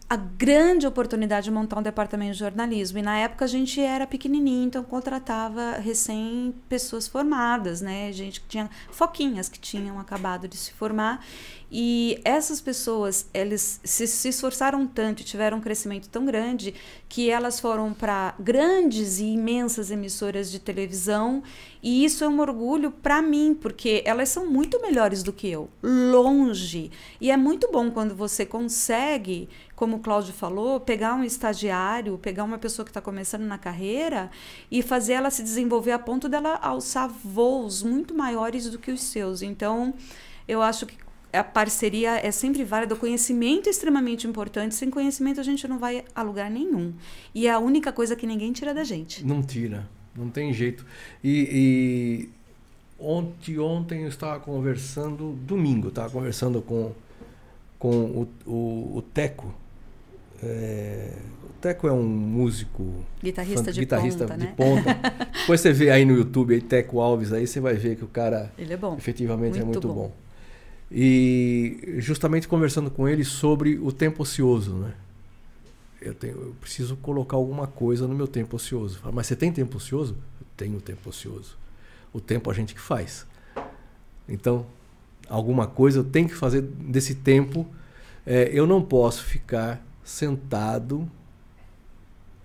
[0.09, 2.99] a grande oportunidade de montar um departamento de jornalismo.
[2.99, 8.13] E na época a gente era pequenininho, então contratava recém pessoas formadas, né?
[8.13, 11.25] Gente que tinha foquinhas que tinham acabado de se formar.
[11.71, 16.73] E essas pessoas, eles se, se esforçaram tanto tiveram um crescimento tão grande
[17.09, 21.43] que elas foram para grandes e imensas emissoras de televisão.
[21.83, 25.69] E isso é um orgulho para mim, porque elas são muito melhores do que eu,
[25.83, 26.91] longe.
[27.21, 32.45] E é muito bom quando você consegue, como o Cláudio falou, pegar um estagiário, pegar
[32.45, 34.31] uma pessoa que está começando na carreira
[34.71, 39.01] e fazer ela se desenvolver a ponto dela alçar voos muito maiores do que os
[39.01, 39.43] seus.
[39.43, 39.95] Então,
[40.47, 41.06] eu acho que
[41.37, 44.75] a parceria é sempre válida, o conhecimento é extremamente importante.
[44.75, 46.93] Sem conhecimento a gente não vai a lugar nenhum.
[47.35, 49.25] E é a única coisa que ninguém tira da gente.
[49.25, 50.85] Não tira, não tem jeito.
[51.23, 52.29] E, e
[52.99, 56.93] ontem, ontem eu estava conversando, domingo, estava conversando com,
[57.79, 59.55] com o, o, o Teco.
[60.43, 61.13] É,
[61.45, 64.55] o Teco é um músico guitarrista, de, guitarrista ponta, de né?
[64.57, 64.95] ponta.
[65.41, 68.09] Depois você vê aí no YouTube aí Teco Alves aí você vai ver que o
[68.09, 68.97] cara Ele é bom.
[68.97, 69.95] efetivamente muito é muito bom.
[69.95, 70.26] bom
[70.91, 74.95] e justamente conversando com ele sobre o tempo ocioso, né?
[76.01, 78.99] Eu, tenho, eu preciso colocar alguma coisa no meu tempo ocioso.
[78.99, 80.17] Fala, mas você tem tempo ocioso?
[80.41, 81.57] Eu tenho tempo ocioso.
[82.13, 83.27] O tempo a gente que faz.
[84.29, 84.67] Então,
[85.29, 87.67] alguma coisa eu tenho que fazer desse tempo.
[88.25, 91.11] É, eu não posso ficar sentado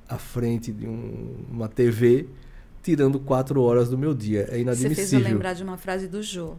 [0.10, 2.28] à frente de um, uma TV
[2.82, 4.48] tirando quatro horas do meu dia.
[4.50, 4.96] É inadmissível.
[4.96, 6.56] Você fez eu lembrar de uma frase do Jô.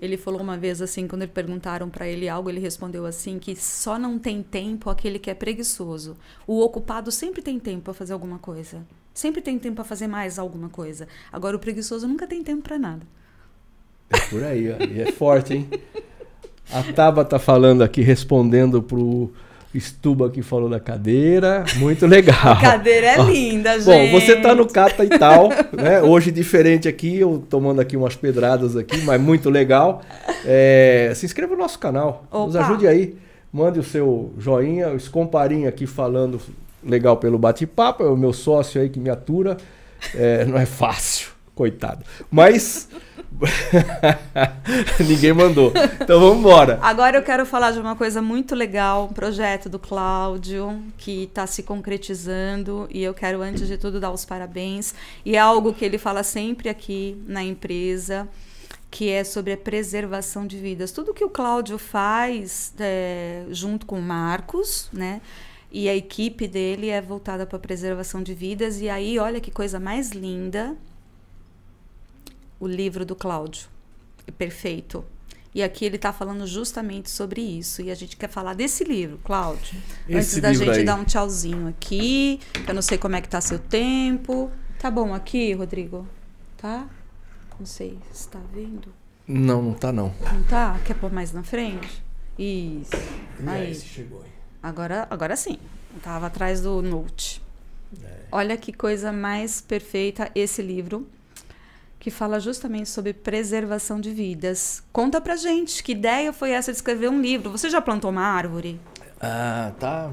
[0.00, 3.98] Ele falou uma vez assim, quando perguntaram para ele algo, ele respondeu assim que só
[3.98, 6.16] não tem tempo aquele que é preguiçoso.
[6.46, 8.86] O ocupado sempre tem tempo para fazer alguma coisa.
[9.12, 11.08] Sempre tem tempo para fazer mais alguma coisa.
[11.32, 13.04] Agora o preguiçoso nunca tem tempo para nada.
[14.10, 14.76] É por aí, ó.
[14.84, 15.68] E é forte, hein?
[16.70, 19.32] A Taba tá falando aqui respondendo pro
[19.74, 22.36] Estuba que falou da cadeira, muito legal.
[22.56, 23.84] A cadeira é linda, gente.
[23.84, 26.00] Bom, você tá no Cata e tal, né?
[26.00, 30.00] Hoje diferente aqui, eu tomando aqui umas pedradas aqui, mas muito legal.
[30.46, 32.46] É, se inscreva no nosso canal, Opa.
[32.46, 33.14] nos ajude aí.
[33.52, 36.40] Mande o seu joinha, o Escomparinho aqui falando
[36.82, 39.58] legal pelo bate-papo, é o meu sócio aí que me atura.
[40.14, 41.28] É, não é fácil,
[41.58, 42.04] coitado.
[42.30, 42.88] Mas
[45.06, 45.72] Ninguém mandou.
[46.00, 46.78] Então vamos embora.
[46.82, 51.46] Agora eu quero falar de uma coisa muito legal, um projeto do Cláudio que está
[51.46, 54.94] se concretizando e eu quero antes de tudo dar os parabéns
[55.24, 58.28] e é algo que ele fala sempre aqui na empresa
[58.90, 60.90] que é sobre a preservação de vidas.
[60.90, 65.20] Tudo que o Cláudio faz é, junto com o Marcos, né?
[65.70, 68.80] E a equipe dele é voltada para a preservação de vidas.
[68.80, 70.74] E aí, olha que coisa mais linda
[72.60, 73.68] o livro do Cláudio.
[74.26, 75.04] É perfeito.
[75.54, 77.82] E aqui ele está falando justamente sobre isso.
[77.82, 79.80] E a gente quer falar desse livro, Cláudio.
[80.08, 80.84] Esse antes da gente aí.
[80.84, 82.38] dar um tchauzinho aqui.
[82.66, 84.50] Eu não sei como é que tá seu tempo.
[84.78, 86.06] Tá bom aqui, Rodrigo?
[86.56, 86.88] Tá?
[87.58, 88.92] Não sei se está vendo.
[89.26, 90.14] Não, não tá não.
[90.32, 90.78] Não tá?
[90.84, 92.02] Quer pôr mais na frente?
[92.38, 92.92] Isso.
[93.40, 93.74] E aí.
[93.74, 94.30] chegou aí.
[94.62, 95.58] Agora, agora sim.
[96.02, 97.42] Tava atrás do note.
[98.02, 98.26] É.
[98.30, 101.08] Olha que coisa mais perfeita esse livro
[101.98, 104.82] que fala justamente sobre preservação de vidas.
[104.92, 107.50] Conta pra gente, que ideia foi essa de escrever um livro?
[107.50, 108.80] Você já plantou uma árvore?
[109.20, 110.10] Ah, tá.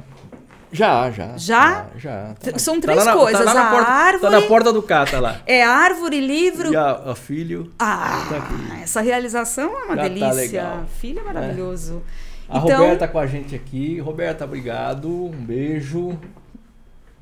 [0.72, 1.38] Já, já.
[1.38, 1.38] Já?
[1.38, 1.86] Já.
[1.98, 3.45] já tá São três tá coisas.
[3.45, 4.32] Na, tá a porta, árvore.
[4.32, 5.41] Tá na porta do cá, tá lá.
[5.45, 6.74] É árvore, livro.
[6.74, 7.72] E a, a filho.
[7.80, 10.62] Ah, tá essa realização é uma já tá delícia.
[10.64, 12.03] Tá filho é maravilhoso.
[12.49, 12.57] É.
[12.57, 12.80] A então...
[12.80, 13.99] Roberta com a gente aqui.
[13.99, 15.10] Roberta, obrigado.
[15.10, 16.20] Um beijo.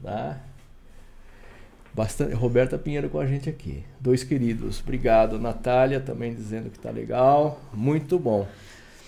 [0.01, 0.37] Tá?
[1.93, 3.83] Bastante, Roberta Pinheiro com a gente aqui.
[3.99, 4.79] Dois queridos.
[4.81, 5.39] Obrigado.
[5.39, 7.61] Natália também dizendo que tá legal.
[7.73, 8.47] Muito bom.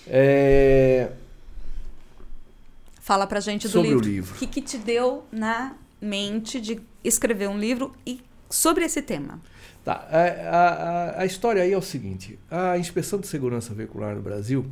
[0.06, 1.10] É...
[3.00, 4.04] Fala pra gente do sobre livro.
[4.04, 4.34] O livro.
[4.34, 9.40] O que, que te deu na mente de escrever um livro e sobre esse tema?
[9.84, 10.06] Tá.
[10.10, 14.66] A, a, a história aí é o seguinte: a inspeção de segurança veicular no Brasil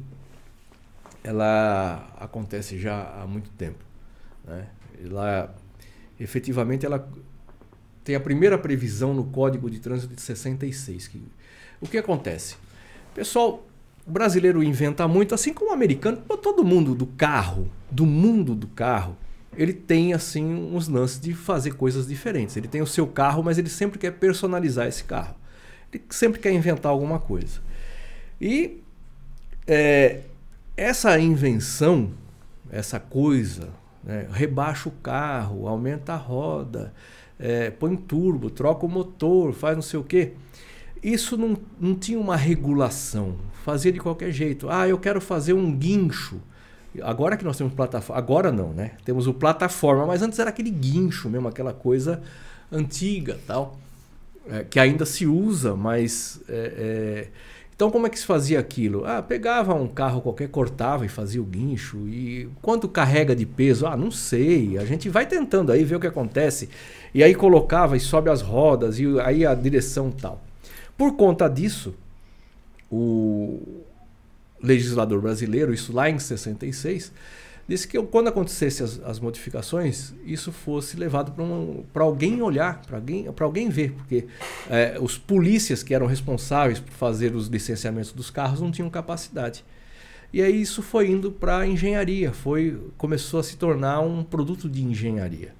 [1.25, 3.83] ela acontece já há muito tempo.
[4.45, 4.67] Né?
[5.03, 5.55] Ela,
[6.21, 7.09] efetivamente, ela
[8.05, 11.09] tem a primeira previsão no Código de Trânsito de 66.
[11.09, 11.23] Que,
[11.81, 12.57] o que acontece?
[13.15, 13.67] Pessoal,
[14.07, 18.67] o brasileiro inventa muito, assim como o americano, todo mundo do carro, do mundo do
[18.67, 19.17] carro,
[19.57, 22.57] ele tem assim uns lances de fazer coisas diferentes.
[22.57, 25.35] Ele tem o seu carro, mas ele sempre quer personalizar esse carro.
[25.93, 27.61] Ele sempre quer inventar alguma coisa.
[28.41, 28.83] E
[29.67, 30.21] é,
[30.77, 32.11] essa invenção,
[32.71, 33.71] essa coisa,
[34.03, 36.93] né, rebaixa o carro, aumenta a roda,
[37.39, 40.33] é, põe turbo, troca o motor, faz não sei o quê.
[41.03, 44.71] Isso não, não tinha uma regulação, fazia de qualquer jeito.
[44.71, 46.41] Ah, eu quero fazer um guincho.
[47.03, 48.93] Agora que nós temos plataforma, agora não, né?
[49.05, 52.23] Temos o plataforma, mas antes era aquele guincho mesmo, aquela coisa
[52.71, 53.79] antiga tal,
[54.49, 57.29] é, que ainda se usa, mas é, é...
[57.75, 59.05] então como é que se fazia aquilo?
[59.05, 63.87] Ah, pegava um carro qualquer, cortava e fazia o guincho e quanto carrega de peso?
[63.87, 64.79] Ah, não sei.
[64.79, 66.69] A gente vai tentando aí ver o que acontece.
[67.13, 70.41] E aí colocava e sobe as rodas e aí a direção tal.
[70.97, 71.95] Por conta disso,
[72.91, 73.83] o
[74.63, 77.13] legislador brasileiro, isso lá em 66,
[77.69, 82.97] disse que quando acontecesse as, as modificações, isso fosse levado para um, alguém olhar, para
[82.97, 84.27] alguém, alguém ver, porque
[84.69, 89.65] é, os polícias que eram responsáveis por fazer os licenciamentos dos carros não tinham capacidade.
[90.33, 94.69] E aí isso foi indo para a engenharia, foi, começou a se tornar um produto
[94.69, 95.55] de engenharia.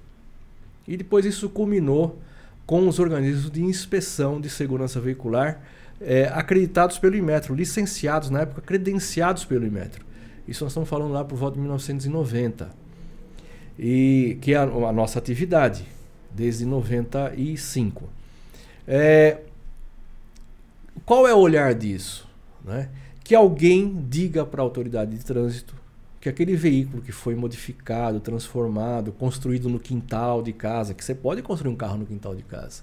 [0.87, 2.19] E depois isso culminou
[2.65, 5.61] com os organismos de inspeção de segurança veicular
[6.01, 10.05] é, acreditados pelo Imetro, licenciados na época, credenciados pelo Imetro.
[10.47, 12.69] Isso nós estamos falando lá por volta de 1990.
[13.77, 15.85] E que é a, a nossa atividade,
[16.31, 18.09] desde 95.
[18.87, 19.39] É,
[21.05, 22.27] qual é o olhar disso?
[22.63, 22.89] Né?
[23.23, 25.75] Que alguém diga para a autoridade de trânsito
[26.25, 31.43] que aquele veículo que foi modificado, transformado, construído no quintal de casa, que você pode
[31.43, 32.81] construir um carro no quintal de casa,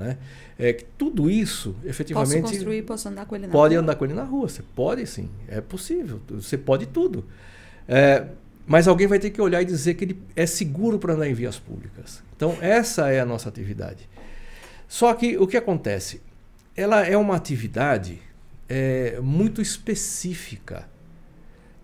[0.00, 0.18] né?
[0.58, 2.40] É, tudo isso, efetivamente.
[2.40, 3.62] Posso construir, posso andar com ele na pode rua?
[3.62, 7.24] Pode andar com ele na rua, você pode sim, é possível, você pode tudo.
[7.86, 8.26] É,
[8.66, 11.34] mas alguém vai ter que olhar e dizer que ele é seguro para andar em
[11.34, 12.22] vias públicas.
[12.36, 14.08] Então, essa é a nossa atividade.
[14.88, 16.20] Só que o que acontece?
[16.76, 18.20] Ela é uma atividade
[18.68, 20.88] é, muito específica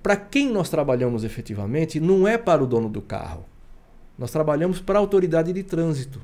[0.07, 3.45] para quem nós trabalhamos efetivamente não é para o dono do carro.
[4.17, 6.21] Nós trabalhamos para a autoridade de trânsito.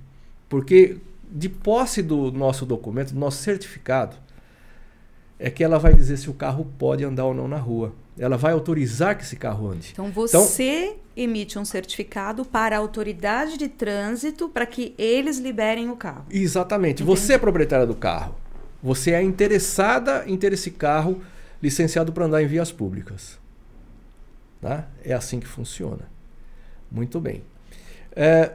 [0.48, 0.98] Porque
[1.32, 4.16] de posse do nosso documento, do nosso certificado,
[5.38, 7.92] é que ela vai dizer se o carro pode andar ou não na rua.
[8.18, 9.88] Ela vai autorizar que esse carro ande.
[9.92, 15.90] Então você então, emite um certificado para a autoridade de trânsito para que eles liberem
[15.90, 16.26] o carro.
[16.30, 17.02] Exatamente.
[17.02, 17.18] Entendi.
[17.18, 18.36] Você é proprietária do carro.
[18.82, 21.22] Você é interessada em ter esse carro
[21.62, 23.38] licenciado para andar em vias públicas.
[24.60, 24.86] Tá?
[25.02, 26.10] É assim que funciona.
[26.90, 27.42] Muito bem.
[28.14, 28.52] É,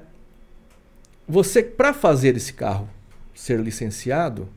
[1.27, 2.89] você, para fazer esse carro
[3.33, 4.47] ser licenciado,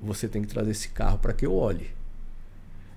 [0.00, 1.90] você tem que trazer esse carro para que eu olhe.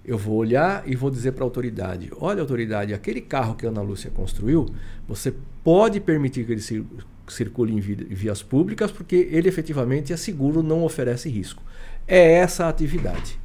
[0.06, 3.70] Eu vou olhar e vou dizer para a autoridade: olha, autoridade, aquele carro que a
[3.70, 4.68] Ana Lúcia construiu,
[5.08, 5.34] você
[5.64, 6.88] pode permitir que ele
[7.28, 11.64] circule em vias públicas, porque ele efetivamente é seguro, não oferece risco.
[12.08, 13.40] É essa a atividade.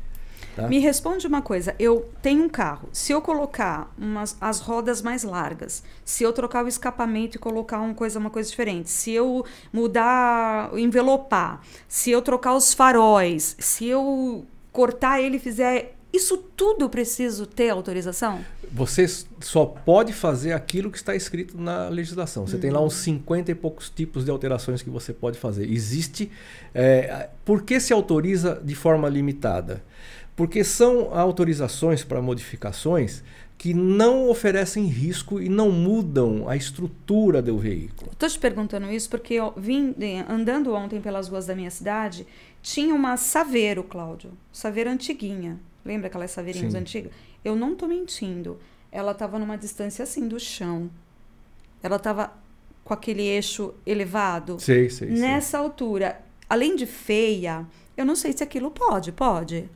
[0.59, 0.66] Tá?
[0.66, 1.72] Me responde uma coisa.
[1.78, 2.89] Eu tenho um carro.
[2.93, 7.78] Se eu colocar umas, as rodas mais largas, se eu trocar o escapamento e colocar
[7.78, 13.86] uma coisa, uma coisa diferente, se eu mudar, envelopar, se eu trocar os faróis, se
[13.86, 18.40] eu cortar ele e fizer isso tudo eu preciso ter autorização?
[18.72, 19.06] Você
[19.40, 22.47] só pode fazer aquilo que está escrito na legislação.
[22.47, 22.60] Você uhum.
[22.60, 25.70] tem lá uns 50 e poucos tipos de alterações que você pode fazer.
[25.70, 26.30] Existe.
[26.74, 29.82] É, por que se autoriza de forma limitada?
[30.39, 33.24] Porque são autorizações para modificações
[33.59, 38.12] que não oferecem risco e não mudam a estrutura do veículo.
[38.12, 39.97] Estou te perguntando isso porque eu vim
[40.28, 42.24] andando ontem pelas ruas da minha cidade,
[42.62, 45.59] tinha uma Saveiro, Cláudio, Saveiro antiguinha.
[45.85, 47.10] Lembra aquelas Saveirinhas antigas?
[47.44, 48.60] Eu não estou mentindo.
[48.93, 50.89] Ela estava numa distância assim do chão.
[51.82, 52.32] ela estava
[52.85, 54.60] com aquele eixo elevado.
[54.60, 55.09] Sei, sei.
[55.10, 55.60] Nessa sei.
[55.60, 57.66] altura, além de feia,
[57.97, 59.69] eu não sei se aquilo pode, pode.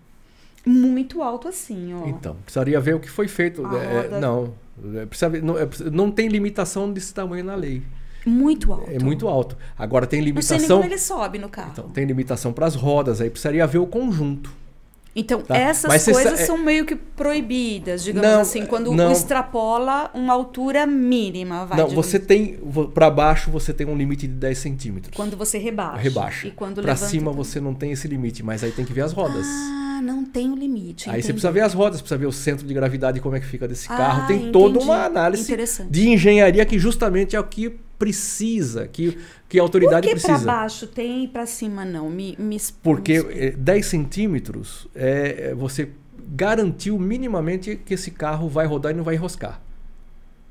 [0.64, 2.06] Muito alto assim, ó.
[2.06, 3.62] Então, precisaria ver o que foi feito.
[3.66, 4.20] É, roda...
[4.20, 4.54] Não,
[4.94, 7.82] é, precisa ver, não, é, não tem limitação desse tamanho na lei.
[8.24, 8.88] Muito alto.
[8.88, 9.56] É muito alto.
[9.76, 10.56] Agora tem limitação.
[10.56, 11.70] Não sei nem como ele sobe no carro.
[11.72, 14.52] Então, tem limitação para as rodas, aí precisaria ver o conjunto.
[15.14, 15.56] Então, tá?
[15.56, 19.12] essas Mas coisas são meio que proibidas, digamos não, assim, quando não.
[19.12, 21.66] extrapola uma altura mínima.
[21.66, 22.58] Vai, não, você tem.
[22.94, 25.14] Para baixo você tem um limite de 10 centímetros.
[25.14, 25.98] Quando você rebaixa.
[25.98, 26.52] Rebaixa.
[26.80, 27.44] Para cima também.
[27.44, 29.46] você não tem esse limite, mas aí tem que ver as rodas.
[29.46, 31.10] Ah, não tem o limite.
[31.10, 31.26] Aí entendi.
[31.26, 33.68] você precisa ver as rodas, precisa ver o centro de gravidade, como é que fica
[33.68, 34.26] desse ah, carro.
[34.26, 34.52] Tem entendi.
[34.52, 35.54] toda uma análise
[35.90, 39.16] de engenharia que justamente é o que precisa, que,
[39.48, 40.44] que a autoridade Por que precisa.
[40.44, 42.10] para baixo tem e para cima não?
[42.10, 45.90] Me, me Porque me 10 eh, centímetros é, é, você
[46.34, 49.60] garantiu minimamente que esse carro vai rodar e não vai enroscar.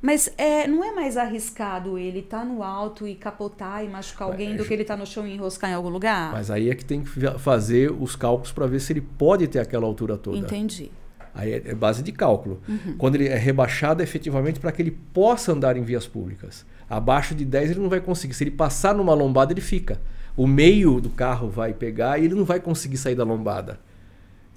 [0.02, 4.30] Mas é, não é mais arriscado ele estar tá no alto e capotar e machucar
[4.30, 6.32] alguém é, do que ele estar tá no chão e enroscar em algum lugar?
[6.32, 9.60] Mas aí é que tem que fazer os cálculos para ver se ele pode ter
[9.60, 10.38] aquela altura toda.
[10.38, 10.90] Entendi.
[11.34, 12.62] Aí é, é base de cálculo.
[12.68, 12.96] Uhum.
[12.98, 16.66] Quando ele é rebaixado, é efetivamente para que ele possa andar em vias públicas.
[16.92, 18.34] Abaixo de 10 ele não vai conseguir.
[18.34, 20.02] Se ele passar numa lombada, ele fica.
[20.36, 23.80] O meio do carro vai pegar e ele não vai conseguir sair da lombada.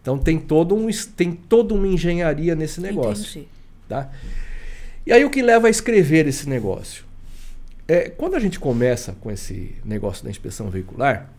[0.02, 3.48] Então tem todo um tem toda uma engenharia nesse negócio, Entendi.
[3.88, 4.10] tá?
[5.06, 7.04] E aí o que leva a escrever esse negócio?
[7.86, 11.30] É, quando a gente começa com esse negócio da inspeção veicular,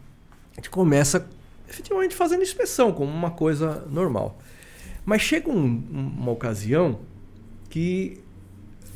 [0.53, 1.27] a gente começa
[1.69, 4.39] efetivamente fazendo inspeção como uma coisa normal.
[5.05, 6.99] Mas chega um, uma ocasião
[7.69, 8.22] que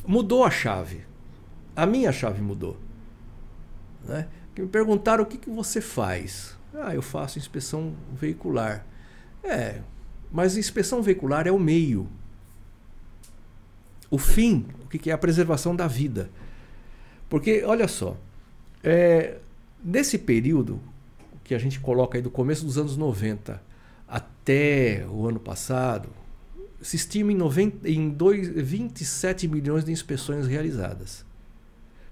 [0.07, 1.08] mudou a chave.
[1.79, 2.75] A minha chave mudou.
[4.03, 4.27] Né?
[4.53, 6.57] Que me perguntaram o que, que você faz.
[6.73, 8.85] Ah, eu faço inspeção veicular.
[9.41, 9.79] É,
[10.29, 12.09] mas inspeção veicular é o meio.
[14.11, 16.29] O fim, o que é a preservação da vida.
[17.29, 18.17] Porque, olha só,
[18.83, 19.37] é,
[19.81, 20.81] nesse período
[21.45, 23.63] que a gente coloca aí do começo dos anos 90
[24.05, 26.09] até o ano passado,
[26.81, 31.28] se estima em, 90, em dois, 27 milhões de inspeções realizadas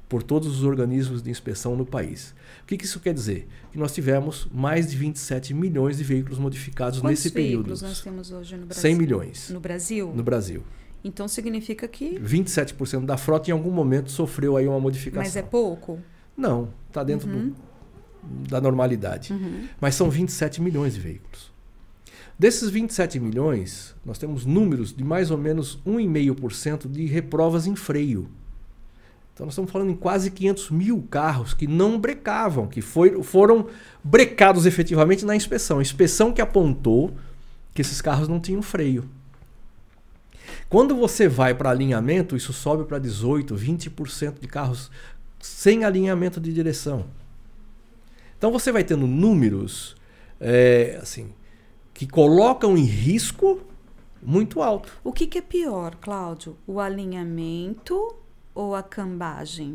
[0.09, 2.33] por todos os organismos de inspeção no país.
[2.63, 3.47] O que, que, isso quer dizer?
[3.71, 7.65] Que nós tivemos mais de 27 milhões de veículos modificados Quantos nesse período.
[7.69, 8.81] Quantos veículos nós temos hoje no Brasil?
[8.81, 9.49] 100 milhões.
[9.49, 10.13] No Brasil?
[10.15, 10.63] No Brasil.
[11.03, 15.23] Então significa que 27% da frota em algum momento sofreu aí uma modificação.
[15.23, 15.99] Mas é pouco?
[16.35, 17.53] Não, está dentro uhum.
[18.23, 19.33] do, da normalidade.
[19.33, 19.67] Uhum.
[19.79, 21.51] Mas são 27 milhões de veículos.
[22.39, 28.29] Desses 27 milhões, nós temos números de mais ou menos 1,5% de reprovas em freio.
[29.37, 33.67] Então nós estamos falando em quase 500 mil carros que não brecavam, que foi, foram
[34.03, 35.77] brecados efetivamente na inspeção.
[35.77, 37.13] A inspeção que apontou
[37.71, 39.07] que esses carros não tinham freio.
[40.67, 44.89] Quando você vai para alinhamento, isso sobe para 18, 20% de carros
[45.39, 47.05] sem alinhamento de direção.
[48.39, 49.95] Então você vai tendo números
[50.41, 51.29] é, assim
[51.93, 53.61] que colocam em risco
[54.19, 54.91] muito alto.
[55.03, 56.57] O que, que é pior, Cláudio?
[56.65, 58.15] O alinhamento
[58.57, 59.73] ou a cambagem?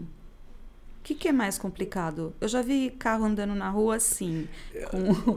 [0.99, 2.35] O que, que, é mais complicado?
[2.41, 4.49] Eu já vi carro andando na rua assim,
[4.91, 5.37] com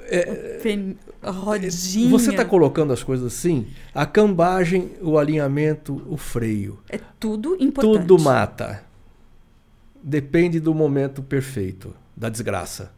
[0.00, 2.10] é, rodinha.
[2.10, 3.66] Você está colocando as coisas assim?
[3.94, 6.78] A cambagem, o alinhamento, o freio.
[6.88, 8.06] É tudo importante.
[8.06, 8.84] Tudo mata.
[10.02, 12.92] Depende do momento perfeito, da desgraça.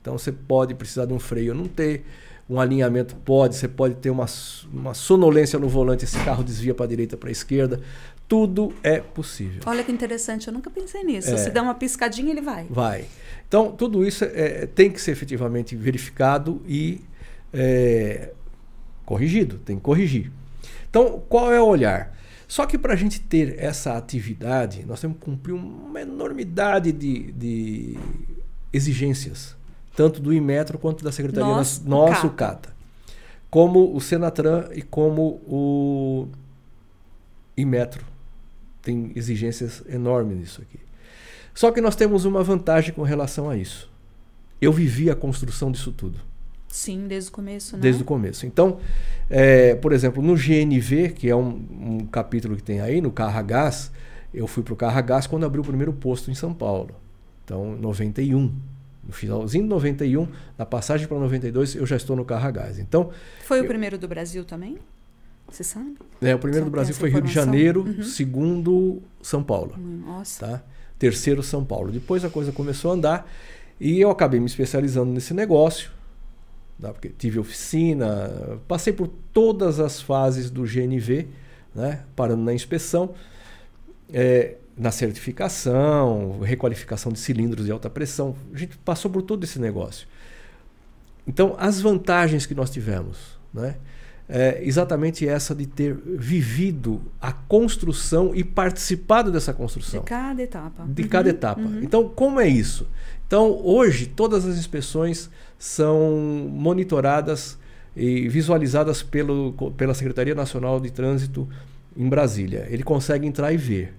[0.00, 2.06] Então você pode precisar de um freio, não ter
[2.50, 4.26] um alinhamento pode, você pode ter uma,
[4.72, 7.80] uma sonolência no volante, esse carro desvia para a direita, para a esquerda.
[8.30, 9.60] Tudo é possível.
[9.66, 11.34] Olha que interessante, eu nunca pensei nisso.
[11.34, 12.64] É, Se der uma piscadinha, ele vai.
[12.70, 13.06] Vai.
[13.48, 17.00] Então, tudo isso é, tem que ser efetivamente verificado e
[17.52, 18.32] é,
[19.04, 20.30] corrigido, tem que corrigir.
[20.88, 22.16] Então, qual é o olhar?
[22.46, 27.32] Só que para a gente ter essa atividade, nós temos que cumprir uma enormidade de,
[27.32, 27.98] de
[28.72, 29.56] exigências,
[29.96, 32.68] tanto do Inmetro quanto da Secretaria nosso, nosso CATA.
[32.68, 32.76] CATA.
[33.50, 36.28] Como o Senatran e como o
[37.56, 38.09] Inmetro
[38.82, 40.78] tem exigências enormes nisso aqui.
[41.54, 43.90] Só que nós temos uma vantagem com relação a isso.
[44.60, 46.18] Eu vivi a construção disso tudo.
[46.68, 47.82] Sim, desde o começo, né?
[47.82, 48.46] Desde o começo.
[48.46, 48.78] Então,
[49.28, 53.44] é, por exemplo, no GNV, que é um, um, capítulo que tem aí, no Carro
[53.44, 53.90] Gás,
[54.32, 56.94] eu fui para o Carro Gás quando abriu o primeiro posto em São Paulo.
[57.44, 58.54] Então, 91.
[59.02, 62.78] No finalzinho de 91, na passagem para 92, eu já estou no Carro Gás.
[62.78, 63.10] Então,
[63.44, 64.78] Foi eu, o primeiro do Brasil também?
[65.50, 65.96] Você sabe?
[66.20, 68.02] É, o primeiro do Brasil foi Rio de Janeiro, uhum.
[68.02, 69.74] segundo São Paulo.
[69.78, 70.46] Hum, nossa.
[70.46, 70.62] Tá?
[70.98, 71.90] Terceiro São Paulo.
[71.90, 73.32] Depois a coisa começou a andar
[73.80, 75.90] e eu acabei me especializando nesse negócio.
[76.80, 76.92] Tá?
[76.92, 81.26] Porque tive oficina, passei por todas as fases do GNV,
[81.74, 82.04] né?
[82.14, 83.14] parando na inspeção.
[84.12, 88.34] é, na certificação, requalificação de cilindros de alta pressão.
[88.52, 90.08] A gente passou por todo esse negócio.
[91.26, 93.76] Então, as vantagens que nós tivemos, né?
[94.32, 100.00] É exatamente essa de ter vivido a construção e participado dessa construção.
[100.02, 100.84] De cada etapa.
[100.86, 101.60] De uhum, cada etapa.
[101.60, 101.82] Uhum.
[101.82, 102.86] Então, como é isso?
[103.26, 105.28] Então, hoje, todas as inspeções
[105.58, 107.58] são monitoradas
[107.96, 111.48] e visualizadas pelo, pela Secretaria Nacional de Trânsito
[111.96, 112.68] em Brasília.
[112.70, 113.94] Ele consegue entrar e ver.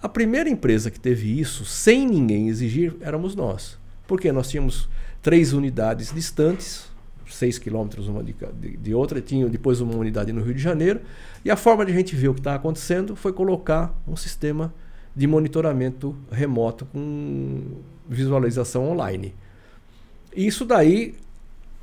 [0.00, 3.76] A primeira empresa que teve isso, sem ninguém exigir, éramos nós.
[4.06, 4.88] Porque nós tínhamos
[5.20, 6.93] três unidades distantes,
[7.34, 11.00] seis quilômetros uma de, de, de, outra, tinha depois uma unidade no Rio de Janeiro,
[11.44, 14.72] e a forma de a gente ver o que está acontecendo foi colocar um sistema
[15.14, 17.62] de monitoramento remoto com
[18.08, 19.34] visualização online.
[20.34, 21.14] Isso daí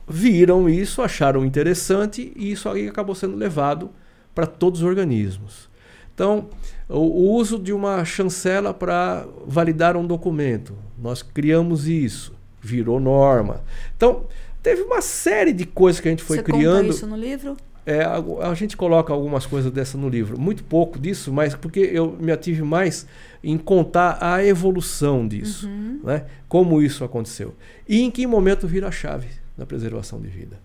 [0.07, 3.89] viram isso, acharam interessante e isso aí acabou sendo levado
[4.35, 5.69] para todos os organismos.
[6.13, 6.49] Então,
[6.89, 13.61] o uso de uma chancela para validar um documento, nós criamos isso, virou norma.
[13.95, 14.25] Então,
[14.61, 16.83] teve uma série de coisas que a gente foi Você criando.
[16.83, 17.57] Conta isso no livro?
[17.85, 18.17] É, a,
[18.49, 20.39] a, gente coloca algumas coisas dessa no livro.
[20.39, 23.07] Muito pouco disso, mas porque eu me ative mais
[23.43, 25.67] em contar a evolução disso.
[25.67, 25.99] Uhum.
[26.03, 26.25] Né?
[26.47, 27.55] Como isso aconteceu.
[27.87, 30.59] E em que momento vira a chave da preservação de vida.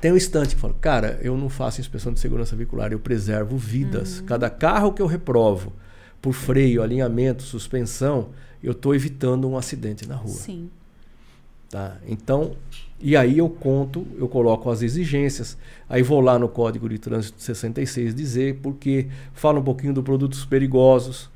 [0.00, 3.56] Tem um instante que fala, cara, eu não faço inspeção de segurança veicular, eu preservo
[3.56, 4.20] vidas.
[4.20, 4.26] Uhum.
[4.26, 5.72] Cada carro que eu reprovo
[6.20, 8.30] por freio, alinhamento, suspensão,
[8.62, 10.32] eu estou evitando um acidente na rua.
[10.32, 10.70] Sim.
[11.74, 11.96] Tá?
[12.06, 12.52] Então,
[13.00, 17.42] e aí eu conto, eu coloco as exigências, aí vou lá no Código de Trânsito
[17.42, 21.28] 66 dizer, porque fala um pouquinho dos produtos perigosos,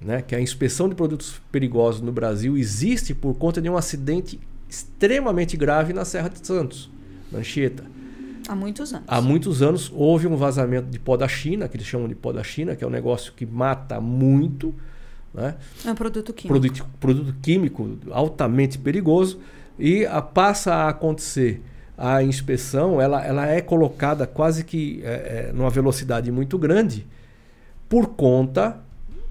[0.00, 0.22] né?
[0.22, 4.38] que a inspeção de produtos perigosos no Brasil existe por conta de um acidente
[4.68, 6.88] extremamente grave na Serra de Santos,
[7.32, 7.82] na Anchieta.
[8.48, 9.04] Há muitos anos.
[9.08, 12.32] Há muitos anos houve um vazamento de pó da China, que eles chamam de pó
[12.32, 14.72] da China, que é um negócio que mata muito.
[15.34, 15.56] Né?
[15.84, 16.60] É um produto químico.
[16.60, 19.40] Produto, produto químico altamente perigoso.
[19.78, 21.62] E a, passa a acontecer
[21.96, 27.06] a inspeção, ela, ela é colocada quase que é, é, numa velocidade muito grande
[27.88, 28.80] por conta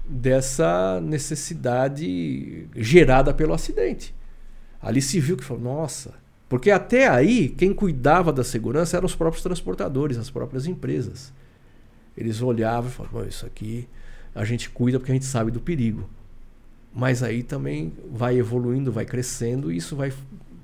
[0.06, 4.14] dessa necessidade gerada pelo acidente.
[4.80, 6.14] Ali se viu que falou, nossa,
[6.48, 11.32] porque até aí quem cuidava da segurança eram os próprios transportadores, as próprias empresas.
[12.16, 13.88] Eles olhavam e falavam, isso aqui
[14.34, 16.08] a gente cuida porque a gente sabe do perigo.
[16.94, 20.12] Mas aí também vai evoluindo, vai crescendo e isso vai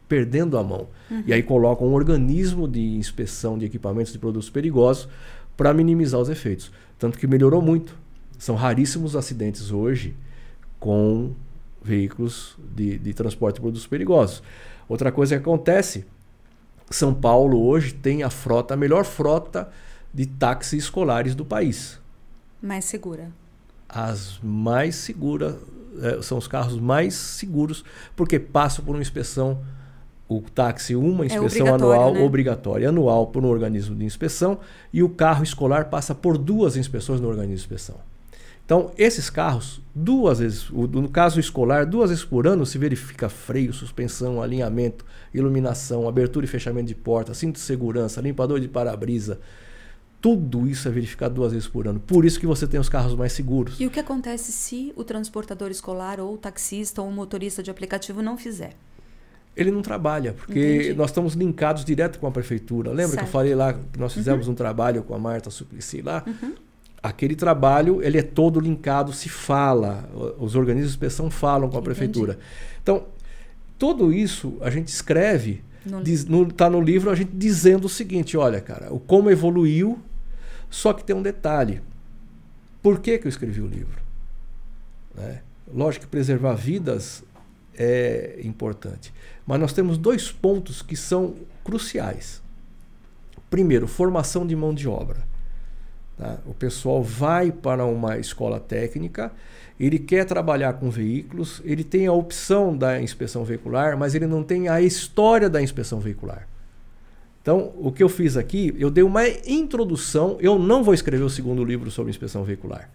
[0.09, 0.89] perdendo a mão.
[1.11, 1.23] Uhum.
[1.27, 5.09] E aí colocam um organismo de inspeção de equipamentos de produtos perigosos
[5.57, 6.73] para minimizar os efeitos.
[6.99, 7.97] Tanto que melhorou muito.
[8.39, 10.15] São raríssimos acidentes hoje
[10.79, 11.33] com
[11.83, 14.43] veículos de, de transporte de produtos perigosos.
[14.89, 16.05] Outra coisa que acontece,
[16.91, 19.71] São Paulo hoje tem a frota, a melhor frota
[20.13, 22.01] de táxis escolares do país.
[22.61, 23.31] Mais segura.
[23.89, 25.57] As mais seguras,
[26.03, 27.85] é, são os carros mais seguros,
[28.15, 29.61] porque passam por uma inspeção,
[30.29, 32.23] o táxi, uma é inspeção é anual né?
[32.23, 34.59] obrigatória, anual por um organismo de inspeção,
[34.93, 37.97] e o carro escolar passa por duas inspeções no organismo de inspeção.
[38.71, 43.73] Então, esses carros, duas vezes, no caso escolar, duas vezes por ano se verifica freio,
[43.73, 45.05] suspensão, alinhamento,
[45.35, 49.41] iluminação, abertura e fechamento de porta, cinto de segurança, limpador de para-brisa.
[50.21, 51.99] Tudo isso é verificado duas vezes por ano.
[51.99, 53.81] Por isso que você tem os carros mais seguros.
[53.81, 57.71] E o que acontece se o transportador escolar ou o taxista ou o motorista de
[57.71, 58.75] aplicativo não fizer?
[59.57, 60.95] ele não trabalha, porque Entendi.
[60.95, 62.91] nós estamos linkados direto com a prefeitura.
[62.91, 63.19] Lembra certo.
[63.19, 64.53] que eu falei lá que nós fizemos uhum.
[64.53, 66.23] um trabalho com a Marta Suplicy lá?
[66.25, 66.55] Uhum
[67.03, 71.81] aquele trabalho ele é todo linkado, se fala, os organismos de inspeção falam com a
[71.81, 71.85] Entendi.
[71.85, 72.39] prefeitura.
[72.83, 73.05] Então,
[73.79, 75.63] tudo isso a gente escreve,
[76.05, 79.99] está no, tá no livro a gente dizendo o seguinte, olha, cara, o como evoluiu,
[80.71, 81.83] só que tem um detalhe.
[82.81, 84.01] Por que, que eu escrevi o livro?
[85.15, 85.43] Né?
[85.73, 87.23] Lógico que preservar vidas
[87.77, 89.13] é importante,
[89.47, 91.35] mas nós temos dois pontos que são
[91.65, 92.41] cruciais.
[93.51, 95.19] Primeiro, formação de mão de obra.
[96.17, 96.39] Tá?
[96.47, 99.33] O pessoal vai para uma escola técnica,
[99.79, 104.43] ele quer trabalhar com veículos, ele tem a opção da inspeção veicular, mas ele não
[104.43, 106.47] tem a história da inspeção veicular.
[107.43, 110.37] Então, o que eu fiz aqui, eu dei uma introdução.
[110.41, 112.91] Eu não vou escrever o segundo livro sobre inspeção veicular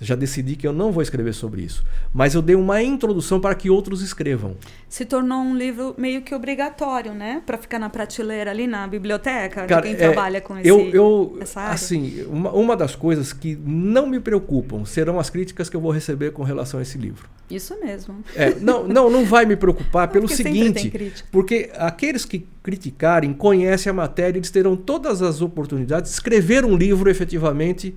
[0.00, 1.84] já decidi que eu não vou escrever sobre isso.
[2.12, 4.56] Mas eu dei uma introdução para que outros escrevam.
[4.88, 7.42] Se tornou um livro meio que obrigatório, né?
[7.44, 10.88] Para ficar na prateleira ali na biblioteca Cara, de quem é, trabalha com esse, eu,
[10.88, 11.74] eu, essa área.
[11.74, 15.90] Assim, uma, uma das coisas que não me preocupam serão as críticas que eu vou
[15.90, 17.28] receber com relação a esse livro.
[17.50, 18.24] Isso mesmo.
[18.34, 20.90] É, não, não, não vai me preocupar pelo seguinte,
[21.30, 26.74] porque aqueles que criticarem conhecem a matéria, eles terão todas as oportunidades de escrever um
[26.74, 27.94] livro efetivamente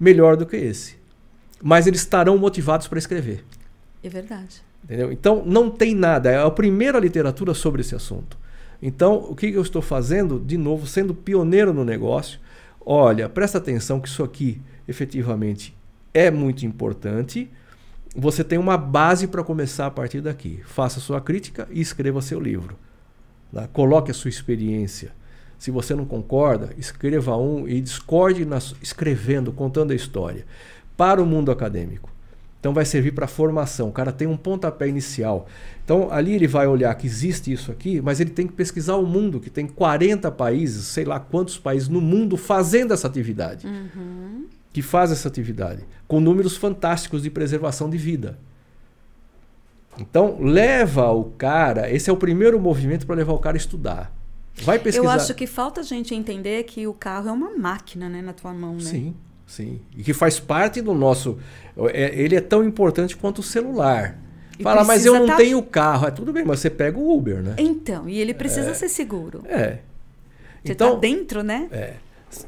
[0.00, 1.01] melhor do que esse.
[1.62, 3.44] Mas eles estarão motivados para escrever.
[4.02, 4.62] É verdade.
[4.84, 5.12] Entendeu?
[5.12, 6.30] Então, não tem nada.
[6.30, 8.36] É a primeira literatura sobre esse assunto.
[8.82, 10.40] Então, o que eu estou fazendo?
[10.40, 12.40] De novo, sendo pioneiro no negócio.
[12.84, 15.74] Olha, presta atenção que isso aqui efetivamente
[16.12, 17.48] é muito importante.
[18.14, 20.60] Você tem uma base para começar a partir daqui.
[20.66, 22.76] Faça sua crítica e escreva seu livro.
[23.52, 23.68] Tá?
[23.68, 25.12] Coloque a sua experiência.
[25.58, 30.44] Se você não concorda, escreva um e discorde nas, escrevendo, contando a história.
[30.96, 32.12] Para o mundo acadêmico.
[32.62, 33.88] Então vai servir para formação.
[33.88, 35.48] O cara tem um pontapé inicial.
[35.84, 39.04] Então ali ele vai olhar que existe isso aqui, mas ele tem que pesquisar o
[39.04, 43.66] mundo, que tem 40 países, sei lá quantos países no mundo fazendo essa atividade.
[43.66, 44.46] Uhum.
[44.72, 48.38] Que faz essa atividade, com números fantásticos de preservação de vida.
[49.98, 54.14] Então leva o cara, esse é o primeiro movimento para levar o cara a estudar.
[54.62, 55.04] Vai pesquisar.
[55.04, 58.32] Eu acho que falta a gente entender que o carro é uma máquina, né, na
[58.32, 58.80] tua mão, né?
[58.82, 59.14] Sim.
[59.52, 59.82] Sim.
[59.94, 61.38] E que faz parte do nosso.
[61.92, 64.18] É, ele é tão importante quanto o celular.
[64.58, 65.36] E Fala, mas eu não tá...
[65.36, 66.06] tenho carro.
[66.06, 67.56] É tudo bem, mas você pega o Uber, né?
[67.58, 69.42] Então, e ele precisa é, ser seguro.
[69.46, 69.80] É.
[70.64, 71.68] Você então, tá dentro, né?
[71.70, 71.96] É.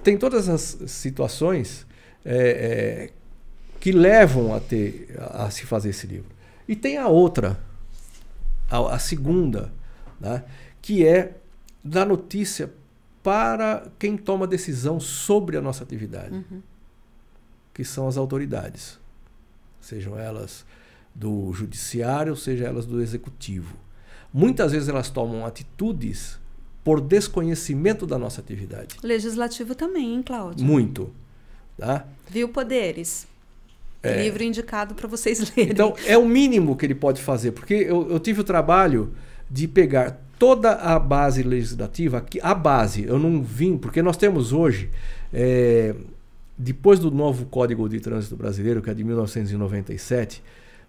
[0.03, 1.87] Tem todas as situações
[2.25, 3.11] é, é,
[3.79, 6.31] que levam a ter a, a, se fazer esse livro.
[6.67, 7.61] E tem a outra,
[8.71, 9.71] a, a segunda,
[10.19, 10.43] né?
[10.81, 11.33] que é
[11.85, 12.73] da notícia
[13.23, 16.33] para quem toma decisão sobre a nossa atividade.
[16.33, 16.63] Uhum
[17.75, 18.99] que são as autoridades,
[19.81, 20.65] sejam elas
[21.15, 23.77] do judiciário, seja elas do executivo.
[24.33, 26.39] Muitas vezes elas tomam atitudes
[26.83, 28.97] por desconhecimento da nossa atividade.
[29.03, 30.65] Legislativo também, hein, Cláudio?
[30.65, 31.13] Muito.
[31.77, 32.07] Tá?
[32.29, 33.27] Viu poderes?
[34.03, 34.23] É.
[34.23, 35.73] Livro indicado para vocês lerem.
[35.73, 39.15] Então, é o mínimo que ele pode fazer, porque eu, eu tive o trabalho
[39.51, 44.91] de pegar toda a base legislativa, a base, eu não vim, porque nós temos hoje
[45.33, 45.95] é,
[46.57, 50.43] depois do novo Código de Trânsito Brasileiro, que é de 1997,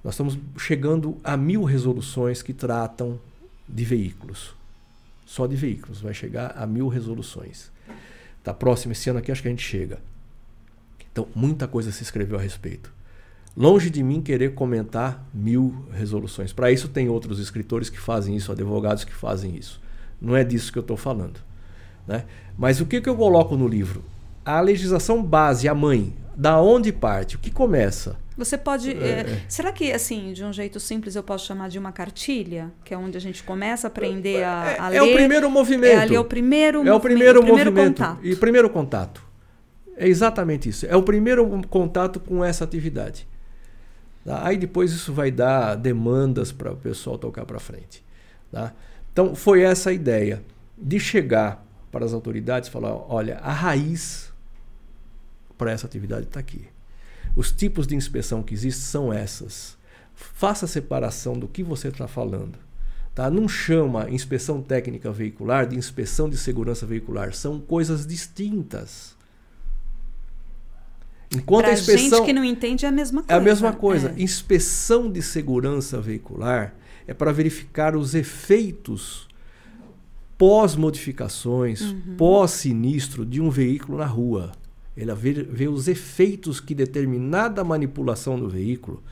[0.04, 3.20] nós estamos chegando a mil resoluções que tratam
[3.68, 4.54] de veículos.
[5.26, 7.72] Só de veículos, vai chegar a mil resoluções.
[8.38, 9.98] Está próximo esse ano aqui, acho que a gente chega.
[11.12, 12.94] Então, muita coisa se escreveu a respeito.
[13.58, 16.54] Longe de mim querer comentar mil resoluções.
[16.54, 19.82] Para isso, tem outros escritores que fazem isso, advogados que fazem isso.
[20.22, 21.40] Não é disso que eu estou falando.
[22.06, 22.26] Né?
[22.56, 24.04] Mas o que, que eu coloco no livro?
[24.46, 27.36] A legislação base, a mãe, da onde parte?
[27.36, 28.16] O que começa?
[28.38, 28.92] Você pode.
[28.92, 29.22] É.
[29.22, 32.72] É, será que, assim, de um jeito simples, eu posso chamar de uma cartilha?
[32.84, 34.98] Que é onde a gente começa a aprender a, é, a ler?
[34.98, 35.94] É o primeiro movimento.
[35.94, 38.04] É ali é o primeiro É o primeiro, primeiro movimento.
[38.04, 38.26] Contato.
[38.26, 39.24] E primeiro contato.
[39.98, 40.86] É exatamente isso.
[40.86, 43.26] É o primeiro contato com essa atividade.
[44.26, 44.46] Tá?
[44.46, 48.04] Aí depois isso vai dar demandas para o pessoal tocar para frente.
[48.52, 48.74] Tá?
[49.14, 50.44] Então foi essa a ideia
[50.78, 54.25] de chegar para as autoridades e falar: olha, a raiz
[55.58, 56.68] para essa atividade está aqui.
[57.36, 59.78] Os tipos de inspeção que existem são essas.
[60.14, 62.58] Faça a separação do que você está falando.
[63.14, 63.30] Tá?
[63.30, 67.34] Não chama inspeção técnica veicular de inspeção de segurança veicular.
[67.34, 69.16] São coisas distintas.
[71.34, 72.20] Enquanto pra a inspeção.
[72.20, 73.34] gente que não entende é a mesma coisa.
[73.34, 74.14] É a mesma coisa.
[74.16, 74.22] É.
[74.22, 76.76] Inspeção de segurança veicular
[77.08, 79.28] é para verificar os efeitos
[80.38, 82.16] pós-modificações, uhum.
[82.18, 84.52] pós-sinistro de um veículo na rua.
[84.96, 89.04] Ela vê, vê os efeitos que determinada manipulação do veículo,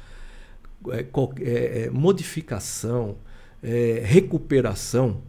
[0.89, 1.05] é,
[1.41, 3.17] é, é, modificação,
[3.61, 5.21] é, recuperação,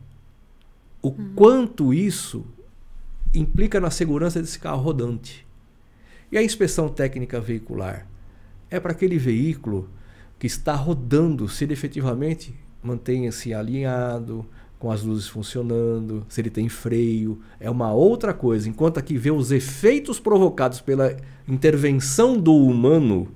[1.02, 1.32] o uhum.
[1.34, 2.44] quanto isso
[3.32, 5.46] implica na segurança desse carro rodante.
[6.30, 8.06] E a inspeção técnica veicular
[8.70, 9.88] é para aquele veículo
[10.38, 14.46] que está rodando, se ele efetivamente mantenha-se alinhado,
[14.84, 18.68] com as luzes funcionando, se ele tem freio, é uma outra coisa.
[18.68, 21.16] Enquanto aqui vê os efeitos provocados pela
[21.48, 23.28] intervenção do humano,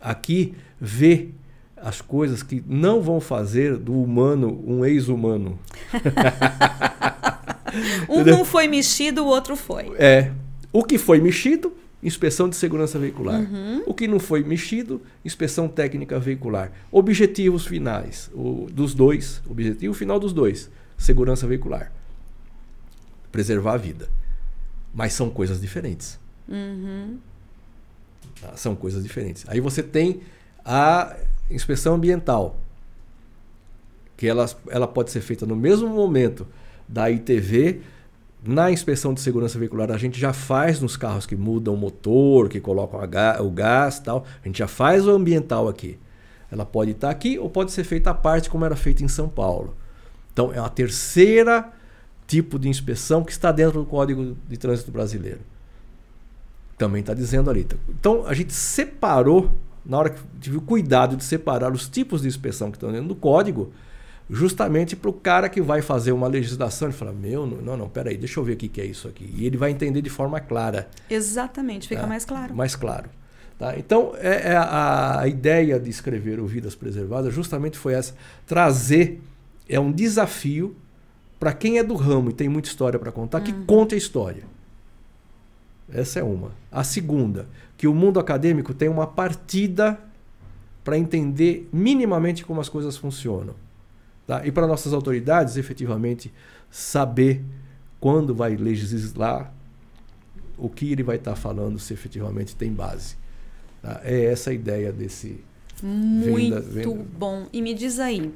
[0.00, 1.28] aqui vê
[1.76, 5.60] as coisas que não vão fazer do humano um ex-humano.
[8.10, 9.92] um não foi mexido, o outro foi.
[9.96, 10.32] É.
[10.72, 11.72] O que foi mexido
[12.02, 13.40] inspeção de segurança veicular.
[13.40, 13.82] Uhum.
[13.86, 16.72] O que não foi mexido, inspeção técnica veicular.
[16.90, 21.92] Objetivos finais o, dos dois, objetivo final dos dois, segurança veicular.
[23.32, 24.08] Preservar a vida.
[24.94, 26.18] Mas são coisas diferentes.
[26.48, 27.18] Uhum.
[28.40, 28.56] Tá?
[28.56, 29.44] São coisas diferentes.
[29.48, 30.20] Aí você tem
[30.64, 31.16] a
[31.50, 32.60] inspeção ambiental,
[34.16, 36.46] que ela, ela pode ser feita no mesmo momento
[36.86, 37.80] da ITV
[38.42, 42.48] na inspeção de segurança veicular, a gente já faz nos carros que mudam o motor,
[42.48, 43.00] que colocam
[43.40, 44.24] o gás tal.
[44.42, 45.98] A gente já faz o ambiental aqui.
[46.50, 49.28] Ela pode estar aqui ou pode ser feita à parte, como era feita em São
[49.28, 49.74] Paulo.
[50.32, 51.72] Então, é a terceira
[52.28, 55.40] tipo de inspeção que está dentro do Código de Trânsito Brasileiro.
[56.76, 57.66] Também está dizendo ali.
[57.88, 59.50] Então a gente separou,
[59.84, 63.08] na hora que tive o cuidado de separar os tipos de inspeção que estão dentro
[63.08, 63.72] do código,
[64.30, 68.16] justamente para o cara que vai fazer uma legislação, ele fala, meu, não, não, peraí,
[68.16, 69.32] deixa eu ver o que é isso aqui.
[69.36, 70.88] E ele vai entender de forma clara.
[71.08, 72.06] Exatamente, fica tá?
[72.06, 72.54] mais claro.
[72.54, 73.08] Mais claro.
[73.58, 73.76] Tá?
[73.76, 78.14] Então, é, é a, a, ideia de escrever o Vidas Preservadas justamente foi essa,
[78.46, 79.20] trazer,
[79.68, 80.76] é um desafio
[81.40, 83.64] para quem é do ramo e tem muita história para contar, que uhum.
[83.64, 84.44] conte a história.
[85.92, 86.52] Essa é uma.
[86.70, 89.98] A segunda, que o mundo acadêmico tem uma partida
[90.84, 93.54] para entender minimamente como as coisas funcionam.
[94.28, 94.46] Tá?
[94.46, 96.30] E para nossas autoridades, efetivamente,
[96.70, 97.42] saber
[97.98, 99.54] quando vai legislar,
[100.58, 103.16] o que ele vai estar tá falando, se efetivamente tem base.
[103.80, 104.02] Tá?
[104.04, 105.40] É essa a ideia desse.
[105.82, 107.06] Muito venda, venda.
[107.18, 107.46] bom.
[107.50, 108.30] E me diz aí,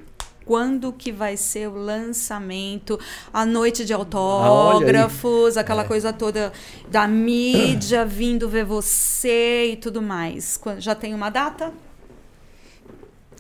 [0.46, 2.98] quando que vai ser o lançamento,
[3.30, 5.86] a noite de autógrafos, ah, aquela é.
[5.86, 6.54] coisa toda
[6.90, 10.58] da mídia vindo ver você e tudo mais.
[10.78, 11.70] Já tem uma data?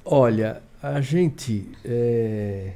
[0.04, 1.68] Olha, a gente.
[1.84, 2.72] É...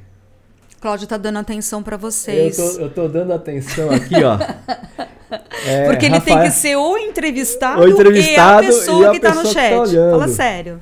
[0.79, 2.57] Cláudio está dando atenção para vocês.
[2.77, 4.37] Eu tô dando atenção aqui, ó.
[5.65, 6.37] É, Porque ele Rafael...
[6.37, 9.43] tem que ser o entrevistado, o entrevistado e a pessoa e a que está no
[9.43, 9.73] tá chat.
[9.73, 10.79] Tá Fala sério.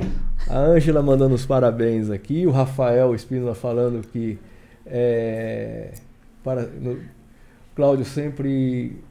[0.47, 4.37] A Ângela mandando os parabéns aqui, o Rafael Espínola falando que
[4.85, 5.93] é,
[6.43, 6.99] para, no,
[7.75, 9.01] Cláudio sempre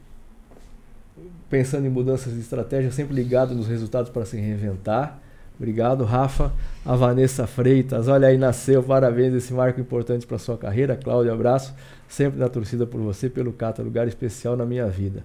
[1.49, 5.19] pensando em mudanças de estratégia, sempre ligado nos resultados para se reinventar.
[5.57, 6.51] Obrigado, Rafa.
[6.85, 8.83] A Vanessa Freitas, olha aí, nasceu.
[8.83, 10.95] Parabéns, esse marco importante para sua carreira.
[10.95, 11.73] Cláudio, abraço.
[12.07, 15.23] Sempre na torcida por você, pelo Cata, lugar especial na minha vida.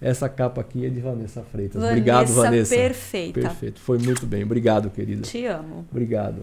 [0.00, 1.80] Essa capa aqui é de Vanessa Freitas.
[1.80, 2.74] Vanessa, Obrigado, Vanessa.
[2.74, 3.40] Perfeita.
[3.40, 3.80] Perfeito.
[3.80, 4.42] Foi muito bem.
[4.42, 5.22] Obrigado, querida.
[5.22, 5.86] Te amo.
[5.90, 6.42] Obrigado.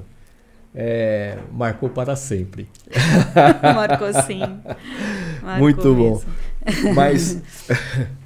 [0.73, 2.69] É, marcou para sempre.
[3.75, 4.39] Marcou sim.
[5.41, 6.21] Marcou muito bom.
[6.93, 7.41] Mas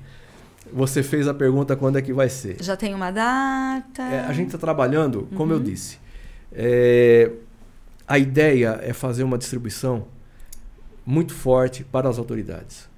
[0.73, 2.57] Você fez a pergunta quando é que vai ser.
[2.61, 4.01] Já tem uma data?
[4.01, 5.59] É, a gente está trabalhando, como uhum.
[5.59, 5.99] eu disse.
[6.51, 7.31] É,
[8.07, 10.05] a ideia é fazer uma distribuição
[11.05, 12.89] muito forte para as autoridades.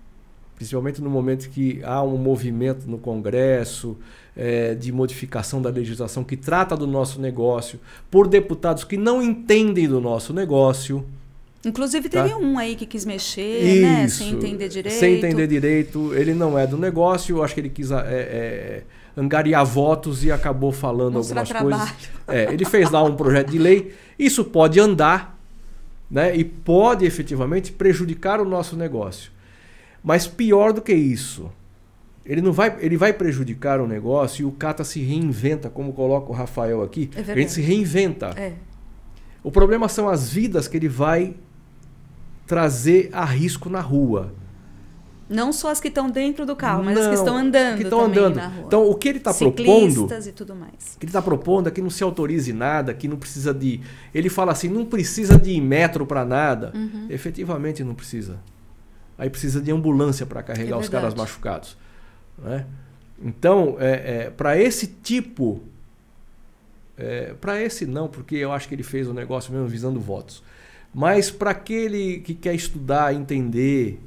[0.56, 3.98] Principalmente no momento que há um movimento no Congresso
[4.36, 7.80] é, de modificação da legislação que trata do nosso negócio,
[8.10, 11.06] por deputados que não entendem do nosso negócio.
[11.66, 12.38] Inclusive teve tá?
[12.38, 14.08] um aí que quis mexer, né?
[14.08, 15.00] Sem entender direito.
[15.00, 16.14] Sem entender direito.
[16.14, 18.84] Ele não é do negócio, eu acho que ele quis é, é,
[19.18, 21.92] angariar votos e acabou falando Mostrar algumas trabalho.
[22.26, 22.50] coisas.
[22.50, 23.96] É, ele fez lá um projeto de lei.
[24.18, 25.40] Isso pode andar
[26.10, 26.36] né?
[26.36, 29.32] e pode efetivamente prejudicar o nosso negócio.
[30.04, 31.52] Mas pior do que isso,
[32.24, 36.32] ele não vai, ele vai prejudicar o negócio e o Cata se reinventa, como coloca
[36.32, 37.10] o Rafael aqui.
[37.16, 38.28] É a gente se reinventa.
[38.38, 38.54] É.
[39.44, 41.36] O problema são as vidas que ele vai
[42.46, 44.34] trazer a risco na rua.
[45.28, 47.84] Não só as que estão dentro do carro, mas não, as que estão andando que
[47.84, 48.36] estão andando.
[48.36, 48.66] na rua.
[48.68, 50.08] Então, o que ele está propondo...
[50.14, 50.96] e tudo mais.
[50.96, 53.82] O que ele está propondo é que não se autorize nada, que não precisa de...
[54.14, 56.72] Ele fala assim, não precisa de metro para nada.
[56.76, 57.08] Uhum.
[57.10, 58.40] Efetivamente não precisa.
[59.18, 61.76] Aí precisa de ambulância para carregar é os caras machucados.
[62.38, 62.68] Né?
[63.20, 65.64] Então, é, é para esse tipo...
[66.98, 70.44] É, para esse não, porque eu acho que ele fez o negócio mesmo visando votos.
[70.96, 74.00] Mas para aquele que quer estudar, entender,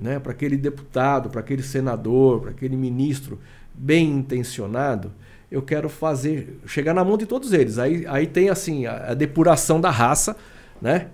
[0.00, 3.40] né, para aquele deputado, para aquele senador, para aquele ministro
[3.74, 5.12] bem intencionado,
[5.50, 7.76] eu quero fazer, chegar na mão de todos eles.
[7.76, 10.36] Aí, aí tem assim a, a depuração da raça,
[10.80, 11.08] né?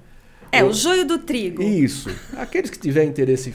[0.53, 1.62] É, eu, o joio do trigo.
[1.62, 2.11] Isso.
[2.36, 3.51] Aqueles que tiverem interesse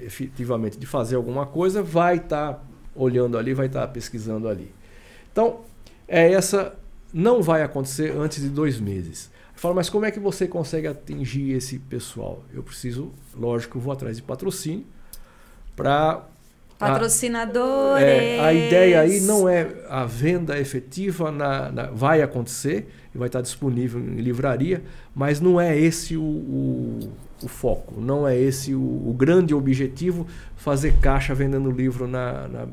[0.00, 2.62] efetivamente de fazer alguma coisa, vai estar tá
[2.94, 4.72] olhando ali, vai estar tá pesquisando ali.
[5.32, 5.62] Então,
[6.06, 6.76] é essa
[7.12, 9.34] não vai acontecer antes de dois meses.
[9.56, 12.44] Fala, mas como é que você consegue atingir esse pessoal?
[12.52, 14.86] Eu preciso, lógico, eu vou atrás de patrocínio
[15.74, 16.26] para
[16.78, 18.04] Patrocinadores.
[18.04, 23.18] A, é, a ideia aí não é a venda efetiva, na, na, vai acontecer e
[23.18, 24.82] vai estar disponível em livraria,
[25.14, 27.12] mas não é esse o, o,
[27.42, 32.68] o foco, não é esse o, o, grande objetivo fazer caixa vendendo livro na, na,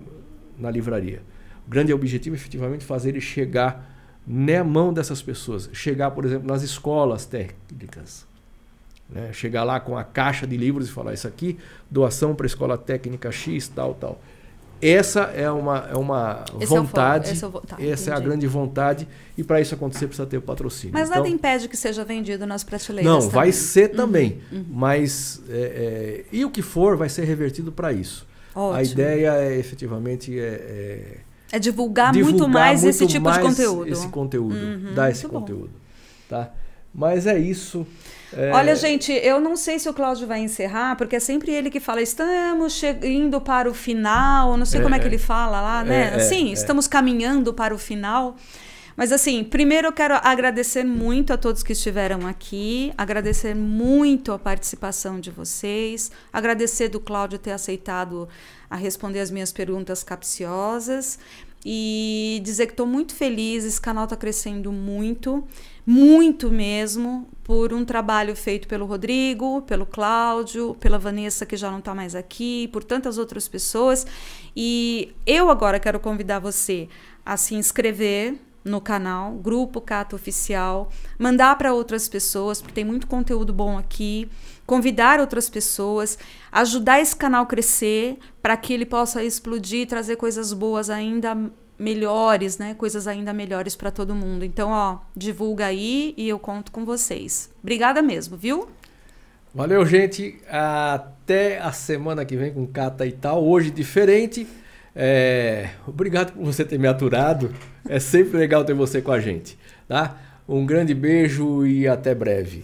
[0.59, 1.21] na livraria.
[1.65, 3.92] O grande objetivo é efetivamente fazer ele chegar
[4.25, 5.69] na mão dessas pessoas.
[5.73, 8.25] Chegar, por exemplo, nas escolas técnicas.
[9.09, 9.31] Né?
[9.33, 11.57] Chegar lá com a caixa de livros e falar isso aqui,
[11.89, 14.19] doação para a escola técnica X, tal, tal.
[14.81, 17.29] Essa é uma, é uma Esse vontade.
[17.29, 19.07] É é, tá, essa é a grande vontade.
[19.37, 20.93] E para isso acontecer, precisa ter o patrocínio.
[20.93, 23.09] Mas então, nada impede que seja vendido nas prateleiras.
[23.09, 23.33] Não, também.
[23.33, 24.41] vai ser uhum, também.
[24.51, 24.65] Uhum.
[24.69, 25.41] Mas.
[25.47, 28.27] É, é, e o que for vai ser revertido para isso.
[28.53, 28.77] Ótimo.
[28.77, 31.19] A ideia é efetivamente é,
[31.53, 33.87] é é divulgar, divulgar muito mais muito esse tipo mais de conteúdo.
[33.87, 36.27] Esse conteúdo, uhum, dar esse conteúdo, bom.
[36.27, 36.51] tá?
[36.91, 37.85] Mas é isso.
[38.35, 38.51] É...
[38.51, 41.79] Olha, gente, eu não sei se o Cláudio vai encerrar, porque é sempre ele que
[41.79, 45.83] fala, estamos indo para o final, não sei é, como é que ele fala lá,
[45.83, 46.13] né?
[46.13, 48.35] É, assim, estamos caminhando para o final.
[48.95, 54.37] Mas assim, primeiro eu quero agradecer muito a todos que estiveram aqui, agradecer muito a
[54.37, 58.27] participação de vocês, agradecer do Cláudio ter aceitado
[58.69, 61.17] a responder as minhas perguntas capciosas
[61.65, 65.43] e dizer que estou muito feliz, esse canal está crescendo muito,
[65.85, 71.79] muito mesmo, por um trabalho feito pelo Rodrigo, pelo Cláudio, pela Vanessa, que já não
[71.79, 74.05] está mais aqui, por tantas outras pessoas.
[74.55, 76.89] E eu agora quero convidar você
[77.25, 83.07] a se inscrever no canal, Grupo Cato Oficial, mandar para outras pessoas, porque tem muito
[83.07, 84.29] conteúdo bom aqui,
[84.65, 86.17] convidar outras pessoas,
[86.51, 91.37] ajudar esse canal crescer para que ele possa explodir e trazer coisas boas ainda
[91.77, 92.73] melhores, né?
[92.73, 94.45] Coisas ainda melhores para todo mundo.
[94.45, 97.49] Então, ó, divulga aí e eu conto com vocês.
[97.61, 98.67] Obrigada mesmo, viu?
[99.53, 100.39] Valeu, gente.
[100.49, 103.43] Até a semana que vem com Cata e tal.
[103.45, 104.47] Hoje diferente.
[104.95, 107.53] É, obrigado por você ter me aturado.
[107.87, 109.57] É sempre legal ter você com a gente.
[109.87, 110.17] Tá?
[110.47, 112.63] Um grande beijo e até breve.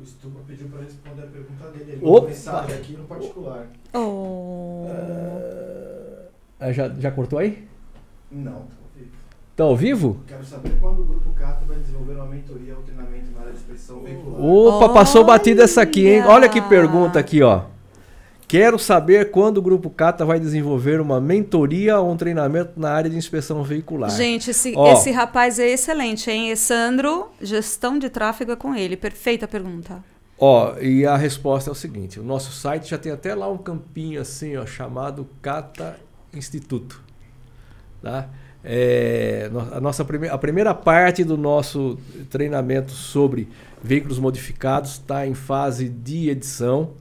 [0.00, 1.92] O Stupa pediu para responder a pergunta dele.
[1.92, 2.28] Ele Opa.
[2.28, 3.66] mensagem aqui no particular.
[3.92, 4.86] Oh.
[6.60, 7.66] Uh, já, já cortou aí?
[8.30, 8.62] Não.
[9.56, 10.20] Tá ao vivo?
[10.28, 13.58] Quero saber quando o Grupo Cato vai desenvolver uma mentoria ou treinamento na área de
[13.58, 14.40] expressão veicular.
[14.40, 16.22] Opa, passou batida essa aqui, hein?
[16.26, 17.62] Olha que pergunta aqui, ó.
[18.48, 23.10] Quero saber quando o Grupo Cata vai desenvolver uma mentoria ou um treinamento na área
[23.10, 24.10] de inspeção veicular.
[24.10, 26.56] Gente, esse, esse rapaz é excelente, hein?
[26.56, 28.96] Sandro, gestão de tráfego é com ele.
[28.96, 30.02] Perfeita pergunta.
[30.38, 33.58] Ó, e a resposta é o seguinte: o nosso site já tem até lá um
[33.58, 36.00] campinho assim, ó, chamado Cata
[36.32, 37.02] Instituto.
[38.00, 38.30] Tá?
[38.64, 41.98] É, a, nossa prime a primeira parte do nosso
[42.30, 43.48] treinamento sobre
[43.82, 46.92] veículos modificados está em fase de edição.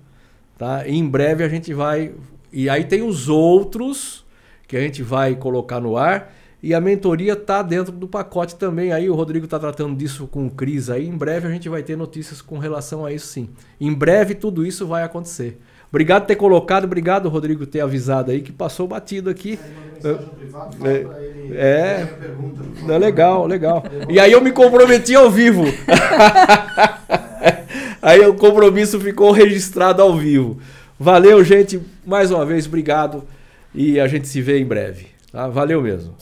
[0.58, 0.88] Tá?
[0.88, 2.14] E em breve a gente vai.
[2.52, 4.26] E aí tem os outros
[4.68, 6.34] que a gente vai colocar no ar.
[6.62, 8.92] E a mentoria está dentro do pacote também.
[8.92, 10.90] Aí o Rodrigo está tratando disso com o Cris.
[10.90, 13.50] Aí em breve a gente vai ter notícias com relação a isso sim.
[13.80, 15.60] Em breve tudo isso vai acontecer.
[15.90, 19.58] Obrigado por ter colocado, obrigado Rodrigo ter avisado aí que passou batido aqui.
[20.84, 21.06] É,
[21.54, 22.08] é,
[22.90, 23.84] é legal, legal.
[24.10, 25.64] E aí eu me comprometi ao vivo.
[28.08, 30.62] Aí o compromisso ficou registrado ao vivo.
[30.98, 31.78] Valeu, gente.
[32.06, 33.22] Mais uma vez, obrigado.
[33.76, 35.08] E a gente se vê em breve.
[35.30, 35.50] Tá?
[35.50, 36.16] Valeu mesmo.